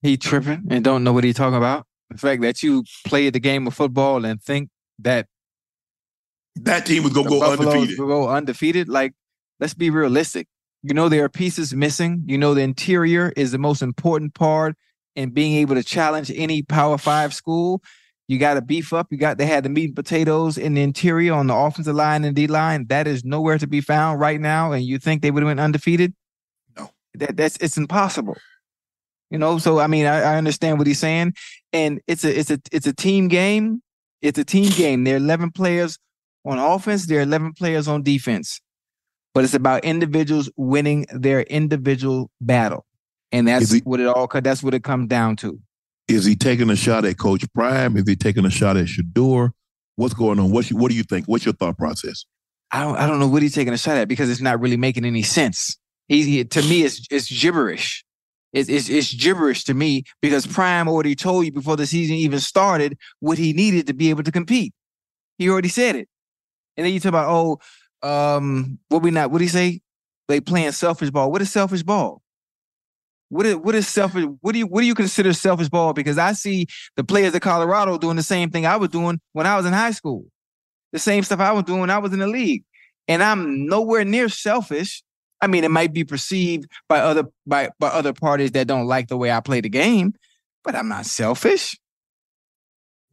[0.02, 1.86] He tripping and don't know what he's talking about.
[2.10, 4.70] The fact that you play the game of football and think
[5.00, 5.28] that
[6.56, 7.98] that team would go go Buffaloes undefeated.
[7.98, 8.90] Go undefeated.
[8.90, 9.14] Like,
[9.60, 10.48] let's be realistic.
[10.84, 12.24] You know there are pieces missing.
[12.26, 14.76] You know the interior is the most important part
[15.16, 17.82] in being able to challenge any Power Five school.
[18.34, 19.12] You got to beef up.
[19.12, 22.24] You got to have the meat and potatoes in the interior on the offensive line
[22.24, 22.88] and D line.
[22.88, 24.72] That is nowhere to be found right now.
[24.72, 26.16] And you think they would have been undefeated?
[26.76, 26.90] No.
[27.14, 28.36] That that's it's impossible.
[29.30, 31.36] You know, so I mean, I, I understand what he's saying,
[31.74, 33.84] and it's a it's a it's a team game.
[34.24, 35.04] It's a team game.
[35.04, 36.00] There are eleven players
[36.44, 37.06] on offense.
[37.06, 38.62] There are eleven players on defense,
[39.36, 42.84] but it's about individuals winning their individual battle,
[43.32, 44.28] and that's what it all.
[44.28, 45.60] That's what it comes down to.
[46.08, 47.98] Is he taking a shot at Coach Prime?
[47.98, 49.52] Is he taking a shot at Shedeur?
[49.96, 50.52] What's going on?
[50.52, 51.28] What what do you think?
[51.28, 52.26] What's your thought process?
[52.72, 54.78] I don't I don't know what he's taking a shot at because it's not really
[54.78, 55.78] making any sense.
[56.08, 58.04] He, he- to me it's it's gibberish.
[58.52, 62.40] It's, it's it's gibberish to me because Prime already told you before the season even
[62.40, 64.74] started what he needed to be able to compete.
[65.38, 66.08] He already said it.
[66.76, 67.60] And then you talk about oh
[68.08, 69.82] um what we not what do you say?
[70.28, 71.32] They playing selfish ball.
[71.32, 72.23] What is selfish ball?
[73.34, 74.26] What is what is selfish?
[74.42, 75.94] What do you what do you consider selfish ball?
[75.94, 79.48] Because I see the players of Colorado doing the same thing I was doing when
[79.48, 80.26] I was in high school
[80.94, 82.64] the same stuff I was doing when I was in the league.
[83.10, 85.04] And I'm nowhere near selfish.
[85.42, 89.10] I mean, it might be perceived by other by, by other parties that don't like
[89.10, 90.14] the way I play the game,
[90.64, 91.78] but I'm not selfish.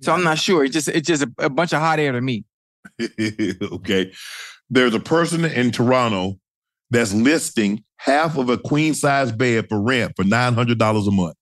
[0.01, 0.64] So I'm not sure.
[0.64, 2.44] It's just it's just a, a bunch of hot air to me.
[3.02, 4.12] okay.
[4.68, 6.38] There's a person in Toronto
[6.91, 11.11] that's listing half of a queen size bed for rent for nine hundred dollars a
[11.11, 11.37] month.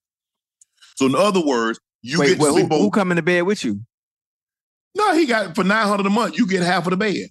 [0.96, 2.90] So in other words, you Wait, get to wait, who, sleep who over.
[2.90, 3.80] come into bed with you?
[4.96, 6.36] No, he got for nine hundred a month.
[6.38, 7.28] You get half of the bed.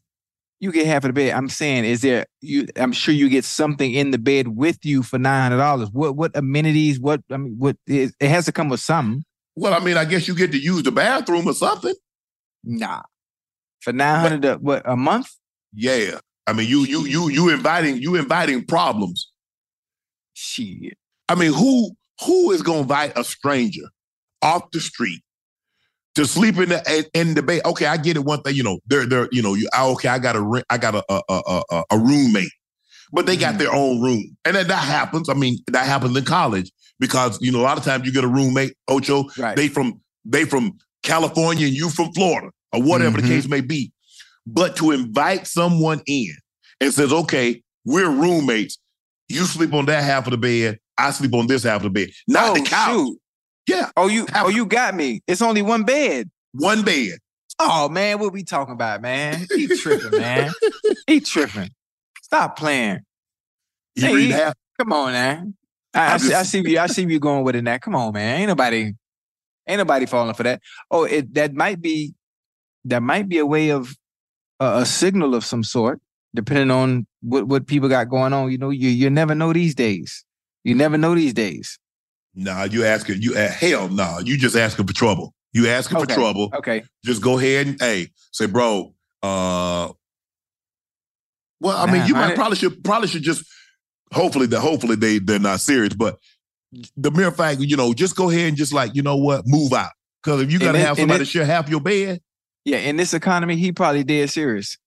[0.59, 1.33] You get half of the bed.
[1.33, 2.65] I'm saying, is there you?
[2.77, 5.89] I'm sure you get something in the bed with you for nine hundred dollars.
[5.91, 6.99] What what amenities?
[6.99, 9.23] What I mean, what it, it has to come with something.
[9.55, 11.93] Well, I mean, I guess you get to use the bathroom or something.
[12.63, 13.01] Nah,
[13.81, 15.27] for nine hundred what a month?
[15.73, 16.19] Yeah.
[16.47, 19.29] I mean, you you you you inviting you inviting problems.
[20.33, 20.97] Shit.
[21.29, 21.91] I mean, who
[22.25, 23.83] who is gonna invite a stranger
[24.41, 25.21] off the street
[26.15, 27.61] to sleep in the in the bed?
[27.65, 28.23] Okay, I get it.
[28.23, 30.09] One thing, you know, they're they're you know, you ah, okay.
[30.09, 32.51] I got a rent- I got a a a, a, a roommate,
[33.11, 35.27] but they got their own room, and that, that happens.
[35.29, 38.23] I mean, that happens in college because you know a lot of times you get
[38.23, 39.25] a roommate, Ocho.
[39.37, 39.55] Right.
[39.55, 43.21] They from they from California and you from Florida or whatever Mhm.
[43.23, 43.91] the case may be.
[44.49, 46.33] But to invite someone in
[46.79, 48.77] and says, okay, we're roommates.
[49.27, 50.79] You sleep on that half of the bed.
[50.97, 52.09] I sleep on this half of the bed.
[52.27, 52.91] Not oh, the couch.
[52.95, 53.19] shoot.
[53.67, 55.21] Yeah, Oh, you oh you got me.
[55.27, 56.29] It's only one bed.
[56.53, 57.17] one bed.
[57.59, 59.45] Oh man, what we talking about, man?
[59.53, 60.51] He tripping, man.
[61.05, 61.69] He tripping.
[62.21, 62.99] Stop playing.
[63.95, 64.53] You Hey, read he- half.
[64.79, 65.55] Come on, man.
[65.93, 66.79] I, I, see, I see you.
[66.79, 67.77] I see you going with it now.
[67.79, 68.41] Come on, man.
[68.41, 68.93] Ain't nobody,
[69.67, 70.61] ain't nobody falling for that.
[70.91, 72.13] Oh, it that might be,
[72.85, 73.93] that might be a way of
[74.59, 75.99] uh, a signal of some sort,
[76.35, 78.51] depending on what what people got going on.
[78.51, 80.23] You know, you you never know these days.
[80.63, 81.79] You never know these days.
[82.35, 84.19] Nah, you asking you uh, hell nah.
[84.19, 85.33] You just asking for trouble.
[85.53, 86.13] You asking Okay.
[86.13, 86.49] for trouble.
[86.55, 86.83] Okay.
[87.03, 88.93] Just go ahead and hey, say, bro,
[89.23, 89.89] uh
[91.59, 93.43] well, I mean, you might probably should probably should just
[94.13, 96.17] hopefully that hopefully they they're not serious, but
[96.95, 99.73] the mere fact, you know, just go ahead and just like, you know what, move
[99.73, 99.91] out.
[100.21, 102.21] Because if you gotta it- have somebody it- share half your bed,
[102.67, 104.77] Yeah, in this economy, he probably dead serious.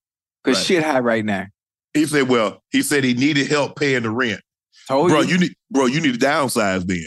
[0.44, 0.66] Cause Right.
[0.66, 1.47] shit high right now.
[1.94, 4.43] he said, well, he said he needed help paying the rent.
[4.86, 5.28] Told bro, you.
[5.32, 7.07] you need bro, you need to downsize then.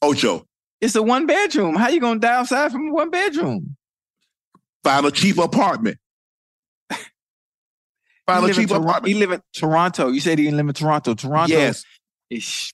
[0.00, 0.46] Ocho,
[0.80, 1.74] It's a one bedroom.
[1.74, 3.76] How you gonna downsize from a one bedroom?
[4.84, 5.98] find a cheap apartment.
[8.26, 9.08] Find he a cheap Tor- apartment.
[9.12, 10.08] He live in Toronto.
[10.10, 11.14] You said he didn't live in Toronto.
[11.14, 11.82] Toronto Yes,
[12.30, 12.72] is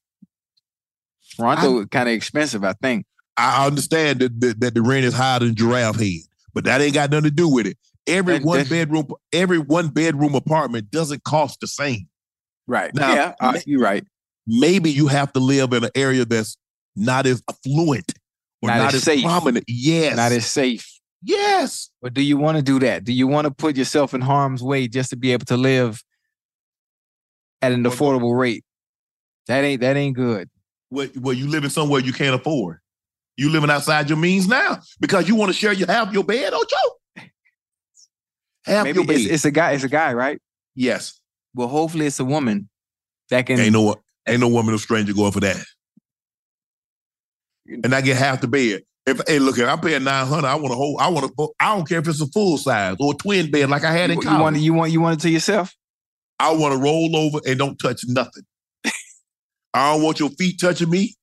[1.36, 3.06] Toronto kind of expensive, I think.
[3.36, 6.20] I understand that, that that the rent is higher than Giraffe Head,
[6.54, 7.76] but that ain't got nothing to do with it.
[8.06, 12.08] Every That- one bedroom, every one bedroom apartment doesn't cost the same.
[12.66, 12.94] Right.
[12.94, 14.04] Now, yeah, uh, you're right.
[14.46, 16.56] Maybe you have to live in an area that's
[16.96, 18.12] not as affluent
[18.62, 19.22] or Not not, as safe.
[19.24, 19.64] prominent.
[19.68, 20.86] Yes, Not as safe.
[21.22, 21.90] yes.
[22.02, 23.04] But do you want to do that?
[23.04, 26.02] Do you want to put yourself in harm's way just to be able to live
[27.62, 28.64] at an affordable rate?
[29.48, 30.48] That ain't that ain't good.
[30.90, 32.78] Well, well, you living somewhere you can't afford.
[33.36, 36.52] You living outside your means now because you want to share your half your bed,
[36.52, 36.76] Ocho.
[38.64, 39.16] Half Maybe your bed.
[39.16, 39.72] it's, it's a guy.
[39.72, 40.40] It's a guy, right?
[40.74, 41.20] yes.
[41.54, 42.68] Well, hopefully it's a woman
[43.30, 43.60] that can.
[43.60, 43.94] Ain't no
[44.26, 45.64] ain't no woman or stranger going for that.
[47.66, 48.82] And I get half the bed.
[49.06, 51.00] If hey, look, if I'm paying nine hundred, I want to hold.
[51.00, 51.48] I want to.
[51.60, 54.10] I don't care if it's a full size or a twin bed like I had
[54.10, 54.36] in you, college.
[54.36, 55.74] you want you want you want it to yourself.
[56.38, 58.44] I want to roll over and don't touch nothing.
[59.74, 61.14] I don't want your feet touching me.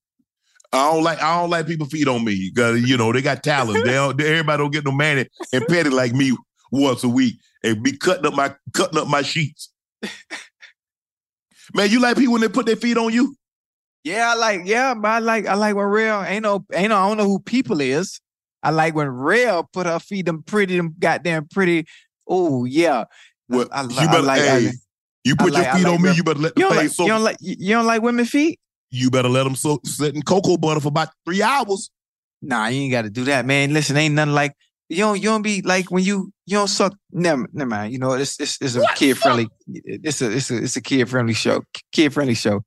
[0.74, 3.44] I don't like I don't like people feed on me because you know they got
[3.44, 3.84] talent.
[3.84, 6.36] they don't, they- everybody don't get no manny and petty like me
[6.72, 9.70] once a week and be cutting up my cutting up my sheets.
[11.74, 13.36] Man, you like people when they put their feet on you?
[14.04, 16.98] Yeah, I like yeah, but I like I like when real ain't no ain't no
[16.98, 18.20] I don't know who people is.
[18.64, 21.86] I like when real put her feet them pretty them goddamn pretty.
[22.28, 23.06] Oh yeah.
[23.50, 24.72] Well, I, you I better like- hey, I-
[25.24, 26.14] you put like- your I feet like on me.
[26.16, 27.86] You better let the You don't, like, face so you don't like you you don't
[27.86, 28.60] like women feet?
[28.92, 31.90] You better let them so sit in cocoa butter for about three hours.
[32.42, 33.74] Nah, you ain't got to do that, man.
[33.74, 34.56] Listen, ain't nothing like
[34.90, 36.94] you don't you don't be like when you you don't suck.
[37.12, 37.94] Never, never mind.
[37.94, 39.48] You know, it's it's, it's a kid friendly.
[39.68, 41.64] It's a it's a it's a kid friendly show.
[41.92, 42.64] Kid friendly show.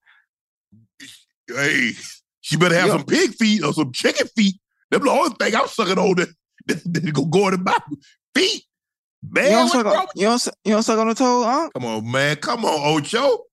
[1.47, 1.93] Hey,
[2.41, 2.97] she better have Yo.
[2.97, 4.55] some pig feet or some chicken feet.
[4.91, 6.29] Them the only thing I'm sucking on that,
[6.67, 7.77] that, go go in my
[8.35, 8.65] feet.
[9.29, 11.71] Man, You don't suck on, you don't you don't suck on the toe, huh?
[11.75, 12.37] Come on, man.
[12.37, 13.45] Come on, Ocho.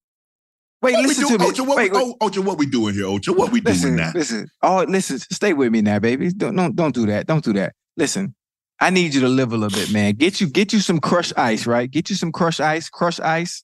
[0.82, 1.50] Wait, What listen do- to me.
[1.50, 3.34] Ocho, what wait, we, wait, Ocho, what we doing here, Ocho?
[3.34, 4.12] What we listen, doing now?
[4.16, 4.48] listen.
[4.64, 5.20] Oh, listen.
[5.20, 6.32] Stay with me now, baby.
[6.32, 7.28] Don't don't don't do that.
[7.28, 7.74] Don't do that.
[7.98, 8.34] Listen.
[8.80, 10.14] I need you to live a little bit, man.
[10.16, 11.90] Get you get you some crushed ice, right?
[11.90, 13.64] Get you some crushed ice, crushed ice.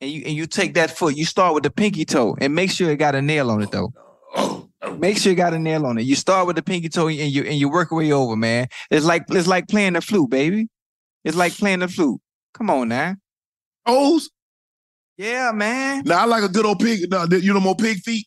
[0.00, 1.16] And you and you take that foot.
[1.16, 3.70] You start with the pinky toe and make sure it got a nail on it
[3.70, 3.92] though.
[4.34, 4.94] Oh, oh.
[4.96, 6.02] Make sure you got a nail on it.
[6.02, 8.66] You start with the pinky toe and you and you work your way over, man.
[8.90, 10.66] It's like it's like playing the flute, baby.
[11.24, 12.20] It's like playing the flute.
[12.54, 13.14] Come on now.
[13.86, 14.28] O's?
[15.20, 16.04] Yeah, man.
[16.06, 17.10] Now I like a good old pig.
[17.10, 18.26] No, you know more pig feet.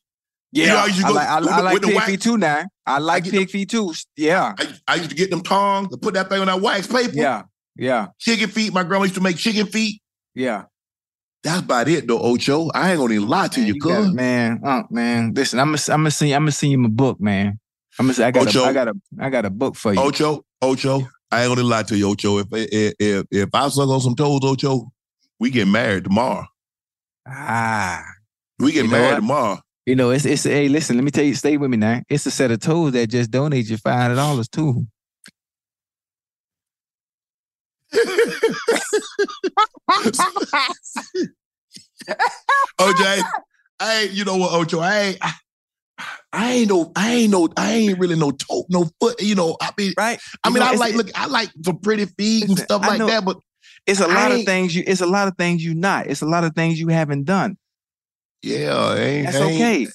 [0.52, 2.06] You know, I I like, I, I like pig wax.
[2.08, 2.66] feet too now.
[2.86, 3.96] I like get pig feet too.
[4.16, 4.54] Yeah.
[4.60, 7.14] I, I used to get them tongs to put that thing on that wax paper.
[7.16, 7.44] Yeah.
[7.76, 8.10] Yeah.
[8.20, 8.74] Chicken feet.
[8.74, 10.04] My grandma used to make chicken feet.
[10.36, 10.66] Yeah.
[11.44, 12.70] That's about it, though, Ocho.
[12.76, 14.14] I ain't gonna even lie to Man, you, you cuz.
[14.14, 14.62] man.
[14.64, 15.34] Oh, man.
[15.34, 17.60] Listen, I'm gonna I'm gonna send you, I'm gonna send you my book, man.
[17.98, 18.66] I'm gonna say I got Ocho.
[18.66, 20.00] a, I got a I got a book for you.
[20.00, 21.02] Ocho, Ocho.
[21.32, 22.38] I ain't gonna lie to you, Ocho.
[22.38, 24.92] If if if, if I suck on some toes, Ocho,
[25.40, 26.46] we get married tomorrow.
[27.28, 28.04] Ah.
[28.60, 29.16] We get You know married what?
[29.16, 29.60] tomorrow.
[29.86, 32.02] You know, it's it's hey, listen, let me tell you, stay with me now.
[32.10, 34.88] It's a set of toes that just donate you five hundred dollars too.
[42.80, 43.22] OJ,
[43.80, 45.34] I ain't, you know what, Ocho, I ain't, I,
[46.32, 49.58] I ain't no, I ain't no, I ain't really no toe, no foot, you know.
[49.62, 50.20] I mean, Right?
[50.44, 52.88] I You mean, know, I like, look, I like some pretty feet and stuff I
[52.90, 53.38] like know- that, but
[53.86, 56.08] It's a lot I of things you it's a lot of things you not.
[56.08, 57.58] It's a lot of things you haven't done.
[58.42, 59.88] yeah, ain't, That's ain't- okay.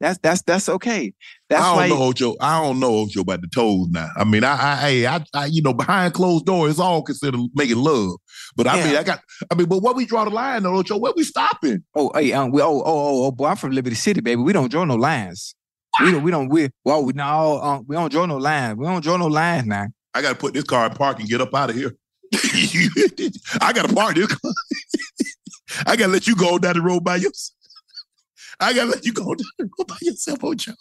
[0.00, 1.12] That's that's that's okay.
[1.48, 2.36] That's I don't why know, Ocho.
[2.40, 4.08] I don't know, Ocho, about the toes now.
[4.16, 7.78] I mean, I, I, I, I, you know, behind closed doors, it's all considered making
[7.78, 8.12] love.
[8.54, 9.20] But I mean, I got,
[9.50, 10.98] I mean, but what we draw the line, though, Ocho?
[10.98, 11.82] Where we stopping?
[11.96, 14.40] Oh, hey, um, we, oh, oh, oh, oh, boy, I'm from Liberty City, baby.
[14.40, 15.56] We don't draw no lines.
[16.00, 18.76] We don't, we don't, we, well, we, no, um, we don't draw no lines.
[18.78, 19.88] We don't draw no lines now.
[20.14, 21.92] I got to put this car in park and get up out of here.
[23.60, 24.32] I got a park this.
[25.86, 27.56] I got to let you go down the road by yourself.
[28.60, 30.72] I got to let you go down the road by yourself, Ocho.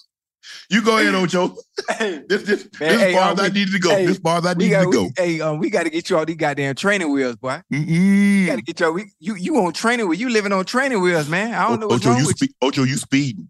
[0.69, 1.55] You go ahead, Ocho.
[1.99, 3.89] This, this, Man, this hey, far uh, as I needed to go.
[3.89, 5.03] hey, this far as I needed to go.
[5.03, 7.61] we, hey, um, we got to get you all these goddamn training wheels, boy.
[7.69, 8.45] We Mm-mm.
[8.47, 10.21] got to get you, we, you, you on training wheels?
[10.21, 11.53] You living on training wheels, man.
[11.53, 12.47] I don't know what's Ocho, wrong you with you.
[12.61, 13.49] Ocho, you speeding.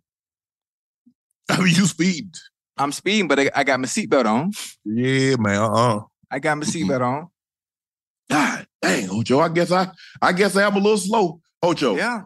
[1.50, 2.32] I mean, you speeding.
[2.78, 4.52] I'm speeding, but I, I got my seatbelt on.
[4.86, 5.58] Yeah, man.
[5.62, 6.02] Uh-uh.
[6.30, 7.30] I got my seatbelt on.
[8.82, 9.40] Dang, Ocho.
[9.40, 9.90] I guess I
[10.22, 11.42] I guess I am a little slow.
[11.64, 12.22] Ocho, Yeah.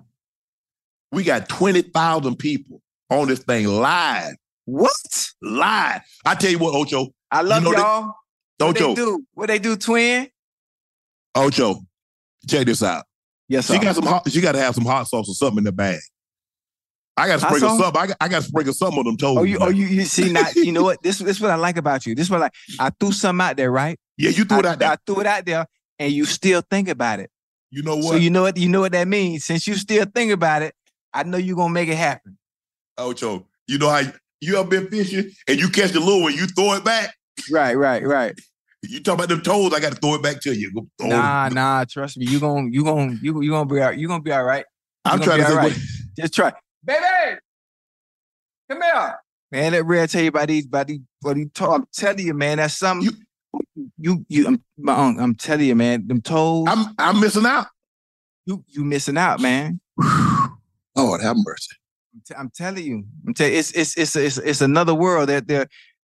[1.11, 4.33] we got 20,000 people on this thing live.
[4.65, 4.91] What?
[5.41, 6.01] Live.
[6.25, 7.07] I tell you what, Ocho.
[7.31, 8.13] I love know that- y'all.
[8.57, 8.95] What they Ocho.
[8.95, 9.25] do?
[9.33, 10.27] What they do, twin?
[11.33, 11.79] Ocho.
[12.47, 13.05] Check this out.
[13.47, 13.73] Yes, sir.
[13.75, 15.99] She got some hot, she gotta have some hot sauce or something in the bag.
[17.17, 18.01] I gotta sprinkle something.
[18.01, 19.37] I got, I gotta sprinkle something on them toes.
[19.37, 21.01] Oh, you, oh, you, you see, not, you know what?
[21.03, 22.15] This, this is what I like about you.
[22.15, 22.49] This is what I,
[22.79, 23.97] I threw some out there, right?
[24.17, 24.91] yeah, you threw it out there.
[24.91, 25.65] I threw it out there,
[26.01, 27.29] and you still think about it.
[27.69, 28.05] You know what?
[28.05, 28.57] So you know what?
[28.57, 29.45] You know what that means.
[29.45, 30.73] Since you still think about it,
[31.13, 32.37] I know you're gonna make it happen.
[32.97, 34.01] Ocho, you know how
[34.41, 37.15] you, ever been fishing and you catch the lure and you throw it back?
[37.51, 38.37] Right, right, right.
[38.81, 40.71] You talk about them toes, I gotta throw it back to you.
[40.71, 41.85] Throw it- Nah, nah.
[41.85, 44.43] Trust me, you gonna, you gonna, you, you gonna be, all, you gonna be all
[44.43, 44.65] right.
[45.05, 45.77] I'm trying to think be what,
[46.17, 46.51] Just try,
[46.83, 47.05] baby.
[48.69, 49.19] Come here,
[49.51, 49.71] man.
[49.73, 51.75] Let Red tell you about these, about these, what he told.
[51.81, 52.57] I'm telling you, man.
[52.57, 53.05] That's something.
[53.05, 53.11] You,
[54.01, 54.47] you, you.
[54.47, 56.07] I'm, my, unc, I'm telling you, man.
[56.07, 56.65] Them toes.
[56.67, 57.67] I'm I'm missing out.
[58.45, 59.79] you, you missing out, man.
[60.95, 61.75] Lord have mercy.
[62.13, 65.47] I'm, t- I'm telling you, I'm tell- it's it's it's it's it's another world that
[65.47, 65.67] there.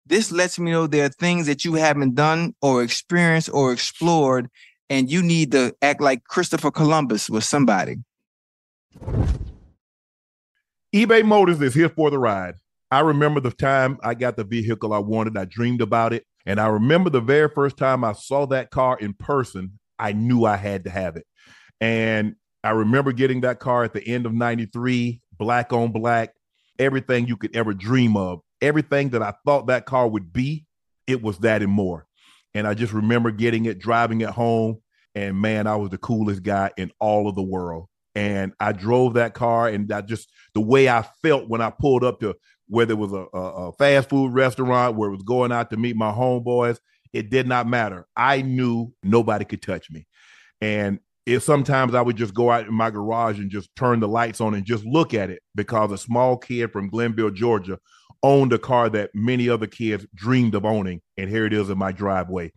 [0.07, 4.49] This lets me know there are things that you haven't done or experienced or explored,
[4.89, 7.97] and you need to act like Christopher Columbus with somebody.
[10.95, 12.55] eBay Motors is here for the ride.
[12.91, 15.37] I remember the time I got the vehicle I wanted.
[15.37, 16.27] I dreamed about it.
[16.51, 20.47] And I remember the very first time I saw that car in person, I knew
[20.47, 21.25] I had to have it.
[21.81, 26.31] And I remember getting that car at the end of 93, black on black,
[26.77, 30.67] everything you could ever dream of, everything that I thought that car would be,
[31.07, 32.09] it was that and more.
[32.53, 34.81] And I just remember getting it, driving it home.
[35.15, 37.87] And man, I was the coolest guy in all of the world.
[38.17, 42.03] And I drove that car, and I just the way I felt when I pulled
[42.03, 42.35] up to
[42.71, 45.77] whether it was a, a, a fast food restaurant where it was going out to
[45.77, 46.79] meet my homeboys,
[47.13, 48.07] it did not matter.
[48.17, 50.07] I knew nobody could touch me.
[50.61, 54.09] And if sometimes I would just go out in my garage and just turn the
[54.09, 57.79] lights on and just look at it because a small kid from Glennville, Georgia,
[58.23, 61.79] owned a car that many other kids dreamed of owning, and here it is in
[61.79, 62.53] my driveway,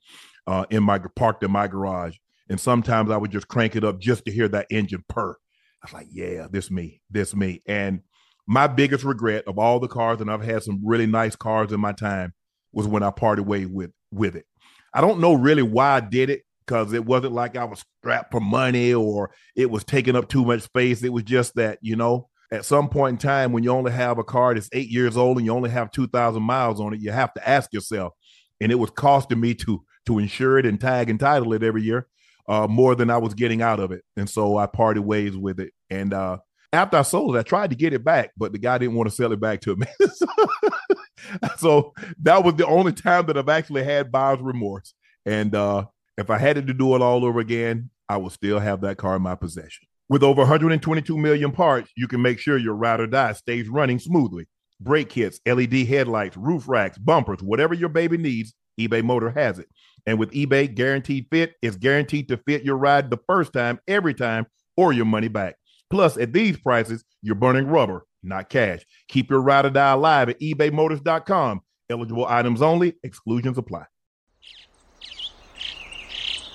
[0.47, 2.17] uh, in my parked in my garage.
[2.49, 5.31] And sometimes I would just crank it up just to hear that engine purr.
[5.31, 7.61] I was like, yeah, this me, this me.
[7.65, 8.01] And
[8.47, 11.79] my biggest regret of all the cars, and I've had some really nice cars in
[11.79, 12.33] my time,
[12.71, 14.45] was when I parted way with with it.
[14.93, 18.31] I don't know really why I did it because it wasn't like I was strapped
[18.31, 21.03] for money or it was taking up too much space.
[21.03, 24.17] It was just that, you know, at some point in time when you only have
[24.17, 27.11] a car that's eight years old and you only have 2,000 miles on it, you
[27.11, 28.13] have to ask yourself.
[28.61, 31.81] And it was costing me to to insure it and tag and title it every
[31.81, 32.07] year
[32.47, 34.03] uh, more than I was getting out of it.
[34.17, 35.71] And so I parted ways with it.
[35.89, 36.39] And uh,
[36.73, 39.09] after I sold it, I tried to get it back, but the guy didn't want
[39.09, 39.85] to sell it back to me.
[41.57, 44.93] so, that was the only time that I've actually had buyer's remorse.
[45.25, 45.85] And uh,
[46.17, 49.15] if I had to do it all over again, I would still have that car
[49.15, 49.87] in my possession.
[50.09, 53.99] With over 122 million parts, you can make sure your ride or die stays running
[53.99, 54.47] smoothly.
[54.79, 59.67] Brake kits, LED headlights, roof racks, bumpers, whatever your baby needs, eBay Motor has it.
[60.05, 64.13] And with eBay Guaranteed Fit, it's guaranteed to fit your ride the first time, every
[64.13, 64.45] time,
[64.75, 65.55] or your money back.
[65.93, 68.83] Plus, at these prices, you're burning rubber, not cash.
[69.09, 71.61] Keep your ride or die alive at ebaymotors.com.
[71.87, 73.83] Eligible items only, exclusions apply.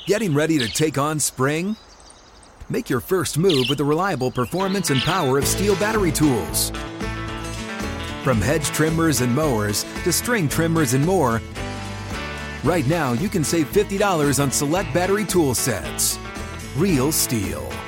[0.07, 1.77] Getting ready to take on spring?
[2.69, 6.71] Make your first move with the reliable performance and power of STIHL battery tools.
[8.25, 11.41] From hedge trimmers and mowers to string trimmers and more,
[12.65, 16.19] right now you can save $50 on select battery tool sets.
[16.77, 17.88] Real STIHL.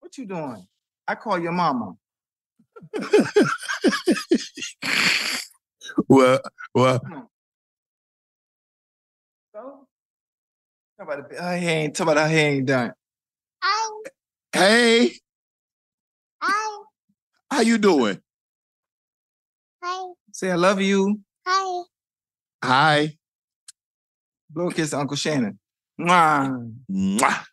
[0.00, 0.66] What you doing?
[1.08, 1.94] I call your mama.
[6.08, 6.40] Well,
[6.74, 7.00] well,
[9.54, 9.86] So,
[10.96, 11.38] talk about it.
[11.38, 12.92] Her hair ain't talk about her hair ain't done.
[14.52, 15.12] hey,
[16.40, 16.82] Hi.
[17.50, 18.20] how you doing?
[19.82, 20.12] Hi.
[20.32, 21.20] Say I love you.
[21.46, 21.82] Hi.
[22.64, 23.18] Hi.
[24.48, 25.58] Blow kiss to Uncle Shannon.
[26.00, 26.72] Mwah.
[26.90, 27.44] Mwah.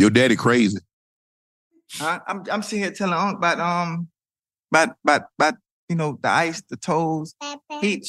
[0.00, 0.78] Your daddy crazy.
[2.00, 4.08] I, I'm I'm sitting here telling Unc about um
[4.72, 5.54] about about about
[5.90, 7.34] you know the ice, the toes.
[7.82, 8.02] He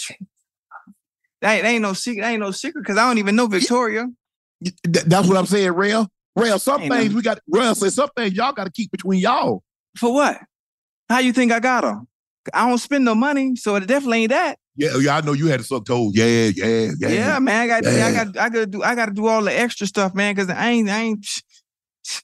[1.42, 2.22] that ain't, that ain't no secret.
[2.22, 4.08] That ain't no secret because I don't even know Victoria.
[4.64, 6.08] Th- That's what I'm saying, Rail.
[6.34, 7.16] Rail, some Ain't things nothing.
[7.18, 7.40] we got.
[7.50, 9.62] Rail said some things y'all got to keep between y'all.
[9.98, 10.40] For what?
[11.10, 12.00] How you think I got her?
[12.54, 14.58] I don't spend no money, so it definitely ain't that.
[14.78, 16.14] Yeah, yeah, I know you had to suck toes.
[16.16, 17.10] Yeah, yeah, yeah.
[17.10, 17.64] Yeah, man.
[17.64, 18.12] I got I Yeah.
[18.24, 20.90] got I gotta do I gotta do all the extra stuff, man, because I ain't
[20.90, 21.28] I ain't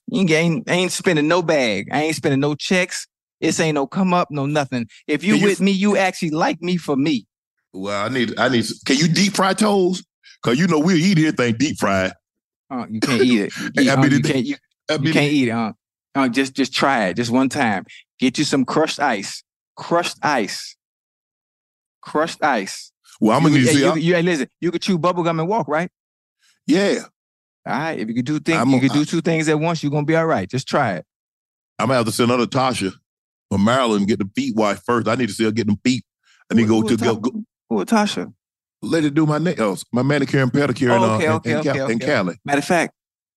[0.08, 1.90] you ain't, ain't spending no bag.
[1.92, 3.08] I ain't spending no checks.
[3.42, 4.88] This ain't no come up, no nothing.
[5.08, 7.28] If you you- with me, you actually like me for me.
[7.74, 8.66] Well, I need, I need.
[8.86, 10.04] Can you deep fry toes?
[10.44, 12.14] Cause you know we'll eat anything deep fried.
[12.70, 13.54] Uh, you can't eat it.
[13.78, 14.56] I You, uh, mean, you can't you,
[14.90, 15.52] I you can't eat it.
[15.52, 15.74] Uh,
[16.16, 17.16] uh, just just try it.
[17.16, 17.86] Just one time.
[18.20, 19.44] Get you some crushed ice.
[19.76, 20.76] Crushed ice.
[22.02, 22.92] Crushed ice.
[23.20, 23.80] well, I'm gonna you, need to see.
[23.82, 25.90] you, I- you, hey, listen, you could chew bubble gum and walk, right?
[26.66, 27.00] yeah,
[27.68, 28.00] All right.
[28.00, 29.92] If you could do things, I'm you a- could do two things at once, you're
[29.92, 30.50] gonna be all right.
[30.50, 31.06] Just try it.
[31.80, 32.94] I'm gonna have to send another Tasha
[33.52, 35.08] or Maryland get the feet washed first.
[35.08, 36.04] I need to see her get them feet
[36.52, 38.34] I need to go to who go, Ta- go Who Tasha?
[38.82, 41.58] let it do my nails, my manicure and pedicure Oh, uh, okay, in- okay, in,
[41.58, 42.06] okay, in okay.
[42.06, 42.36] Cali.
[42.46, 42.94] Matter of fact,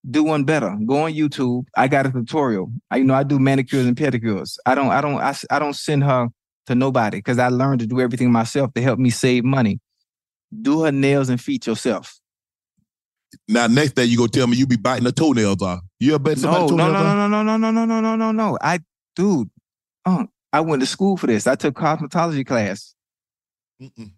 [0.09, 0.75] do one better.
[0.87, 1.65] Go on YouTube.
[1.77, 2.73] I got a tutorial.
[2.91, 4.57] I you know I do manicures and pedicures.
[4.65, 6.29] I don't I don't I, I don't send her
[6.67, 9.81] to nobody because I learned to do everything myself to help me save money.
[10.63, 12.19] Do her nails and feet yourself.
[13.49, 15.81] Now next day you go tell me you be biting the toenails off.
[15.99, 17.17] You ever bite No, somebody no, no, off?
[17.17, 18.59] no, no, no, no, no, no, no, no, no.
[18.61, 18.81] I
[19.17, 19.49] dude,
[20.05, 21.47] uh, I went to school for this.
[21.47, 22.95] I took cosmetology class
[23.81, 24.11] Mm-mm.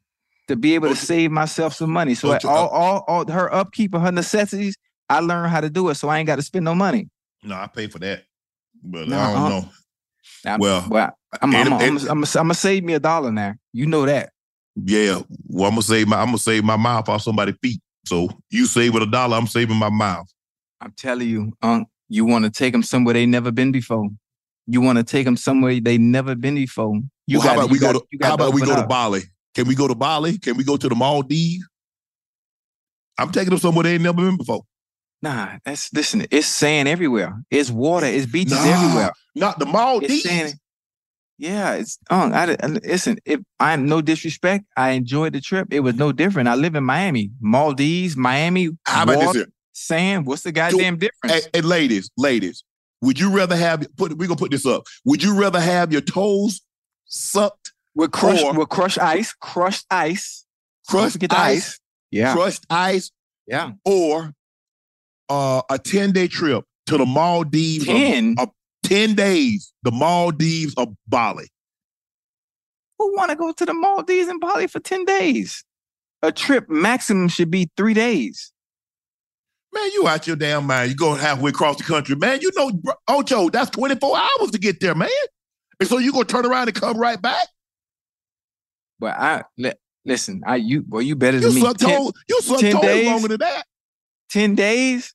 [0.49, 2.15] to be able to Don't you- save myself some money.
[2.15, 4.77] So Don't you- all, all, all her upkeep of her necessities,
[5.09, 7.09] I learned how to do it, so I ain't got to spend no money.
[7.43, 8.25] No, I pay for that.
[8.83, 9.69] But No, I don't uh, know.
[10.47, 13.55] I'm- Well, well, I'm, I'm, I'm, I'm, I'm, I'm gonna save me a dollar now.
[13.73, 14.33] You know that.
[14.77, 15.21] Yeah.
[15.49, 17.81] Well, I'm gonna save my I'm gonna save my mouth off somebody's feet.
[18.05, 20.27] So you save with a dollar, I'm saving my mouth.
[20.81, 24.09] I'm telling you, Unc, you want to take them somewhere they never been before.
[24.67, 27.01] You want to take them somewhere they never been before.
[27.27, 28.87] You Well, how about we go to how about we go to.
[28.87, 29.23] Bali?
[29.55, 30.39] Can we go to Bali?
[30.39, 31.69] Can we go to the Maldives?
[33.19, 34.63] I'm taking them somewhere they ain't never been before.
[35.21, 36.27] Nah, that's listen.
[36.31, 37.43] It's sand everywhere.
[37.51, 38.07] It's water.
[38.07, 39.13] It's beaches Nah, everywhere.
[39.35, 40.57] Not the Maldives.
[41.39, 42.33] Yeah, it's um.
[42.33, 43.19] I, I listen.
[43.25, 45.69] If I'm no disrespect, I enjoyed the trip.
[45.71, 46.49] It was no different.
[46.49, 48.71] I live in Miami, Maldives, Miami.
[48.87, 49.47] How about this here?
[49.73, 50.27] Sand.
[50.27, 51.45] What's the goddamn difference?
[51.47, 52.63] Hey, hey, ladies, ladies,
[53.01, 54.85] would you rather have put we're gonna put this up?
[55.05, 56.61] Would you rather have your toes
[57.07, 60.45] sucked, with crushed, or- with crushed ice, crushed ice.
[60.89, 61.79] Crushed the ice,
[62.11, 63.11] Yeah, crushed ice,
[63.47, 63.73] yeah.
[63.85, 64.33] or
[65.29, 67.87] uh, a 10-day trip to the Maldives?
[67.87, 68.35] Ten.
[68.93, 71.49] 10 days, the Maldives of Bali.
[72.99, 75.65] Who want to go to the Maldives and Bali for ten days?
[76.23, 78.53] A trip maximum should be three days.
[79.75, 80.91] Man, you out your damn mind.
[80.91, 82.15] You going halfway across the country.
[82.17, 82.71] Man, you know,
[83.09, 85.09] Ocho, that's 24 hours to get there, man.
[85.81, 87.49] And so you gonna turn around and come right back?
[89.01, 89.73] But I li-
[90.05, 90.43] listen.
[90.47, 91.61] I you boy, you better You than me.
[91.63, 93.07] suck 10 toes, you suck 10 toes days?
[93.07, 93.65] longer than that.
[94.31, 95.15] 10 days.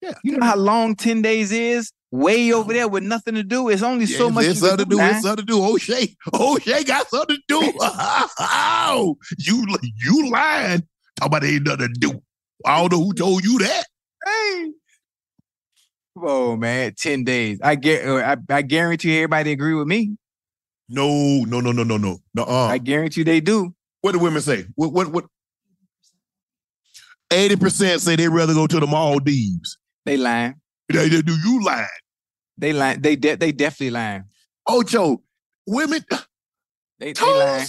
[0.00, 0.14] Yeah.
[0.24, 1.92] You know how long 10 days is?
[2.12, 3.68] Way over there with nothing to do.
[3.68, 4.96] It's only so It's- much It's you can something to do.
[4.96, 5.10] now.
[5.10, 5.62] It's something to do.
[5.64, 7.72] O'Shea, O'Shea got something to do.
[7.80, 9.66] oh, you
[10.04, 10.82] you lying?
[11.16, 12.22] Talk about ain't nothing to do.
[12.66, 13.84] I don't know who told you that.
[14.26, 14.70] Hey.
[16.16, 16.94] On, man.
[16.98, 17.60] 10 days.
[17.62, 20.16] I get I, I guarantee everybody agree with me.
[20.88, 22.18] No, no, no, no, no, no.
[22.34, 22.78] No, I uh.
[22.78, 23.72] guarantee they do.
[24.00, 24.64] What do women say?
[24.74, 25.26] What what what?
[27.32, 29.78] Eighty percent say they'd rather go to the Maldives.
[30.04, 30.56] They lying.
[30.92, 31.86] They, they do you lying?
[32.58, 33.00] They lying.
[33.00, 34.24] They de- they definitely lying.
[34.68, 35.22] Ocho,
[35.66, 36.04] women.
[36.98, 37.66] They, they lying.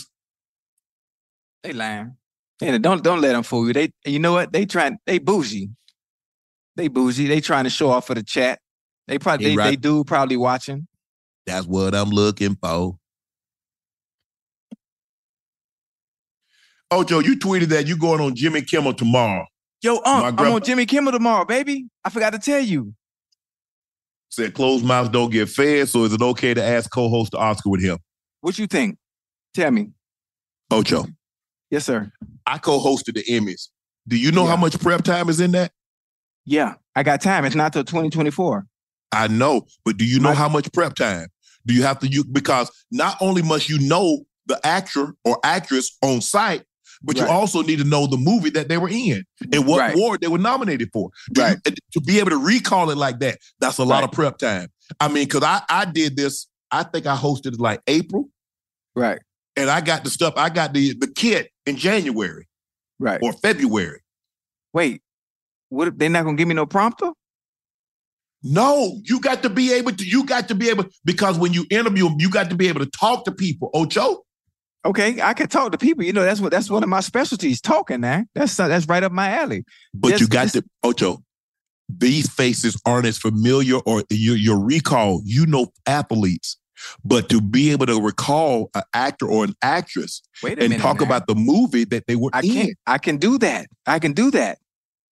[1.64, 2.18] They lying.
[2.61, 3.73] And don't don't let them fool you.
[3.73, 4.52] They you know what?
[4.52, 5.69] They trying they bougie.
[6.76, 7.27] They bougie.
[7.27, 8.60] They trying to show off for the chat.
[9.07, 9.69] They probably they, right.
[9.72, 10.88] they do probably watching.
[11.45, 12.98] That's what I'm looking for.
[16.91, 19.45] Ocho, you tweeted that you going on Jimmy Kimmel tomorrow.
[19.81, 21.88] Yo, um, My Unc, I'm grandpa- on Jimmy Kimmel tomorrow, baby.
[22.03, 22.93] I forgot to tell you.
[24.32, 27.70] Said closed mouths don't get fed, so is it okay to ask co-host the Oscar
[27.70, 27.98] with him?
[28.40, 28.98] What you think?
[29.53, 29.90] Tell me.
[30.72, 31.06] Ocho,
[31.70, 32.12] Yes, sir.
[32.45, 33.68] I co-hosted the Emmys.
[34.08, 34.49] Do you know Yeah.
[34.52, 35.72] how much prep time is in that?
[36.45, 37.44] Yeah, I got time.
[37.45, 38.66] It's not till 2024.
[39.12, 41.28] I know, but do you know My- how much prep time?
[41.66, 45.98] Do you have to you because not only must you know the actor or actress
[46.02, 46.64] on site,
[47.03, 49.95] but you also need to know the movie that they were in and what Right.
[49.95, 51.10] award they were nominated for.
[51.36, 51.57] You- Right.
[51.94, 54.03] to be able to recall it like that, that's a lot Right.
[54.06, 54.69] of prep time.
[54.99, 56.48] I mean, because I I did this.
[56.72, 58.30] I think I hosted it like April,
[58.95, 59.19] Right,
[59.56, 60.34] and I got the stuff.
[60.38, 62.48] I got the the kit in January
[62.99, 63.19] right.
[63.22, 64.02] or February.
[64.73, 65.02] Wait,
[65.69, 65.88] what?
[65.90, 67.11] if They not gonna give me no prompter?
[68.44, 70.03] No, you got to be able to.
[70.03, 72.80] You got to be able because when you interview them, you got to be able
[72.80, 73.69] to talk to people.
[73.73, 74.23] Ocho.
[74.84, 76.03] Okay, I can talk to people.
[76.03, 77.62] You know, that's what that's one of my specialties.
[77.62, 78.28] Talking, man.
[78.34, 79.64] That's that's right up my alley.
[79.94, 81.20] But you got to, Ocho,
[81.88, 86.58] these faces aren't as familiar or your, your recall, you know athletes.
[87.06, 90.80] But to be able to recall an actor or an actress and minute.
[90.82, 91.06] talk now.
[91.06, 92.52] about the movie that they were I in.
[92.53, 92.74] can't.
[92.88, 93.68] I can do that.
[93.86, 94.58] I can do that.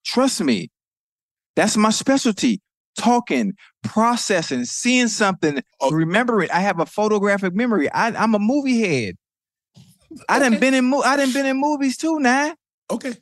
[0.04, 0.72] Trust me.
[1.56, 2.60] That's my specialty.
[2.98, 5.92] Talking, processing, seeing something, Oh.
[5.92, 6.50] remember it.
[6.52, 7.90] I have a photographic memory.
[7.92, 9.16] I, I'm a movie head.
[10.28, 10.60] I done Okay.
[10.60, 12.20] been in mo- I done been in movies too.
[12.20, 12.56] Now,
[12.92, 13.16] Okay.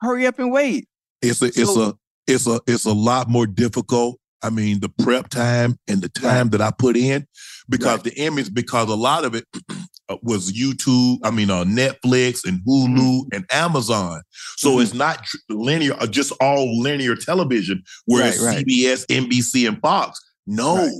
[0.00, 0.88] hurry up and wait.
[1.22, 1.94] It's a it's So- a
[2.26, 4.18] it's a it's a lot more difficult.
[4.42, 7.26] I mean, the prep time and the time that I put in,
[7.68, 8.04] because Right.
[8.04, 9.44] the image, because a lot of it
[10.08, 13.28] uh, was YouTube, I mean, uh, Netflix and Hulu Mm-hmm.
[13.34, 14.22] and Amazon.
[14.56, 14.82] So Mhm.
[14.82, 18.64] it's not tr- linear, uh, just all linear television, where it's Right, right.
[18.66, 20.20] CBS, NBC, and Fox.
[20.46, 20.76] No.
[20.76, 20.92] Right.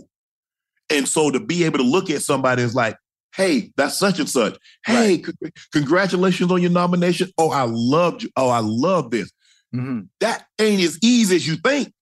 [0.90, 2.96] And so to be able to look at somebody is like,
[3.36, 4.56] Hey, that's such and such.
[4.86, 5.32] Hey, c-
[5.72, 7.30] congratulations on your nomination.
[7.36, 8.30] Oh, I loved you.
[8.36, 9.30] Oh, I love this.
[9.72, 11.92] hmm That ain't as easy as you think.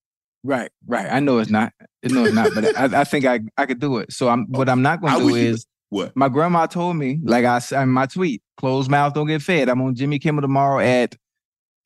[0.44, 1.10] Right, right.
[1.10, 1.72] I know it's not.
[1.80, 4.12] I know it's not, but I, I think I, I could do it.
[4.12, 6.14] So I'm what I'm not gonna do wish you is What?
[6.14, 9.68] my grandma told me, like I said in my tweet, closed mouth don't get fed.
[9.68, 11.16] I'm on Jimmy Kimmel tomorrow at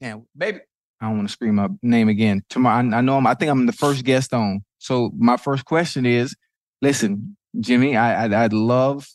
[0.01, 0.59] damn baby.
[1.01, 2.43] I don't want to scream my name again.
[2.51, 4.65] Tomorrow, I, I know I'm I think I'm the first guest on.
[4.79, 6.35] So my first question is,
[6.83, 9.09] listen, Jimmy, I I'd, I'd love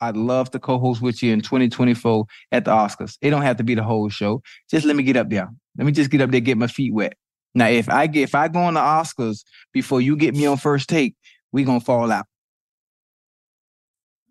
[0.00, 3.16] I'd love to co-host with you in 2024 at the Oscars.
[3.20, 4.42] It don't have to be the whole show.
[4.70, 5.48] Just let me get up there.
[5.78, 7.14] Let me just get up there, get my feet wet.
[7.54, 10.58] Now, if I get if I go on the Oscars before you get me on
[10.58, 11.14] first take,
[11.52, 12.26] we gonna fall out.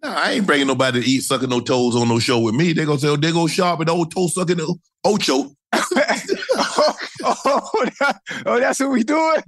[0.03, 2.73] No, I ain't bringing nobody to eat sucking no toes on no show with me.
[2.73, 5.51] They gonna say, oh, they go sharp and old toe sucking the ocho.
[5.73, 5.81] oh,
[7.23, 9.41] oh, that- oh, that's what we doing.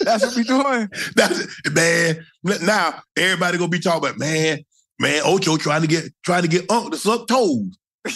[0.00, 0.90] That's what we doing.
[1.16, 2.26] That's man.
[2.62, 4.58] Now everybody gonna be talking about man,
[5.00, 5.22] man.
[5.24, 7.76] Ocho trying to get trying to get Unc to suck toes.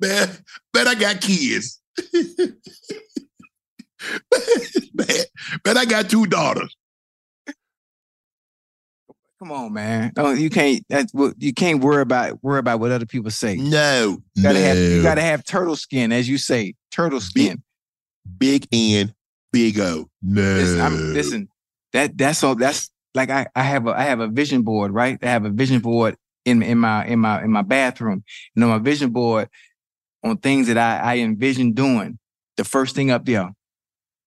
[0.00, 0.28] man,
[0.74, 1.80] man, I got kids.
[2.12, 2.56] man,
[5.64, 6.74] man, I got two daughters.
[9.40, 10.12] Come on, man.
[10.16, 10.84] No, you can't.
[10.88, 12.42] That's what you can't worry about.
[12.42, 13.54] Worry about what other people say.
[13.54, 14.64] You No, gotta no.
[14.64, 14.78] have.
[14.78, 16.74] You gotta have turtle skin, as you say.
[16.90, 17.62] Turtle skin.
[18.38, 19.12] big N,
[19.52, 20.08] big O.
[20.22, 20.40] No.
[20.40, 21.48] Listen, I'm, listen.
[21.94, 22.56] That that's all.
[22.56, 25.16] That's like I, I have a I have a vision board, right?
[25.22, 28.24] I have a vision board in in my in my in my bathroom.
[28.54, 29.48] You know, my vision board
[30.22, 32.18] on things that I I envision doing.
[32.56, 33.50] The first thing up there,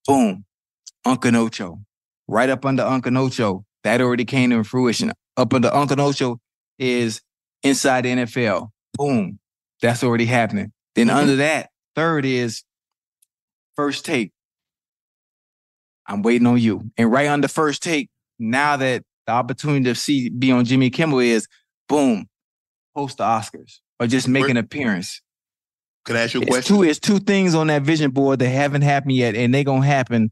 [0.08, 0.46] boom,
[1.06, 1.82] Uncle Ocho.
[2.30, 5.12] Right up under Uncle Ocho, that already came to fruition.
[5.36, 6.40] Up under Uncle Ocho
[6.80, 7.22] is
[7.64, 8.70] inside the NFL.
[8.96, 9.40] Boom,
[9.82, 10.72] that's already happening.
[10.96, 11.18] Then mm-hmm.
[11.18, 12.64] under that, third is
[13.76, 14.32] first take.
[16.08, 16.90] I'm waiting on you.
[16.98, 18.10] And right on the first take,
[18.40, 21.48] now that the opportunity to see be on Jimmy Kimmel is
[21.90, 22.28] boom,
[22.96, 25.22] host the Oscars or just make an appearance.
[26.06, 26.76] Can I ask you a It's question?
[26.78, 29.86] two, it's two things on that vision board that haven't happened yet, and they're gonna
[29.86, 30.32] happen.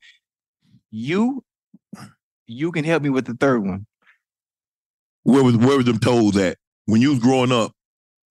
[0.91, 1.43] You,
[2.47, 3.85] you can help me with the third one.
[5.23, 7.71] Where was where was them toes at when you was growing up?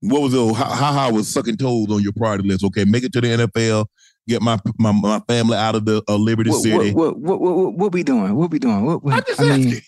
[0.01, 2.65] What was the how how, how was sucking toes on your priority list?
[2.65, 3.87] Okay, make it to the NFL,
[4.29, 6.93] get my my, my family out of the uh, Liberty What, City.
[6.93, 8.35] what, what, what, what, what we doing?
[8.35, 8.85] What we doing?
[8.85, 9.81] What, what, I'm just I mean.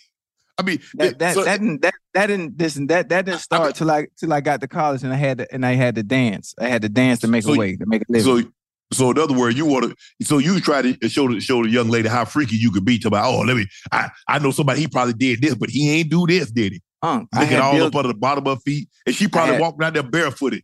[0.58, 3.74] I mean, that that so- that didn't that that didn't listen that that didn't start
[3.74, 6.02] till I till I got to college and I had to and I had to
[6.02, 6.54] dance.
[6.58, 8.24] I had to dance to make So- a way to make a living.
[8.24, 8.50] so
[8.92, 11.68] so in other words, you want to so you try to show the show the
[11.68, 14.50] young lady how freaky you could be to about oh let me I I know
[14.50, 17.72] somebody he probably did this but he ain't do this did he I looking all
[17.74, 20.02] bills, up under the bottom of her feet and she probably had- walking out there
[20.02, 20.62] barefooted.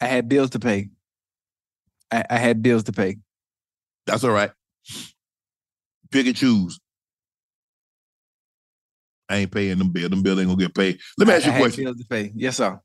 [0.00, 0.88] I had bills to pay.
[2.10, 3.16] I, I had bills to pay.
[4.06, 4.50] That's all right.
[6.10, 6.78] Pick and choose.
[9.28, 10.10] I ain't paying them bills.
[10.10, 10.98] Them bills ain't gonna get paid.
[11.18, 11.84] Let me ask you I a had question.
[11.84, 12.32] Bills to pay.
[12.34, 12.78] Yes, sir.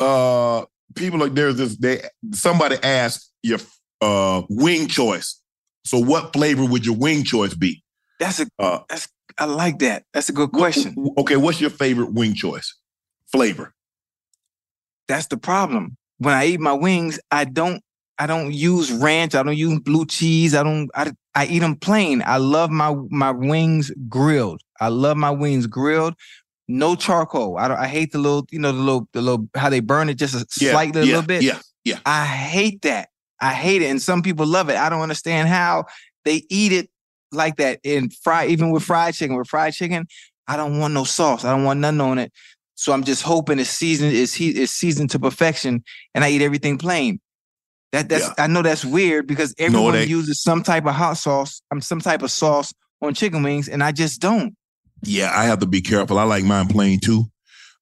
[0.00, 0.64] uh
[0.94, 2.00] people like there's this they
[2.32, 3.58] somebody asked your
[4.00, 5.40] uh wing choice
[5.84, 7.82] so what flavor would your wing choice be
[8.20, 9.08] That's a uh that's
[9.40, 10.04] I like that.
[10.14, 10.94] That's a good question.
[11.18, 12.74] okay what's your favorite wing choice
[13.30, 13.74] flavor
[15.08, 15.96] That's the problem.
[16.18, 17.82] When I eat my wings, I don't
[18.18, 19.34] I don't use ranch.
[19.34, 20.54] I don't use blue cheese.
[20.54, 22.22] I don't I I eat them plain.
[22.26, 24.60] I love my my wings grilled.
[24.80, 26.14] I love my wings grilled.
[26.66, 27.56] No charcoal.
[27.58, 30.08] I don't I hate the little, you know, the little the little how they burn
[30.08, 31.42] it just a yeah slightly a yeah, little bit.
[31.42, 33.08] yeah yeah I hate that.
[33.40, 33.86] I hate it.
[33.86, 34.76] And some people love it.
[34.76, 35.84] I don't understand how
[36.24, 36.90] they eat it
[37.30, 37.78] like that.
[37.84, 39.36] In fry, even with fried chicken.
[39.36, 40.06] With fried chicken,
[40.48, 41.44] I don't want no sauce.
[41.44, 42.32] I don't want nothing on it.
[42.78, 45.82] So I'm just hoping it's seasoned, it's he it's seasoned to perfection,
[46.14, 47.20] and I eat everything plain.
[47.90, 48.44] That that's Yeah.
[48.44, 50.08] I know that's weird because everyone ain't.
[50.08, 52.72] uses some type of hot sauce, um, some type of sauce
[53.02, 54.54] on chicken wings, and I just don't.
[55.04, 57.24] yeah i have to be careful i like mine plain too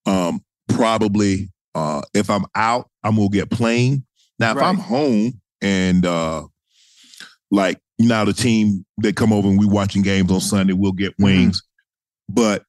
[0.05, 4.05] um probably uh if i'm out i'm gonna get plain
[4.39, 5.33] now if i'm home
[5.63, 6.43] and uh
[7.51, 10.93] like you know the team they come over and we watching games on sunday we'll
[10.93, 11.25] get Mm-hmm.
[11.25, 11.63] wings
[12.29, 12.65] but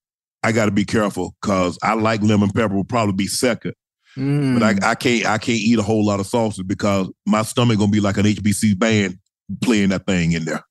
[0.47, 3.73] i gotta be careful because i like lemon pepper will probably be second
[4.17, 4.57] Mm.
[4.59, 7.77] but I, I can't I can't eat a whole lot of sauces because my stomach
[7.77, 9.19] gonna be like an HBC band
[9.61, 10.63] playing that thing in there.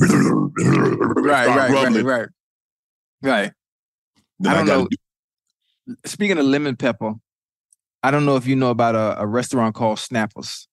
[0.00, 2.04] right, right, right, rumbling.
[2.06, 2.28] right,
[3.22, 3.52] right.
[4.38, 4.88] Then I don't gotta know.
[5.86, 7.14] do- Speaking of lemon pepper,
[8.04, 10.68] I don't know if you know about a, a restaurant called Snappers.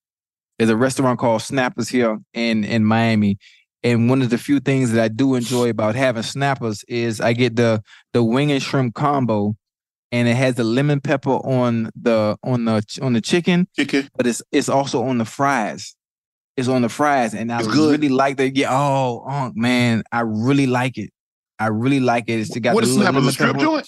[0.57, 3.38] There's a restaurant called Snappers here in in Miami,
[3.84, 7.34] and one of the few things that I do enjoy about having Snappers is I
[7.34, 7.84] get the
[8.14, 9.56] the wing and shrimp combo,
[10.12, 14.10] and it has the lemon pepper on the on the on the chicken, chicken.
[14.16, 15.95] but it's it's also on the fries.
[16.58, 18.68] It's on the fries, and I really like the yeah.
[18.72, 21.10] Oh, oh, man, I really like it.
[21.58, 22.40] I really like it.
[22.40, 23.28] It's got What the is snappers?
[23.28, 23.88] A strip joint?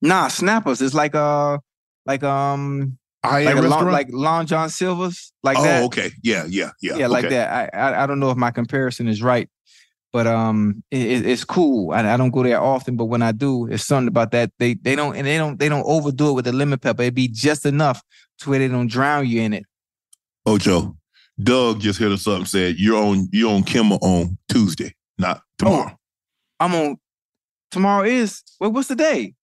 [0.00, 0.80] Nah, snappers.
[0.80, 1.58] It's like uh,
[2.06, 5.62] like um, High like long, like Long John Silver's, like that.
[5.62, 5.84] oh, that.
[5.84, 6.10] okay.
[6.22, 6.96] Yeah, yeah, yeah.
[6.96, 7.72] yeah, like that.
[7.74, 9.48] I, I I don't know if my comparison is right,
[10.12, 11.92] but um, it, it- it's cool.
[11.92, 14.50] I, I don't go there often, but when I do, it's something about that.
[14.58, 17.02] They they don't and they don't they don't overdo it with the lemon pepper.
[17.02, 18.02] It'd be just enough
[18.40, 19.64] to where they don't drown you in it.
[20.46, 20.96] Ocho,
[21.42, 25.42] Doug just hit us up and said you're on you're on Kimmel on Tuesday, not
[25.58, 25.96] tomorrow.
[26.60, 26.96] I'm on.
[27.70, 29.34] Tomorrow is well, what's the day?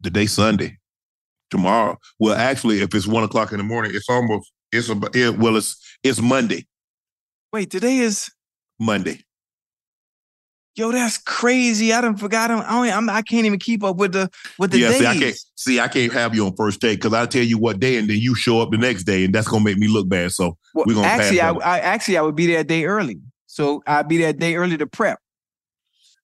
[0.00, 0.78] The day Sunday.
[1.50, 1.98] Tomorrow.
[2.18, 5.56] Well, actually, if it's one o'clock in the morning, it's almost it's about it, well,
[5.56, 6.66] it's it's Monday.
[7.52, 8.30] Wait, today is
[8.78, 9.22] Monday.
[10.76, 10.92] yo.
[10.92, 11.92] That's crazy.
[11.92, 12.50] I don't forgot.
[12.50, 14.98] I don't, I, I'm, I can't even keep up with the with the yeah, days.
[14.98, 17.58] see, I can't see I can't have you on first day because I tell you
[17.58, 19.88] what day and then you show up the next day and that's gonna make me
[19.88, 20.32] look bad.
[20.32, 21.52] So Well, we're gonna actually, I.
[21.52, 24.56] I actually I would be there a day early, so I'd be there a day
[24.56, 25.18] early to prep.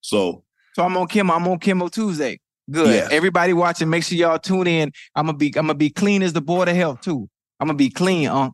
[0.00, 0.44] so
[0.74, 1.34] So I'm on Kimmel.
[1.34, 2.40] I'm on Kimmel Tuesday.
[2.70, 2.94] Good.
[2.94, 3.08] Yeah.
[3.10, 4.92] Everybody watching, make sure y'all tune in.
[5.14, 7.28] I'm gonna be I'm gonna be clean as the board of health too.
[7.60, 8.52] I'm gonna be clean on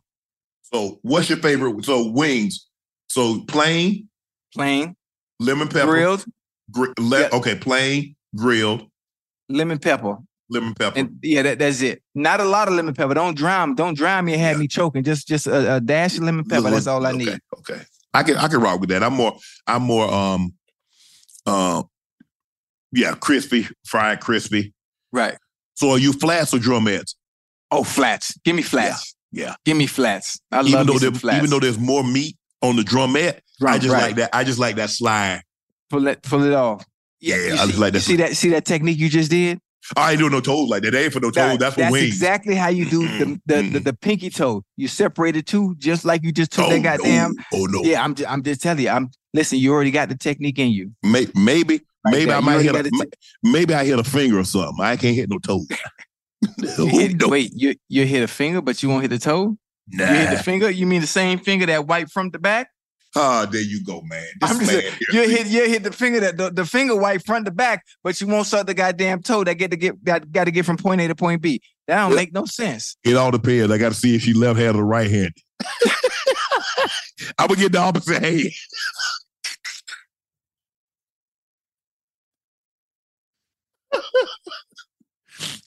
[0.71, 1.83] so what's your favorite?
[1.85, 2.67] So wings.
[3.07, 4.07] So plain,
[4.53, 4.95] plain,
[5.39, 6.25] lemon pepper, grilled,
[6.69, 7.29] gri- le- Yeah.
[7.33, 8.87] okay, plain, grilled,
[9.49, 10.17] lemon pepper,
[10.47, 10.99] lemon pepper.
[10.99, 12.03] and yeah, that, that's it.
[12.13, 13.15] Not a lot of lemon pepper.
[13.15, 13.73] Don't drown.
[13.73, 14.59] Don't drown me and have Yeah.
[14.59, 15.03] me choking.
[15.03, 16.69] Just just a, a dash of lemon pepper.
[16.69, 17.39] That's all I okay, need.
[17.57, 17.81] Okay.
[18.13, 19.01] I can I can rock with that.
[19.03, 20.53] I'm more I'm more um
[21.47, 21.81] uh
[22.91, 24.73] yeah, crispy, fried crispy.
[25.11, 25.37] Right.
[25.75, 27.15] So are you flats or drumettes?
[27.71, 28.37] Oh, flats.
[28.43, 29.15] Give me flats.
[29.31, 29.55] Yeah.
[29.63, 30.39] Give me flats.
[30.51, 31.37] I even love though there, flats.
[31.37, 34.01] even though there's more meat on the drumette, I just right.
[34.01, 34.29] like that.
[34.33, 35.43] I just like that slide.
[35.89, 36.85] pull it pull it off.
[37.21, 37.99] Yeah, you I see, just like that.
[38.01, 39.59] see that see that technique you just did?
[39.95, 40.91] I ain't doing no toes like that.
[40.91, 41.33] They ain't for no toes.
[41.33, 42.07] That- that's for that's wings.
[42.07, 44.63] exactly how you do the the, the the pinky toe.
[44.77, 47.35] You separate the two, just like you just took oh, that goddamn.
[47.35, 47.43] no.
[47.53, 47.81] Oh no.
[47.83, 48.89] Yeah, I'm just, I'm just telling you.
[48.89, 49.59] I'm listen.
[49.59, 50.91] You already got the technique in you.
[51.03, 52.37] May, maybe Right maybe there.
[52.37, 53.07] I might hit got a,
[53.43, 54.77] maybe I hit a finger or something.
[54.79, 55.63] I can't hit no toe.
[56.57, 57.27] You oh, hit- no.
[57.27, 59.57] Wait, you you hit a finger, but you won't hit the toe.
[59.89, 60.09] Nah.
[60.09, 60.69] You hit the finger.
[60.69, 62.69] You mean the same finger that white from the back?
[63.13, 64.23] Ah, there you go, man.
[64.39, 66.95] This I'm just man saying, you hit you hit the finger that the, the finger
[66.95, 70.01] white front to back, but you won't start the goddamn toe that get to get
[70.01, 71.61] got, got to get from point A to point B.
[71.87, 72.15] That don't Yeah.
[72.15, 72.95] make no sense.
[73.03, 73.69] It all depends.
[73.73, 75.33] I got to see if she left handed or right handed.
[77.37, 78.49] I'm gonna get the opposite hand.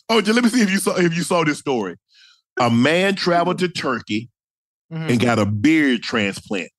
[0.09, 1.97] Oh, just let me see if you saw if you saw this story.
[2.61, 3.67] A man traveled mm-hmm.
[3.67, 4.29] to Turkey
[4.93, 5.11] mm-hmm.
[5.11, 6.71] and got a beard transplant.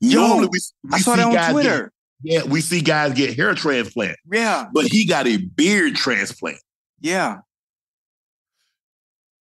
[0.00, 1.92] Yo, Normally we, we I saw see that on guys Twitter.
[2.22, 6.58] Get, yeah, we see guys get hair transplant, Yeah, but he got a beard transplant.
[7.00, 7.38] yeah.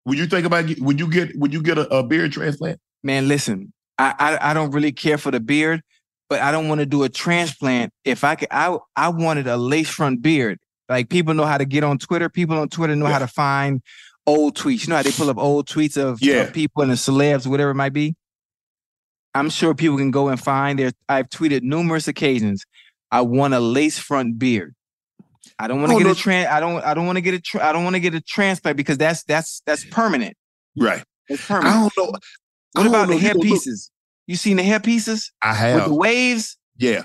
[0.05, 2.81] Would you think about would you get would you get a, a beard transplant?
[3.05, 5.81] Man, listen, I, I I don't really care for the beard,
[6.29, 7.93] but I don't want to do a transplant.
[8.05, 10.59] If I could, I I wanted a lace front beard.
[10.89, 12.29] Like people know how to get on Twitter.
[12.29, 13.13] People on Twitter know Yeah.
[13.15, 13.83] how to find
[14.27, 14.83] old tweets.
[14.87, 17.71] You know how they pull up old tweets of, of people and the celebs, whatever
[17.71, 18.15] it might be.
[19.35, 20.93] I'm sure people can go and find there.
[21.09, 22.65] I've tweeted numerous occasions.
[23.11, 24.75] I want a lace front beard.
[25.59, 26.13] I don't want to Oh, get no.
[26.13, 26.49] a trans.
[26.49, 26.83] I don't.
[26.85, 27.41] I don't want to get a.
[27.41, 30.37] Tra- I don't want to get a transplant because that's that's that's permanent.
[30.77, 31.03] Right.
[31.29, 31.75] It's permanent.
[31.75, 32.05] I don't know.
[32.13, 32.23] What
[32.75, 33.15] don't about know.
[33.15, 33.91] the You hair pieces?
[34.27, 36.57] You seen the hair pieces I have with the waves?
[36.79, 37.05] yeah.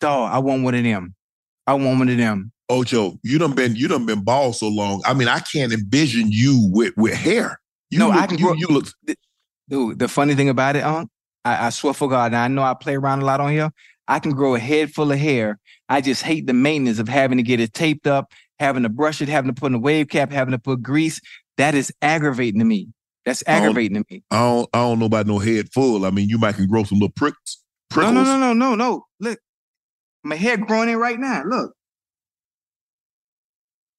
[0.00, 1.14] Dog, I want one of them.
[1.66, 2.52] I want one of them.
[2.68, 5.02] Ocho, you done been you done been bald so long.
[5.04, 7.60] I mean, I can't envision you with with hair.
[7.90, 8.86] You No, look, I can you, grow- you look
[9.68, 11.10] Dude, the funny thing about it, Unc,
[11.44, 13.70] I, I swear for God, and I know I play around a lot on here.
[14.06, 15.58] I can grow a head full of hair.
[15.88, 19.22] I just hate the maintenance of having to get it taped up, having to brush
[19.22, 21.20] it, having to put in a wave cap, having to put grease.
[21.56, 22.88] That is aggravating to me.
[23.24, 24.22] That's aggravating to me.
[24.30, 26.04] I don't I don't know about no head full.
[26.04, 27.62] I mean, you might can grow some little pricks.
[27.96, 29.04] No, no, no, no, no, no.
[29.20, 29.38] Look,
[30.22, 31.42] my hair growing in right now.
[31.44, 31.74] Look.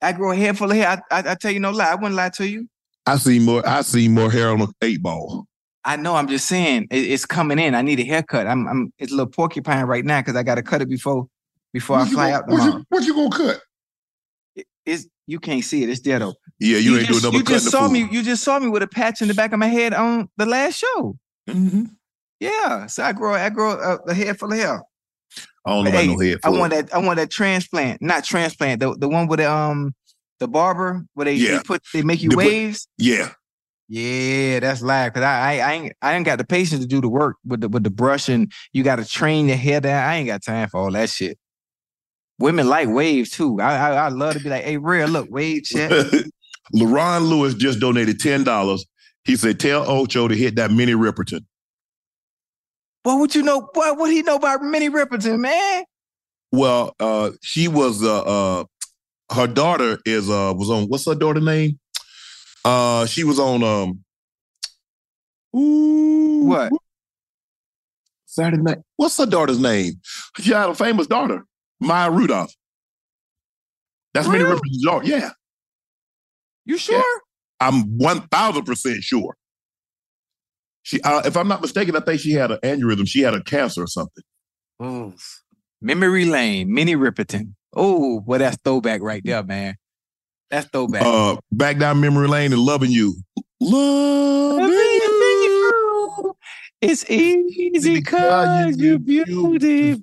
[0.06, 0.88] I grow a head full of hair.
[1.11, 1.91] I, I, I tell you no lie.
[1.91, 2.68] I wouldn't lie to you.
[3.06, 3.68] I see more.
[3.68, 5.45] I see more hair on an eight ball.
[5.84, 6.15] I know.
[6.15, 7.76] I'm just saying it- it's coming in.
[7.76, 8.48] I need a haircut.
[8.48, 8.68] I'm.
[8.68, 8.94] I'm.
[8.98, 11.27] It's a little porcupine right now because I got to cut it before
[11.73, 12.77] before I What you fly gonna- out what tomorrow.
[12.80, 13.61] you, what you gonna cut?
[14.56, 15.90] It- It's you can't see it.
[15.90, 16.34] It's there though.
[16.60, 18.07] Yeah, you, ain't just, doing nothing you just saw the me.
[18.11, 20.45] You just saw me with a patch in the back of my head on the
[20.45, 21.18] last show.
[21.49, 21.90] Mhm.
[22.40, 22.86] Yeah.
[22.88, 23.34] So I grow.
[23.34, 24.82] I grow a, a head full of hair.
[25.65, 26.93] I don't know Hey, about no head I want that.
[26.93, 28.01] I want that transplant.
[28.01, 28.79] Not transplant.
[28.79, 29.93] The the one with the um
[30.39, 31.57] the barber where they, Yeah.
[31.57, 32.87] they put they make you They put- waves.
[32.97, 33.31] yeah,
[33.87, 35.13] Yeah, that's live.
[35.13, 37.61] Cause I, I I ain't I ain't got the patience to do the work with
[37.61, 40.03] the with the brush and you got to train your hair down.
[40.03, 41.37] I ain't got time for all that shit.
[42.37, 43.59] Women like waves too.
[43.61, 45.89] I I, I love to be like, hey, real look, wave check.
[46.73, 48.85] LaRon Lewis just donated ten dollars.
[49.23, 51.45] He said, "Tell Ocho to hit that Minnie Riperton."
[53.06, 53.69] What would you know?
[53.73, 55.84] What would he know about Minnie Riperton, man?
[56.52, 58.64] Well, uh, she was uh, uh,
[59.32, 61.80] her daughter is uh was on what's her daughter name?
[62.65, 63.99] Uh, she was on um.
[65.56, 66.72] Ooh, What?
[68.26, 68.80] Saturday night?
[68.98, 70.02] What's her daughter's name?
[70.40, 71.45] She had a famous daughter,
[71.80, 72.56] Maya Rudolph.
[74.15, 74.56] That's Minnie Really?
[74.56, 75.06] Riperton's daughter.
[75.06, 75.30] Yeah,
[76.65, 77.03] You sure?
[77.60, 79.38] I'm one thousand percent sure.
[80.85, 83.07] She, uh, if I'm not mistaken, I think she had an aneurysm.
[83.07, 84.23] She had a cancer or something.
[84.83, 85.15] Ooh.
[85.81, 87.55] Memory Lane, Minnie Riperton.
[87.75, 89.77] Oh, well, that's throwback right there, man.
[90.51, 91.01] That's throwback.
[91.03, 93.15] Uh, back down memory lane and loving you.
[93.59, 96.35] Loving you.
[96.81, 99.97] It's easy because you're beautiful.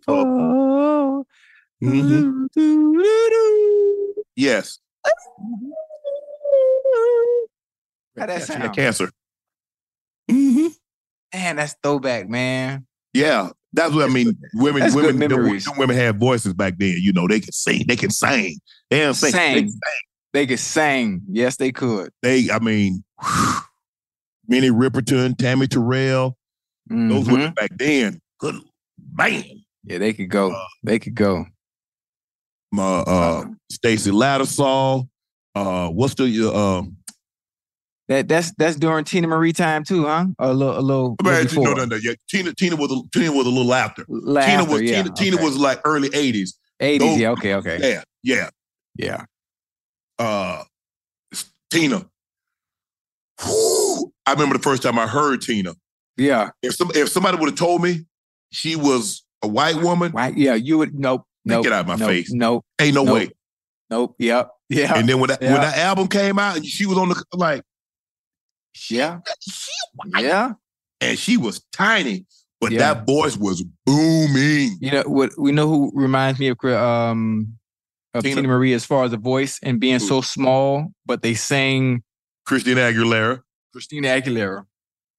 [1.80, 2.48] Mhm.
[2.54, 4.14] Doo-doo-doo.
[4.34, 4.80] Yes.
[8.18, 8.74] How that She had sound?
[8.74, 9.10] cancer.
[10.32, 10.66] Hmm
[11.34, 12.86] Man, that's throwback, man.
[13.14, 14.36] Yeah, that's what I mean.
[14.54, 15.66] Women, That's women, them, memories.
[15.78, 16.96] women had voices back then.
[16.98, 17.84] You know, they could sing.
[17.86, 18.59] They can sing.
[18.90, 19.32] They don't sing.
[19.32, 19.80] They, Sing.
[20.34, 21.22] They could sing.
[21.30, 22.10] Yes, they could.
[22.22, 23.02] they, I mean,
[24.46, 26.36] Minnie Riperton, Tammy Terrell,
[26.88, 27.32] those Mhm.
[27.32, 28.20] women back then.
[28.38, 28.56] Good
[29.14, 29.44] man.
[29.84, 30.54] Yeah, they could go.
[30.82, 31.46] They could go.
[32.76, 35.06] Uh, uh, Stacy Lattisaw.
[35.54, 36.96] Uh, what's the uh, um?
[38.12, 40.26] That that's that's during Teena Marie time too, huh?
[40.39, 41.64] Or a little a little, Man, before.
[41.64, 41.97] no, no, no.
[41.97, 44.05] Yeah, Tina, Tina was a, Tina was a little after.
[44.05, 46.51] Tina was yeah, Tina, Tina was like early '80s.
[46.80, 47.18] 80s.
[47.18, 47.78] Yeah, okay, okay.
[47.80, 48.51] Yeah, yeah.
[48.97, 49.24] Yeah.
[50.18, 50.64] uh
[51.70, 52.06] Tina.
[53.43, 54.12] Whew.
[54.26, 55.74] I remember the first time I heard Tina.
[56.16, 56.51] Yeah.
[56.62, 58.05] If some if somebody would have told me
[58.51, 60.36] she was a white woman, Right.
[60.36, 60.55] Yeah.
[60.55, 61.24] You would nope.
[61.44, 61.64] Nope.
[61.64, 62.32] get out of my nope, face.
[62.32, 62.64] Nope.
[62.80, 63.14] ain't no Nope.
[63.14, 63.28] way.
[63.90, 64.16] Nope.
[64.18, 64.51] Yep.
[64.68, 64.94] Yeah.
[64.97, 65.52] And then when that Yeah.
[65.52, 67.62] when that album came out, and she was on the like,
[68.90, 69.20] yeah.
[69.40, 69.70] she,
[70.19, 70.53] Yeah.
[71.01, 72.27] and she was tiny,
[72.61, 72.78] but Yeah.
[72.94, 74.77] that voice was booming.
[74.81, 75.32] You know what?
[75.39, 77.59] We know who reminds me of um
[78.15, 78.36] of Tina.
[78.36, 82.03] Tina, Marie as far as the voice and being so small, but they sang
[82.47, 83.40] Christina Aguilera.
[83.73, 84.65] Christina Aguilera.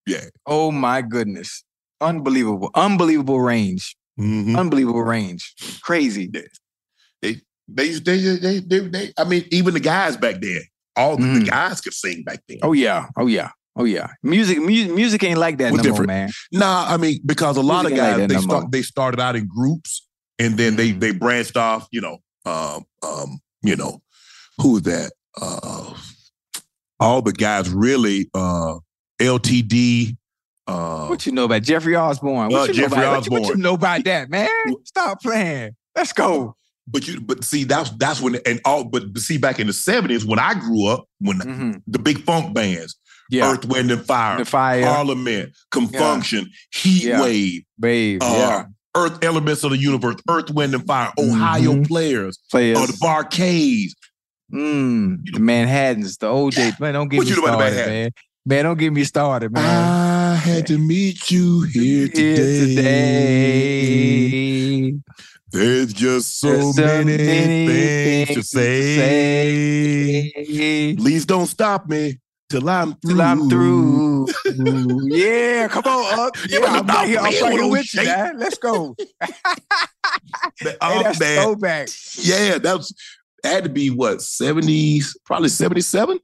[0.06, 0.26] Yeah.
[0.46, 1.64] Oh my goodness.
[2.02, 2.70] Unbelievable.
[2.76, 3.96] Unbelievable range.
[4.20, 4.58] Mhm.
[4.58, 5.56] Unbelievable range.
[5.82, 6.28] Crazy.
[6.28, 6.46] They
[7.22, 10.62] they they they they, they I mean, even the guys back then,
[10.96, 11.48] all the, the Mm.
[11.50, 12.60] guys could sing back then.
[12.64, 13.08] Oh yeah.
[13.18, 13.50] Oh yeah.
[13.76, 14.08] Oh yeah.
[14.22, 16.10] Music music, music ain't like that Was no different.
[16.10, 16.30] more, man.
[16.52, 18.70] Nah, I mean, because a lot of Music like guys that they no start more.
[18.72, 20.08] they started out in groups
[20.40, 21.00] and then they Mhm.
[21.00, 24.02] they branched off, you know, um, um, you know,
[24.60, 25.12] who is that?
[25.42, 25.94] Uh
[27.00, 28.76] all the guys really uh
[29.20, 30.16] LTD,
[30.68, 32.50] uh What you know about Jeffrey Osborne?
[32.50, 34.50] What Uh, you Jeffrey know about, what you- What, you know about that, man?
[34.86, 35.72] Stop playing.
[35.96, 36.56] Let's go.
[36.88, 40.26] But you but see that's that's when and all but see back in the 70s
[40.26, 41.82] when I grew up, when Mhm.
[41.88, 42.96] the big funk bands,
[43.30, 43.50] Yeah.
[43.52, 47.22] Earth, Wind and Fire, the fire, Parliament, Con Funk Shun, Heat Yeah.
[47.22, 48.22] Wave, babe.
[48.22, 48.66] uh, yeah.
[48.96, 51.88] Earth Elements of the Universe, Earth, Wind and Fire, Ohio Mhm.
[51.88, 52.78] Players, Players.
[52.78, 53.96] uh, the Bar-Kays.
[54.54, 56.74] Mm, the Manhattans, the OJ.
[56.80, 58.12] Man, don't get What me you know about the started, man.
[58.46, 59.64] Man, don't get me started, man.
[59.66, 62.84] I had to meet you here Here today.
[65.54, 70.32] There's just so, There's so many, many things, to things to say.
[70.34, 70.96] say.
[70.96, 72.20] Please don't stop me
[72.50, 73.12] till I'm through.
[73.12, 74.28] Till I'm through.
[75.16, 76.36] yeah, come on, up.
[76.50, 77.20] Yeah, I'm right here.
[77.20, 78.40] I'm right here with you, man.
[78.40, 78.96] Let's go.
[80.60, 81.42] Hey, oh, that's man.
[81.42, 81.88] throwback.
[82.18, 82.94] Yeah, that was
[83.44, 86.18] had to be what 70s, probably 77.
[86.18, 86.20] I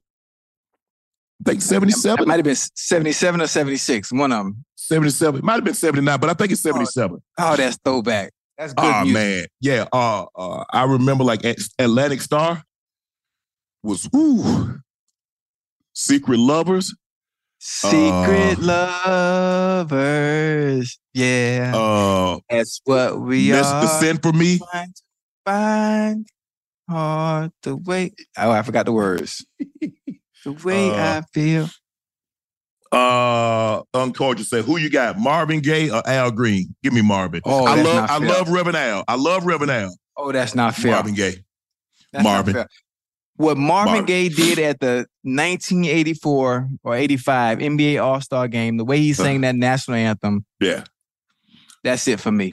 [1.44, 2.28] think It 77.
[2.28, 4.12] might have been 77 or 76.
[4.12, 4.64] One of them.
[4.76, 5.38] 77.
[5.38, 7.20] It might have been 79, but I think it's 77.
[7.38, 8.32] Oh, that's throwback.
[8.60, 9.14] That's good Oh music.
[9.14, 9.86] man, yeah.
[9.90, 12.62] Uh, uh, I remember like At- Atlantic Starr
[13.82, 14.78] was ooh,
[15.94, 16.94] Secret Lovers.
[17.58, 20.98] Secret Uh, lovers.
[21.14, 21.72] Yeah.
[21.74, 23.80] Uh, that's what we Mess are.
[23.82, 24.58] the Send for Me.
[24.58, 25.02] Trying to
[25.46, 26.26] find
[26.88, 28.14] hard to wait.
[28.36, 29.42] Oh, I forgot the words.
[29.80, 31.68] the way Uh, I feel.
[32.92, 36.74] Uh, Uncultured said, "Who you got, Marvin Gaye or Al Green?
[36.82, 37.40] Give me Marvin.
[37.44, 39.04] Oh, I love, I love Reverend Al.
[39.06, 39.96] I love Reverend Al.
[40.16, 40.92] Oh, that's not fair.
[40.92, 41.44] Marvin Gaye.
[42.12, 42.56] That's Marvin.
[43.36, 44.04] What Marvin, Marvin.
[44.06, 49.14] Gaye did at the 1984 or 85 NBA All Star game, the way he Uh.
[49.14, 50.84] sang that national anthem, Yeah,
[51.84, 52.52] that's it for me.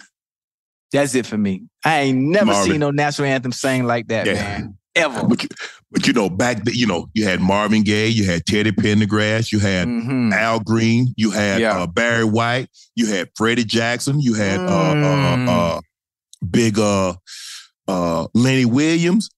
[0.94, 1.64] That's it for me.
[1.84, 2.72] I ain't never Marvin.
[2.72, 4.34] seen no national anthem sang like that, Yeah.
[4.36, 4.77] man.
[4.98, 5.28] Ever.
[5.28, 5.50] but you,
[5.92, 9.52] but you know, back then, you know, you had Marvin Gaye, you had Teddy Pendergrass,
[9.52, 10.34] you had Mhm.
[10.34, 11.78] Al Green, you had Yeah.
[11.82, 15.48] uh, Barry White, you had Freddie Jackson, you had uh, Mm.
[15.48, 15.82] uh, uh,
[16.50, 17.14] big uh,
[17.88, 19.30] uh, Lenny Williams.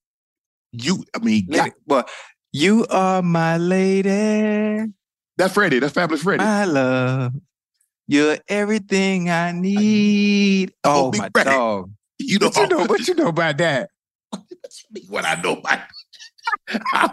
[0.72, 2.06] You, I mean, Lady- Well,
[2.52, 4.92] you are my lady,
[5.38, 5.80] that's Freddie.
[5.80, 6.44] That's Fabulous Freddie.
[6.44, 7.34] my love.
[8.08, 10.74] You're everything I need.
[10.84, 11.46] Oh Big my Rat.
[11.46, 11.92] dog.
[12.18, 12.86] You know, What you know?
[12.86, 13.90] What you know about that?
[15.10, 15.80] what I know about
[16.94, 17.12] I,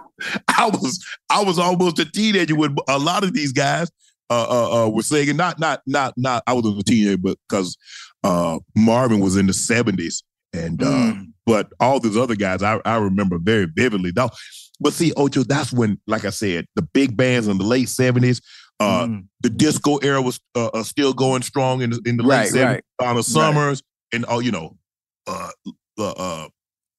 [0.57, 3.91] I was I was almost a teenager when a lot of these guys
[4.31, 7.77] uh uh, uh were singing not not not not I was a teenager but because
[8.25, 10.23] uh Marvin was in the 70s
[10.53, 11.27] and uh Mm.
[11.45, 14.31] but all these other guys I, I remember very vividly now
[14.81, 18.41] but see Ocho that's when like I said the big bands in the late 70s
[18.81, 19.27] uh Mm.
[19.41, 20.41] the disco era was
[20.83, 22.85] still going strong in the, in the Right, late 70s right.
[23.01, 23.83] Donna Summers
[24.13, 24.77] and all you know
[25.27, 25.51] uh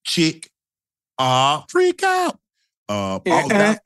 [0.08, 0.50] chick
[1.20, 2.40] uh freak out
[2.90, 3.82] uh all that,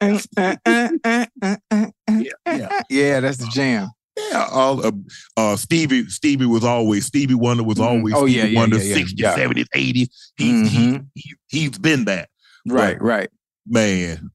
[2.07, 3.89] yeah, yeah, Yeah, that's the jam.
[4.15, 4.91] yeah, all uh,
[5.37, 7.83] uh Stevie Stevie was always Stevie Wonder was Mhm.
[7.85, 9.35] always Oh, yeah, Stevie yeah, Wonder yeah, yeah, 60s yeah.
[9.35, 10.69] 70s 80s he, Mhm.
[10.69, 12.29] he, he he's been that
[12.67, 13.29] Right, right.
[13.67, 14.29] man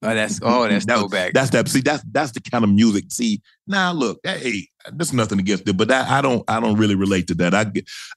[0.00, 1.32] Oh, that's oh, that's That- throwback.
[1.32, 1.66] That's that.
[1.68, 3.06] See, that's that's the kind of music.
[3.10, 6.94] See, now look, hey, there's nothing against it, but that, I don't, I don't really
[6.94, 7.52] relate to that.
[7.52, 7.66] I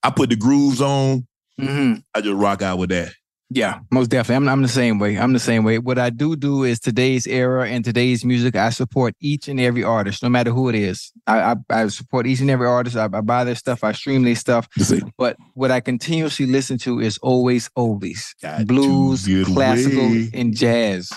[0.04, 1.26] I put the grooves on.
[1.62, 3.14] Hmm I just rock out with that.
[3.54, 4.38] Yeah, most definitely.
[4.38, 5.18] I'm, I'm the same way.
[5.20, 5.78] I'm the same way.
[5.78, 8.56] What I do do is today's era and today's music.
[8.56, 11.12] I support each and every artist, no matter who it is.
[11.28, 12.96] I I, I support each and every artist.
[12.96, 13.84] I, I buy their stuff.
[13.84, 14.70] I stream their stuff.
[15.18, 20.30] But what I continuously listen to is always oldies, Got blues, classical, away.
[20.34, 21.12] and jazz.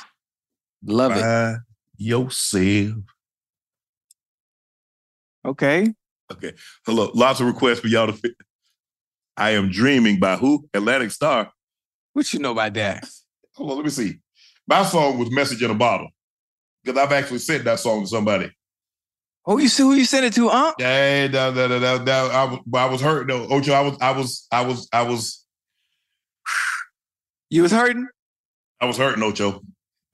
[0.82, 1.20] Love it.
[1.20, 1.56] by
[1.98, 2.94] yourself.
[5.44, 5.94] Okay.
[6.32, 6.52] Okay.
[6.84, 7.10] Hello.
[7.14, 8.32] Lots of requests for y'all to fit.
[9.36, 10.68] I am dreaming by who?
[10.74, 11.50] Atlantic Starr.
[12.12, 13.08] What you know about that?
[13.56, 14.18] Hold on, let me see.
[14.66, 16.08] My song was Message in a Bottle.
[16.82, 18.50] Because I've actually sent that song to somebody.
[19.46, 20.72] Oh, you see who you sent it to, huh?
[20.78, 23.46] Yeah, that, that, that, that, that- I, was, I was hurt though.
[23.48, 25.44] Ocho, I was, I was, I was, I was,
[27.50, 28.06] You was hurting.
[28.80, 29.60] I was hurting, Ocho.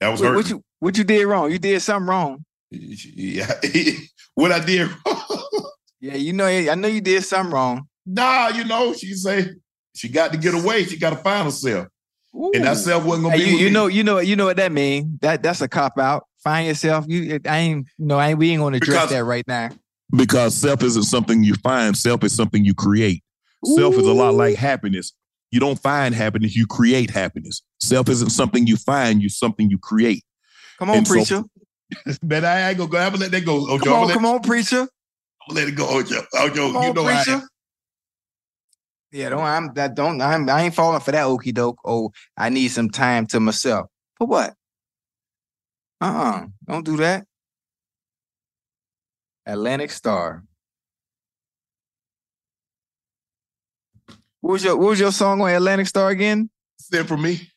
[0.01, 0.35] I was hurting.
[0.35, 1.51] what you what you did wrong?
[1.51, 2.43] You did something wrong.
[2.71, 3.51] yeah.
[4.33, 4.89] what I did
[6.01, 6.47] Yeah, you know.
[6.47, 7.87] I know you did something wrong.
[8.13, 9.49] Nah, you know, she say
[9.95, 10.83] she got to get away.
[10.85, 11.87] She got to find herself.
[12.33, 12.79] And that Ooh.
[12.79, 15.17] self wasn't gonna Hey, be you, you know, you know, you know what that mean.
[15.21, 16.25] That that's a cop out.
[16.43, 17.05] Find yourself.
[17.07, 18.39] You, I ain't, you know, I ain't.
[18.39, 19.69] We ain't going to address Because- that right now.
[20.15, 23.23] because self isn't something you find, self is something you create.
[23.63, 25.13] Self is a lot like happiness.
[25.51, 27.61] You don't find happiness, you create happiness.
[27.81, 30.23] Self isn't something you find, you something you create.
[30.79, 31.43] Come on, And so- preacher.
[32.23, 32.97] Man, I ain't gonna go.
[32.97, 33.77] I'm gonna let that go, Ojo.
[33.83, 34.79] Come on, gonna come on, preacher.
[34.81, 34.87] I'm
[35.55, 36.21] gonna let it go, Ojo.
[36.35, 37.41] Ojo, Come you on, know I preacher.
[39.11, 39.41] Yeah, don't.
[39.41, 39.95] I'm that.
[39.95, 40.21] Don't.
[40.21, 40.49] I'm.
[40.49, 41.79] I ain't falling for that okey doke.
[41.83, 43.87] Oh, I need some time to myself.
[44.17, 44.53] For what?
[45.99, 46.05] Uh.
[46.05, 47.25] uh Don't do that.
[49.45, 50.43] Atlantic Starr.
[54.39, 56.49] What was your What was your song on Atlantic Starr again?
[56.79, 57.49] said for me.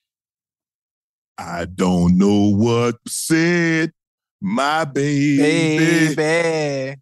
[1.39, 3.93] I don't know what said,
[4.41, 5.77] my baby.
[5.77, 7.01] Baby.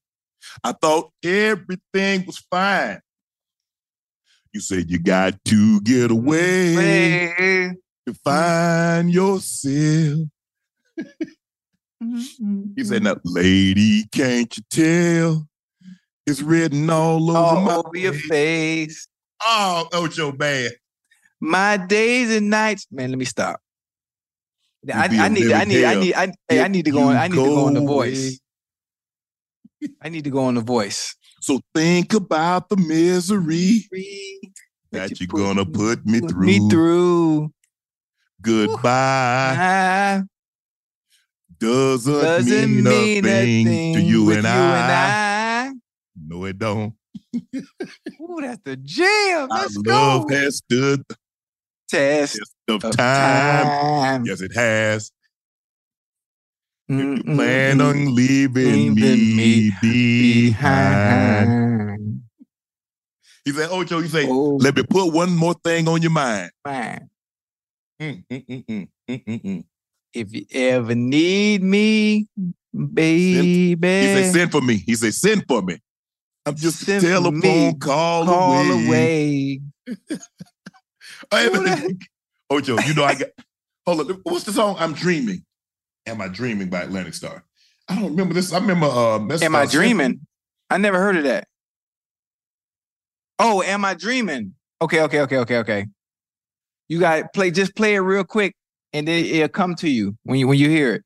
[0.64, 3.00] I thought everything was fine.
[4.52, 7.74] You said you got to get away
[8.06, 10.28] to find yourself.
[12.02, 12.62] Mm-hmm.
[12.76, 15.48] He said, "Now, lady, can't you tell?
[16.26, 19.08] It's written all over All my over your face."
[19.44, 20.72] Oh, Ocho bad.
[21.40, 22.86] My days and nights.
[22.90, 23.60] Man, let me stop.
[24.92, 27.16] I, I a need, I need, I need, I, hey, I need to go on.
[27.16, 28.40] I need to go on the voice.
[30.00, 31.16] I need to go on the voice.
[31.42, 33.88] So think about the misery
[34.92, 36.46] That that you you're put gonna put me Put through.
[36.46, 37.52] Me through.
[38.40, 40.22] Goodbye Ah,
[41.58, 45.66] doesn't, doesn't mean, mean a thing, to you and you I.
[45.66, 45.80] and
[46.28, 46.94] No, it don't.
[47.34, 47.38] I.
[48.20, 49.50] Ooh, that's the jam.
[49.50, 50.34] Our Let's love go.
[50.36, 51.02] has stood
[51.88, 53.66] Test test of of time.
[53.66, 54.24] time.
[54.26, 55.10] Yes, it has.
[56.98, 62.22] You plan on leaving Leaving me, me behind.
[63.44, 66.50] He said, Ocho, you say, Oh, let me put one more thing on your mind.
[66.64, 67.08] man.
[68.00, 69.64] Mm, mm, mm.
[70.12, 72.28] If you ever need me,
[72.74, 74.76] baby, He said, send for me.
[74.76, 75.78] He said, send for me.
[76.44, 77.74] I'm just a Send telephone me.
[77.74, 78.86] call, call away.
[78.86, 79.60] away.
[81.30, 81.48] Hey,
[82.50, 83.28] Ocho, you know I got.
[83.86, 84.20] Hold on.
[84.24, 84.76] What's the song?
[84.78, 85.44] I'm dreaming.
[86.06, 87.44] Am I dreaming by Atlantic Starr?
[87.88, 88.52] I don't remember this.
[88.52, 88.86] I remember.
[88.86, 90.20] Uh, Mess- Am I dreaming?
[90.70, 91.46] I never heard of that.
[93.38, 94.54] Oh, am I dreaming?
[94.80, 95.86] Okay, okay, okay, okay, okay.
[96.88, 97.50] You got play.
[97.50, 98.54] Just play it real quick,
[98.92, 101.02] and then it'll come to you when you when you hear it.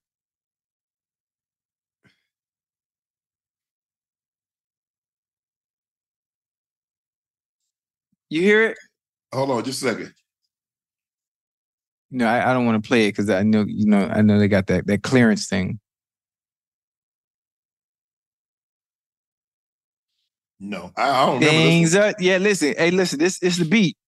[8.29, 8.79] You hear it?
[9.33, 10.13] Hold on, just a second.
[12.17, 14.39] No, I, I don't want to play it because I know you know I know
[14.39, 15.81] they got that that clearance thing.
[20.59, 21.41] No, I, I don't.
[21.41, 22.39] Things are yeah.
[22.39, 23.19] Listen, hey, listen.
[23.19, 23.99] This is the beat.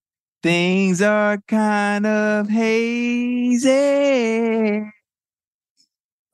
[0.43, 3.69] Things are kind of hazy,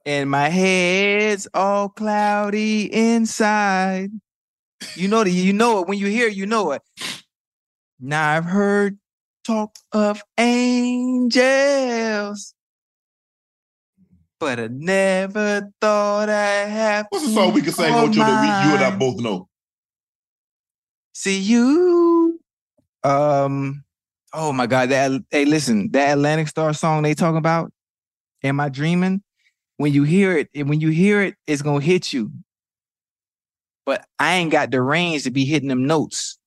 [0.06, 4.12] and my head's all cloudy inside.
[4.94, 6.36] You know the, you know it when you hear it.
[6.36, 6.82] You know it.
[7.98, 8.96] Now I've heard
[9.44, 11.34] talk of angels,
[14.40, 17.06] but I never thought I'd have.
[17.10, 19.48] What's the song we can sing, Ocho, that we, you and I both know?
[21.12, 22.40] See you.
[23.04, 23.84] Um.
[24.32, 24.88] Oh my God.
[24.88, 25.90] That hey, listen.
[25.92, 27.72] That Atlantic Starr song they talking about.
[28.42, 29.22] Am I dreaming?
[29.76, 32.32] When you hear it, and when you hear it, it's gonna hit you.
[33.86, 36.38] But I ain't got the range to be hitting them notes.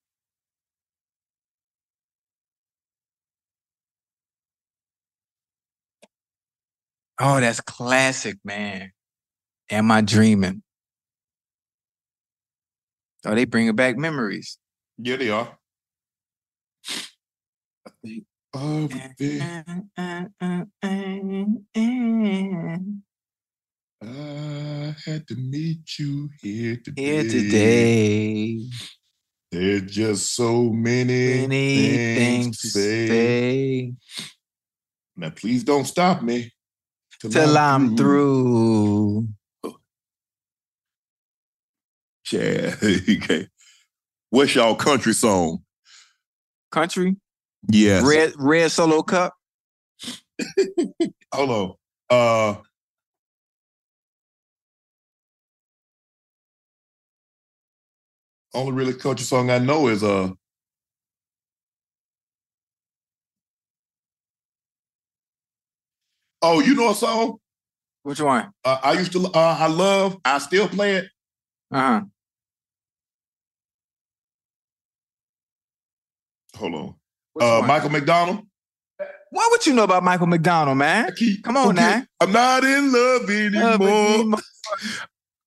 [7.20, 8.92] Oh, that's classic, man.
[9.72, 10.62] Am I dreaming?
[13.26, 14.58] Oh, they bringing back memories.
[14.98, 15.58] Yeah, they are.
[17.86, 19.42] I think oh, of it.
[24.00, 27.04] I had to meet you here today.
[27.04, 28.60] Here today,
[29.52, 33.08] There's just so many, many things, things to to say.
[33.08, 33.94] say
[35.16, 36.52] Now, please don't stop me
[37.20, 39.28] till I'm through.
[42.32, 42.76] Yeah.
[42.84, 43.48] okay.
[44.30, 45.60] What's y'all country song?
[46.72, 47.16] Country,
[47.70, 48.04] Yes.
[48.04, 49.34] red, red solo cup.
[51.34, 51.74] Hold on.
[52.10, 52.56] Uh
[58.54, 60.32] only really country song I know is uh
[66.42, 67.38] Oh, you know a song?
[68.04, 68.52] Which one?
[68.64, 71.06] Uh, I used to uh, I love, I still play it.
[71.72, 72.02] Uh huh.
[76.58, 76.96] Hold on.
[77.34, 77.68] Which Uh one?
[77.68, 78.48] Michael McDonald.
[79.30, 81.10] What would you know about Michael McDonald, man?
[81.16, 82.06] Keep Come on forget- now.
[82.22, 84.40] I'm not in love anymore.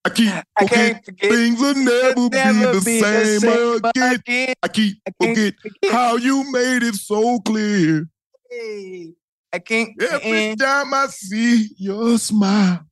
[0.05, 1.05] I keep I forget.
[1.21, 4.15] things will never, Never be the be the same, same again.
[4.15, 4.55] again.
[4.63, 5.93] I keep I can't forget forget.
[5.93, 8.07] how you made it so clear.
[8.51, 9.13] Hey,
[9.53, 10.01] I can't.
[10.01, 10.57] Every uh-uh.
[10.57, 12.85] time I see your smile,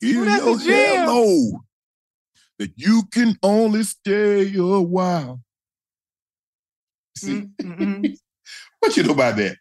[0.00, 1.60] in your hello,
[2.58, 5.40] that you can only stay a while.
[7.16, 7.48] See,
[8.80, 9.56] what you know about that?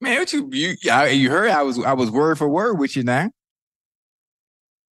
[0.00, 1.50] Man, what you you I, you heard?
[1.50, 3.30] I was I was word for word with you now.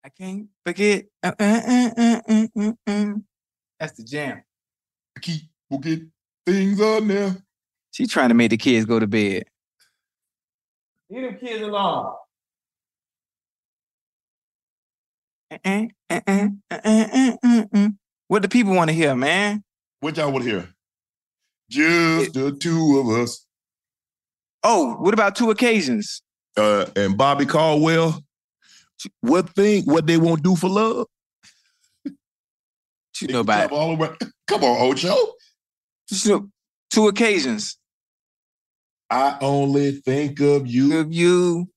[0.03, 1.05] I can't forget.
[1.23, 3.13] Uh, uh, uh, uh, uh, uh, uh.
[3.79, 4.43] That's the jam.
[5.17, 5.99] I keep forget
[6.45, 7.35] things are now.
[7.99, 9.43] She trying to make the kids go to bed.
[11.09, 12.13] Leave them kids alone.
[15.51, 17.87] Uh-uh, uh-uh, uh-uh.
[18.29, 19.65] What do people want to hear, man?
[19.99, 20.69] What y'all want to hear?
[21.69, 23.45] Just the two of us.
[24.63, 26.21] Oh, what about two occasions?
[26.55, 28.23] Uh, and Bobby Caldwell.
[29.19, 29.83] What thing?
[29.83, 31.07] What they won't do for love?
[32.05, 34.15] You know about All around.
[34.47, 35.13] Come on, Ocho.
[36.07, 36.49] Just know-
[36.89, 37.78] two occasions.
[39.09, 40.99] I only think of you.
[40.99, 41.69] Of you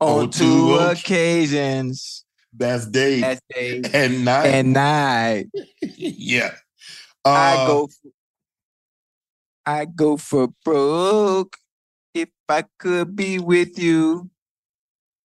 [0.00, 2.24] on On two two occasions.
[2.52, 4.46] That's day That's day and night.
[4.46, 5.46] and night.
[5.82, 6.54] yeah.
[7.24, 8.10] I Uh, go for,
[9.66, 11.56] I go for broke
[12.14, 14.30] if I could be with you.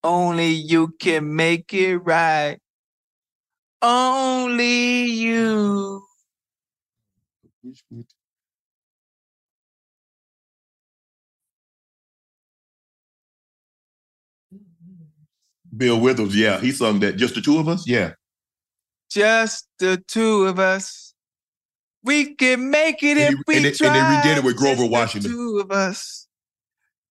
[0.03, 2.59] Only you can make it right.
[3.81, 6.03] Only you.
[15.75, 17.17] Bill Withers, yeah, he sung that.
[17.17, 18.13] Just the two of us, yeah.
[19.11, 21.13] Just the two of us.
[22.03, 23.99] We can make it And if he- we and they- and they
[24.29, 25.31] redid it with Grover Just the Washington.
[25.31, 26.27] two of us.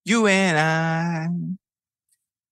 [0.05, 1.29] You and I.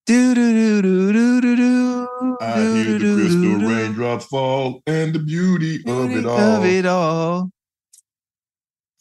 [0.06, 2.36] Do do do do do do do.
[2.40, 6.38] I hear the crystal raindrops fall and the beauty of it all.
[6.40, 7.50] Of it all.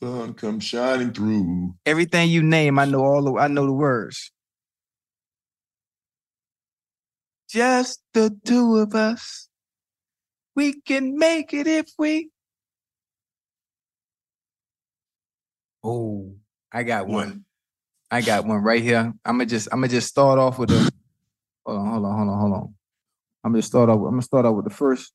[0.01, 1.73] Sun comes shining through.
[1.85, 4.31] Everything you name, I know all the I know the words.
[7.52, 9.49] Just the two of us.
[10.56, 12.30] We can make it if we.
[15.84, 16.34] Oh,
[16.72, 17.28] I got What?
[17.28, 17.45] one.
[18.10, 19.14] I got one right here.
[19.26, 20.91] I'm gonna just I'm gonna just start off with a.
[21.65, 22.76] Hold on, hold on, hold on, hold on.
[23.44, 23.98] I'm gonna start off.
[23.98, 25.11] I'm gonna start off with the first,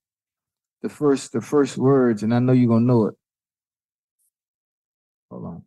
[0.82, 3.14] the first, the first words, and I know you're gonna know it.
[5.30, 5.62] Hold on.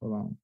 [0.00, 0.36] Hold on.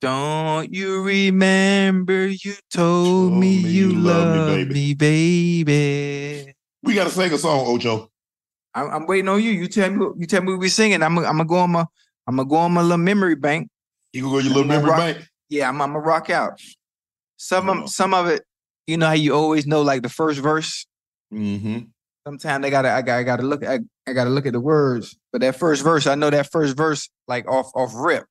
[0.00, 5.64] Don't you remember you told me you love me, baby?
[5.64, 8.10] baby We got to sing a song, Ocho.
[8.74, 9.52] I'm, I'm waiting on you.
[9.52, 10.06] You tell me.
[10.18, 11.02] You tell me we singing.
[11.02, 11.16] I'm.
[11.18, 11.86] I'm gonna go on my.
[12.26, 13.70] I'm gonna go on my little memory bank.
[14.12, 15.28] You gonna go your little I'm memory rock- bank?
[15.48, 15.80] Yeah, I'm.
[15.80, 16.60] I'm gonna rock out.
[17.38, 18.44] Some of some of it.
[18.86, 20.86] You know how you always know like the first verse.
[21.32, 21.78] Mm-hmm.
[22.26, 22.90] Sometimes I gotta.
[22.92, 23.18] I got.
[23.18, 23.64] I gotta look.
[23.64, 25.16] I, I gotta look at the words.
[25.32, 28.26] But that first verse, I know that first verse like off off rip.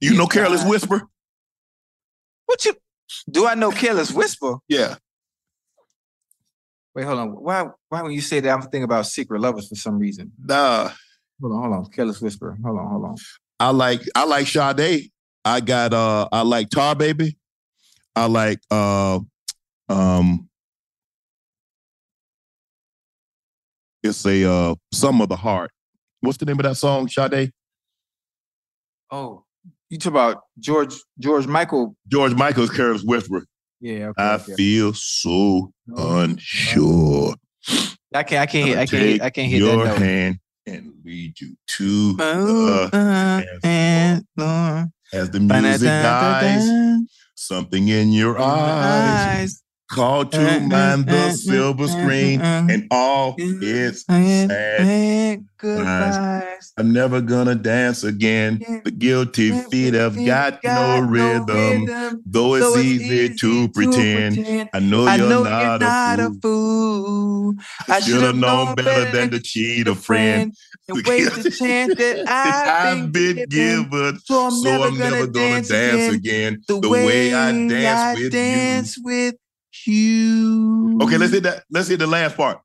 [0.00, 1.02] You know Careless Whisper?
[2.46, 2.74] What you?
[3.30, 4.56] Do I know Careless Whisper?
[4.68, 4.96] Yeah.
[6.94, 7.28] Wait, hold on.
[7.30, 7.66] Why?
[7.88, 10.32] Why when you say that, I'm thinking about Secret Lovers for some reason.
[10.42, 10.90] Nah.
[11.40, 11.62] Hold on.
[11.62, 11.86] Hold on.
[11.86, 12.56] Careless Whisper.
[12.64, 12.88] Hold on.
[12.88, 13.16] Hold on.
[13.58, 15.10] I like I like Sade.
[15.44, 17.36] I got uh I like Tar Baby.
[18.16, 19.20] I like uh
[19.88, 20.48] um
[24.02, 25.70] it's a uh some of the heart.
[26.20, 27.52] What's the name of that song, Sade?
[29.10, 29.44] Oh,
[29.90, 31.94] you talk about George George Michael.
[32.08, 33.44] George Michael's Careless Whisper.
[33.80, 34.08] Yeah.
[34.08, 34.54] Okay, I okay.
[34.54, 37.34] feel so unsure.
[38.14, 38.40] I can't.
[38.42, 38.78] I can't.
[38.78, 39.02] I can't.
[39.02, 39.98] Hit, I can't hit your that note.
[40.02, 44.88] hand and lead you to Oh, the uh, and Lord.
[45.12, 46.68] as the music dies.
[47.34, 49.62] Something in your Eyes.
[49.90, 55.44] Call to uh, mind the uh, uh, silver screen and all its sad.
[55.58, 56.72] Goodbyes.
[56.78, 58.60] I'm never gonna dance again.
[58.84, 62.22] The guilty feet have got no rhythm.
[62.24, 67.54] Though it's easy to pretend, I know you're not, a fool.
[67.88, 70.54] I Should have known better than to cheat a friend.
[70.88, 74.18] and waste the chance that I've I've been given.
[74.20, 75.70] So I'm never gonna dance
[76.14, 76.62] again.
[76.68, 79.34] The way I dance with with
[79.86, 80.98] you.
[81.02, 81.64] Okay, let's hit that.
[81.70, 82.60] Let's hit the last part.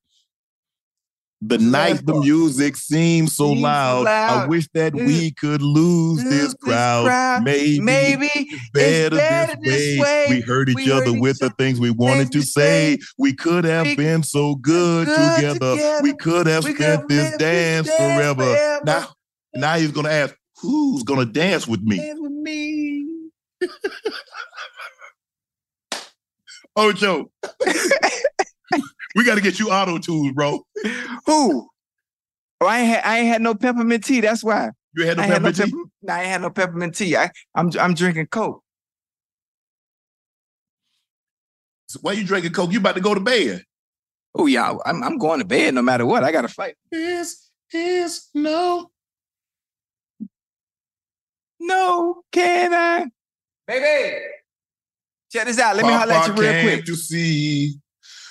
[1.41, 4.07] The night the music seems so Seems so loud.
[4.07, 5.05] I wish that mm.
[5.05, 7.05] we could lose this this crowd.
[7.05, 7.43] crowd.
[7.43, 10.25] Maybe, Maybe it's better, better this, this way.
[10.29, 10.35] way.
[10.37, 12.97] We hurt each We other with each the things we wanted to say.
[13.19, 15.75] We could have We been so good, good together.
[15.75, 15.99] together.
[16.03, 18.43] We could have We spent have this lived this dance dance forever.
[18.43, 18.85] forever.
[18.85, 19.07] Now,
[19.53, 21.97] now he's gonna ask, who's gonna dance with me?
[21.97, 23.07] Dance with me.
[26.75, 27.31] Ocho.
[29.15, 30.61] we got to get you auto tools, bro.
[31.25, 31.69] Who?
[32.61, 34.21] Oh, I ain't had I ain't had no peppermint tea.
[34.21, 34.71] That's why.
[34.95, 35.71] You had no I ain't had no peppermint tea?
[35.71, 37.17] pepper, no, I ain't had no peppermint tea.
[37.17, 38.63] I, I'm I'm drinking Coke.
[41.87, 42.71] So Why you drinking Coke?
[42.71, 43.63] You about to go to bed.
[44.33, 46.23] Oh yeah, I'm I'm going to bed no matter what.
[46.23, 46.75] I got to fight.
[46.91, 48.89] Is is no.
[51.59, 53.07] No, can I?
[53.67, 54.34] Baby.
[55.35, 55.75] Check this out.
[55.75, 56.85] Let me holler at you Papa real quick.
[56.85, 57.75] to see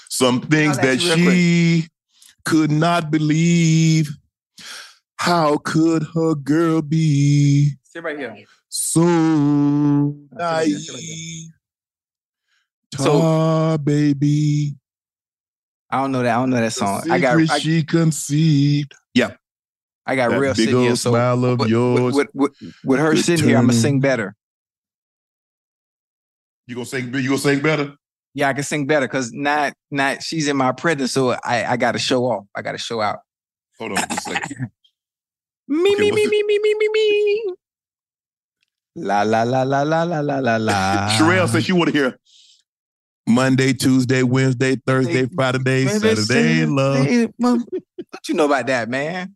[0.09, 1.35] some things that real quick.
[1.35, 1.89] she
[2.47, 4.09] could not believe.
[5.17, 8.35] How could her girl be Sit right here.
[8.71, 11.51] so here, naive?
[12.97, 14.77] So- baby.
[15.91, 16.35] I don't know that.
[16.35, 17.03] I don't know that song.
[17.11, 18.95] I got I, she conceived.
[19.13, 19.35] Yeah.
[20.07, 20.91] I got that real big sitting here.
[20.91, 22.15] old So smile of with, yours.
[22.15, 22.53] with, with,
[22.83, 24.35] with her sitting here, I'm gonna sing better.
[26.67, 27.13] You gonna sing?
[27.15, 27.95] You gonna sing better?
[28.35, 31.77] Yeah, I can sing better because not not she's in my presence, so I I
[31.77, 32.47] got to show off.
[32.55, 33.21] I got to show out.
[33.79, 34.71] Hold on just a second.
[35.69, 37.43] Me me me me me me me me.
[38.97, 41.17] La la la la la la la la la.
[41.19, 42.19] Cherrelle says she want to hear
[43.27, 47.07] Monday, Tuesday, Wednesday, Thursday, Friday, Saturday, love.
[47.07, 49.35] Hey, mom, What you know about that, man?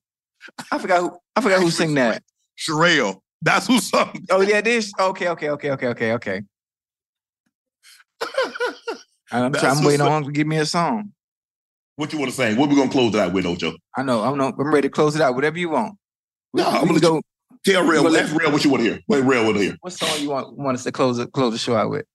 [0.70, 2.22] I forgot who I forgot who sang that.
[2.58, 3.20] Cherrelle.
[3.40, 4.26] That's who sung.
[4.30, 4.92] Oh yeah, this.
[4.98, 6.42] Okay, okay, okay, okay, okay, okay.
[9.30, 10.10] I'm, trying, I'm waiting up.
[10.10, 11.12] on to give me a song.
[11.96, 12.56] What you want to sing?
[12.56, 13.74] What we gonna close it out with, Ocho?
[13.96, 14.22] I know.
[14.22, 15.34] I'm no, I'm ready to close it out.
[15.34, 15.96] Whatever you want.
[16.52, 17.20] We, No, we I'm gonna go.
[17.64, 18.04] Tell Real.
[18.04, 19.00] gonna Real what you want to hear.
[19.08, 19.76] Wait, Real want to hear.
[19.80, 22.06] What song you want want us to close it close the show out with?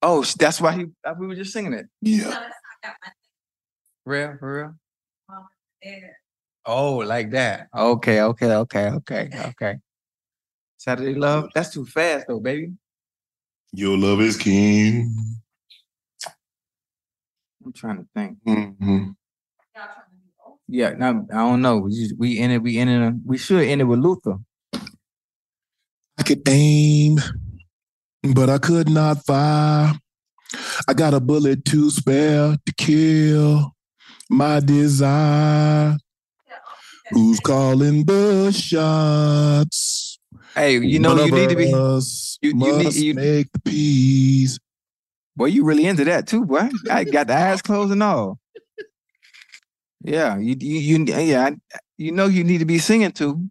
[0.00, 0.86] Oh, that's why he.
[1.04, 1.86] uh, We were just singing it.
[2.00, 2.48] Yeah.
[4.06, 4.74] Real, for real.
[6.64, 7.68] Oh, like that.
[7.76, 9.78] Okay, okay, okay, okay, okay.
[10.78, 11.50] Saturday love.
[11.54, 12.72] That's too fast though, baby.
[13.72, 15.14] Your love is king.
[17.64, 18.38] I'm trying to think.
[18.46, 19.14] Mhm.
[20.68, 21.78] Yeah, now I don't know.
[21.78, 22.62] We just, we ended.
[22.62, 23.20] We ended.
[23.26, 24.36] We should end it with Luther.
[26.18, 27.16] I could aim,
[28.34, 29.92] but I could not fire.
[30.88, 33.72] I got a bullet to spare to kill
[34.30, 35.96] my desire.
[37.10, 39.97] Who's calling the shots?
[40.58, 41.72] Hey, you know you need to be.
[41.72, 44.58] us you- you need- must you- make the peace.
[45.36, 46.68] Boy, you really into that too, boy.
[46.90, 48.38] I got the eyes closed and all.
[50.02, 51.50] Yeah, you you, you yeah,
[51.96, 53.48] you know you need to be singing too.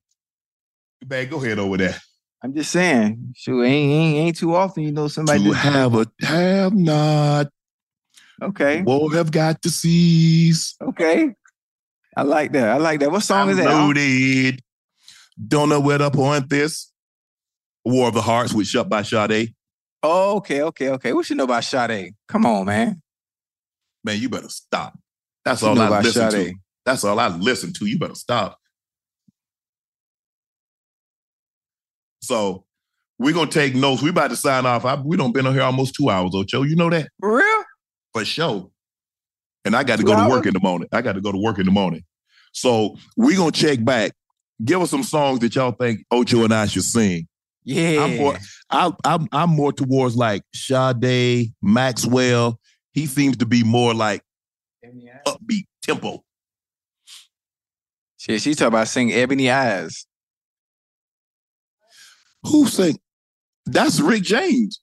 [1.08, 1.96] Man, go ahead over there.
[2.44, 5.96] I'm just saying, sure, ain't ain't, ain't too often you know somebody to just- have
[5.96, 7.48] a have not.
[8.42, 10.76] Okay, Won't have got to seize.
[10.82, 11.34] okay.
[12.16, 12.70] I like that.
[12.70, 13.12] I like that.
[13.12, 13.74] What song is I'm that?
[13.74, 14.62] loaded.
[15.48, 16.87] Don't know where to point this.
[17.88, 19.54] War of the Hearts with Shut by Sade.
[20.04, 21.14] Oh, okay, okay, okay.
[21.14, 22.14] What you know about Sade?
[22.28, 23.02] Come on, man.
[24.04, 24.98] Man, you better stop.
[25.46, 26.48] That's all I listen Sade?
[26.50, 26.56] to.
[26.86, 27.86] That's all I listen to.
[27.86, 28.58] You better stop.
[32.22, 32.66] So
[33.20, 34.02] we're gonna take notes.
[34.02, 34.84] We about to sign off.
[34.84, 36.64] I, we don't been on here almost two hours, Ocho.
[36.64, 37.64] You know that For real?
[38.14, 38.70] for sure.
[39.64, 40.88] And I got to go to work in the morning.
[40.92, 42.04] I got to go to work in the morning.
[42.52, 44.12] So we're gonna check back.
[44.64, 47.28] Give us some songs that y'all think Ocho and I should sing.
[47.68, 48.06] Yeah.
[48.06, 48.38] I'm more,
[48.70, 52.62] I, I'm I'm more towards like Sade, Maxwell.
[52.94, 54.24] He seems to be more like
[55.28, 56.24] upbeat tempo.
[58.16, 60.06] Shit, she talking about singing Ebony Eyes.
[62.44, 62.98] Who sing?
[63.66, 64.80] That's Rick James.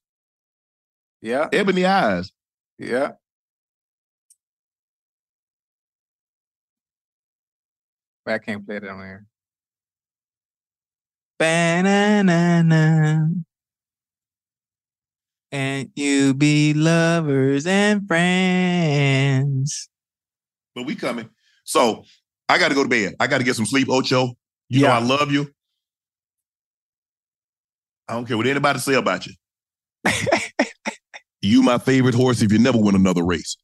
[1.22, 2.32] Yeah, Ebony Eyes.
[2.78, 3.12] yeah.
[8.26, 9.26] But I can't play that on here.
[11.38, 13.26] Ba-na-na-na.
[15.52, 19.88] And you be lovers and friends.
[20.74, 21.28] But we coming.
[21.64, 22.04] So
[22.48, 23.14] I got to go to bed.
[23.20, 24.34] I got to get some sleep, Ocho.
[24.68, 24.96] You know Yeah.
[24.98, 25.50] I love you.
[28.08, 29.34] I don't care what anybody say about you.
[31.40, 33.56] you my favorite horse if you never win another race.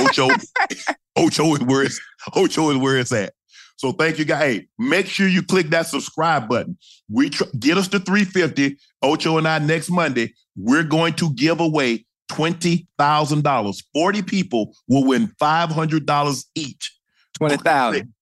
[0.00, 0.28] Ocho,
[1.16, 2.00] Ocho is where it's
[2.34, 3.34] Ocho is where it's at.
[3.76, 4.42] So thank you, guys.
[4.42, 6.78] Hey, make sure you click that subscribe button.
[7.10, 8.78] We tr- get us to 350.
[9.02, 13.84] Ocho and I next Monday, we're going to give away $20,000.
[13.92, 16.98] 40 people will win $500 each.
[17.38, 18.12] 20,000.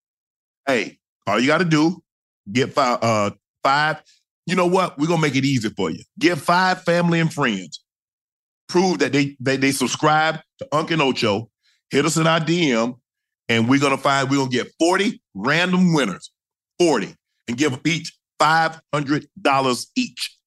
[0.66, 2.02] Hey, all you got to do,
[2.50, 3.30] get five, uh,
[3.62, 4.02] five.
[4.46, 4.98] You know what?
[4.98, 6.02] We're gonna make it easy for you.
[6.18, 7.82] Get five family and friends.
[8.68, 11.50] Prove that they they, they subscribe to Uncle Ocho.
[11.90, 12.98] Hit us in our DM,
[13.48, 16.30] and we're gonna find we're gonna get 40 random winners.
[16.78, 17.14] 40
[17.48, 20.38] and give each $500 each.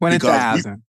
[0.00, 0.82] Because we- 20,000.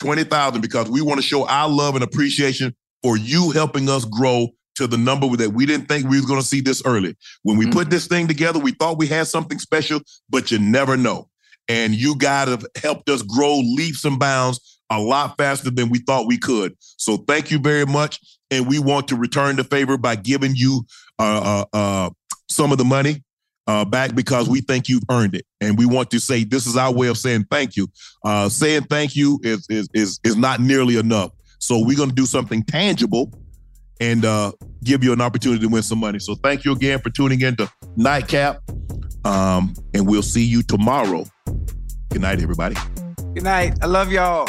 [0.00, 4.48] 20,000 because we want to show our love and appreciation for you helping us grow
[4.76, 7.16] to the number that we didn't think we was going to see this early.
[7.42, 7.90] When we put mm-hmm.
[7.90, 11.28] this thing together, we thought we had something special, but you never know.
[11.68, 15.98] And you guys have helped us grow leaps and bounds a lot faster than we
[15.98, 16.76] thought we could.
[16.80, 18.20] So thank you very much.
[18.50, 20.86] And we want to return the favor by giving you
[21.18, 22.10] uh, uh, uh,
[22.48, 23.22] some of the money
[23.68, 26.76] uh, back because we think you've earned it, and we want to say this is
[26.76, 27.86] our way of saying thank you.
[28.24, 31.30] Uh, saying thank you is is is is not nearly enough.
[31.58, 33.30] So we're going to do something tangible
[34.00, 34.52] and uh,
[34.82, 36.18] give you an opportunity to win some money.
[36.18, 38.62] So thank you again for tuning in to Nightcap,
[39.26, 41.26] um, and we'll see you tomorrow.
[42.10, 42.76] Good night, everybody.
[43.34, 43.76] Good night.
[43.82, 44.48] I love y'all.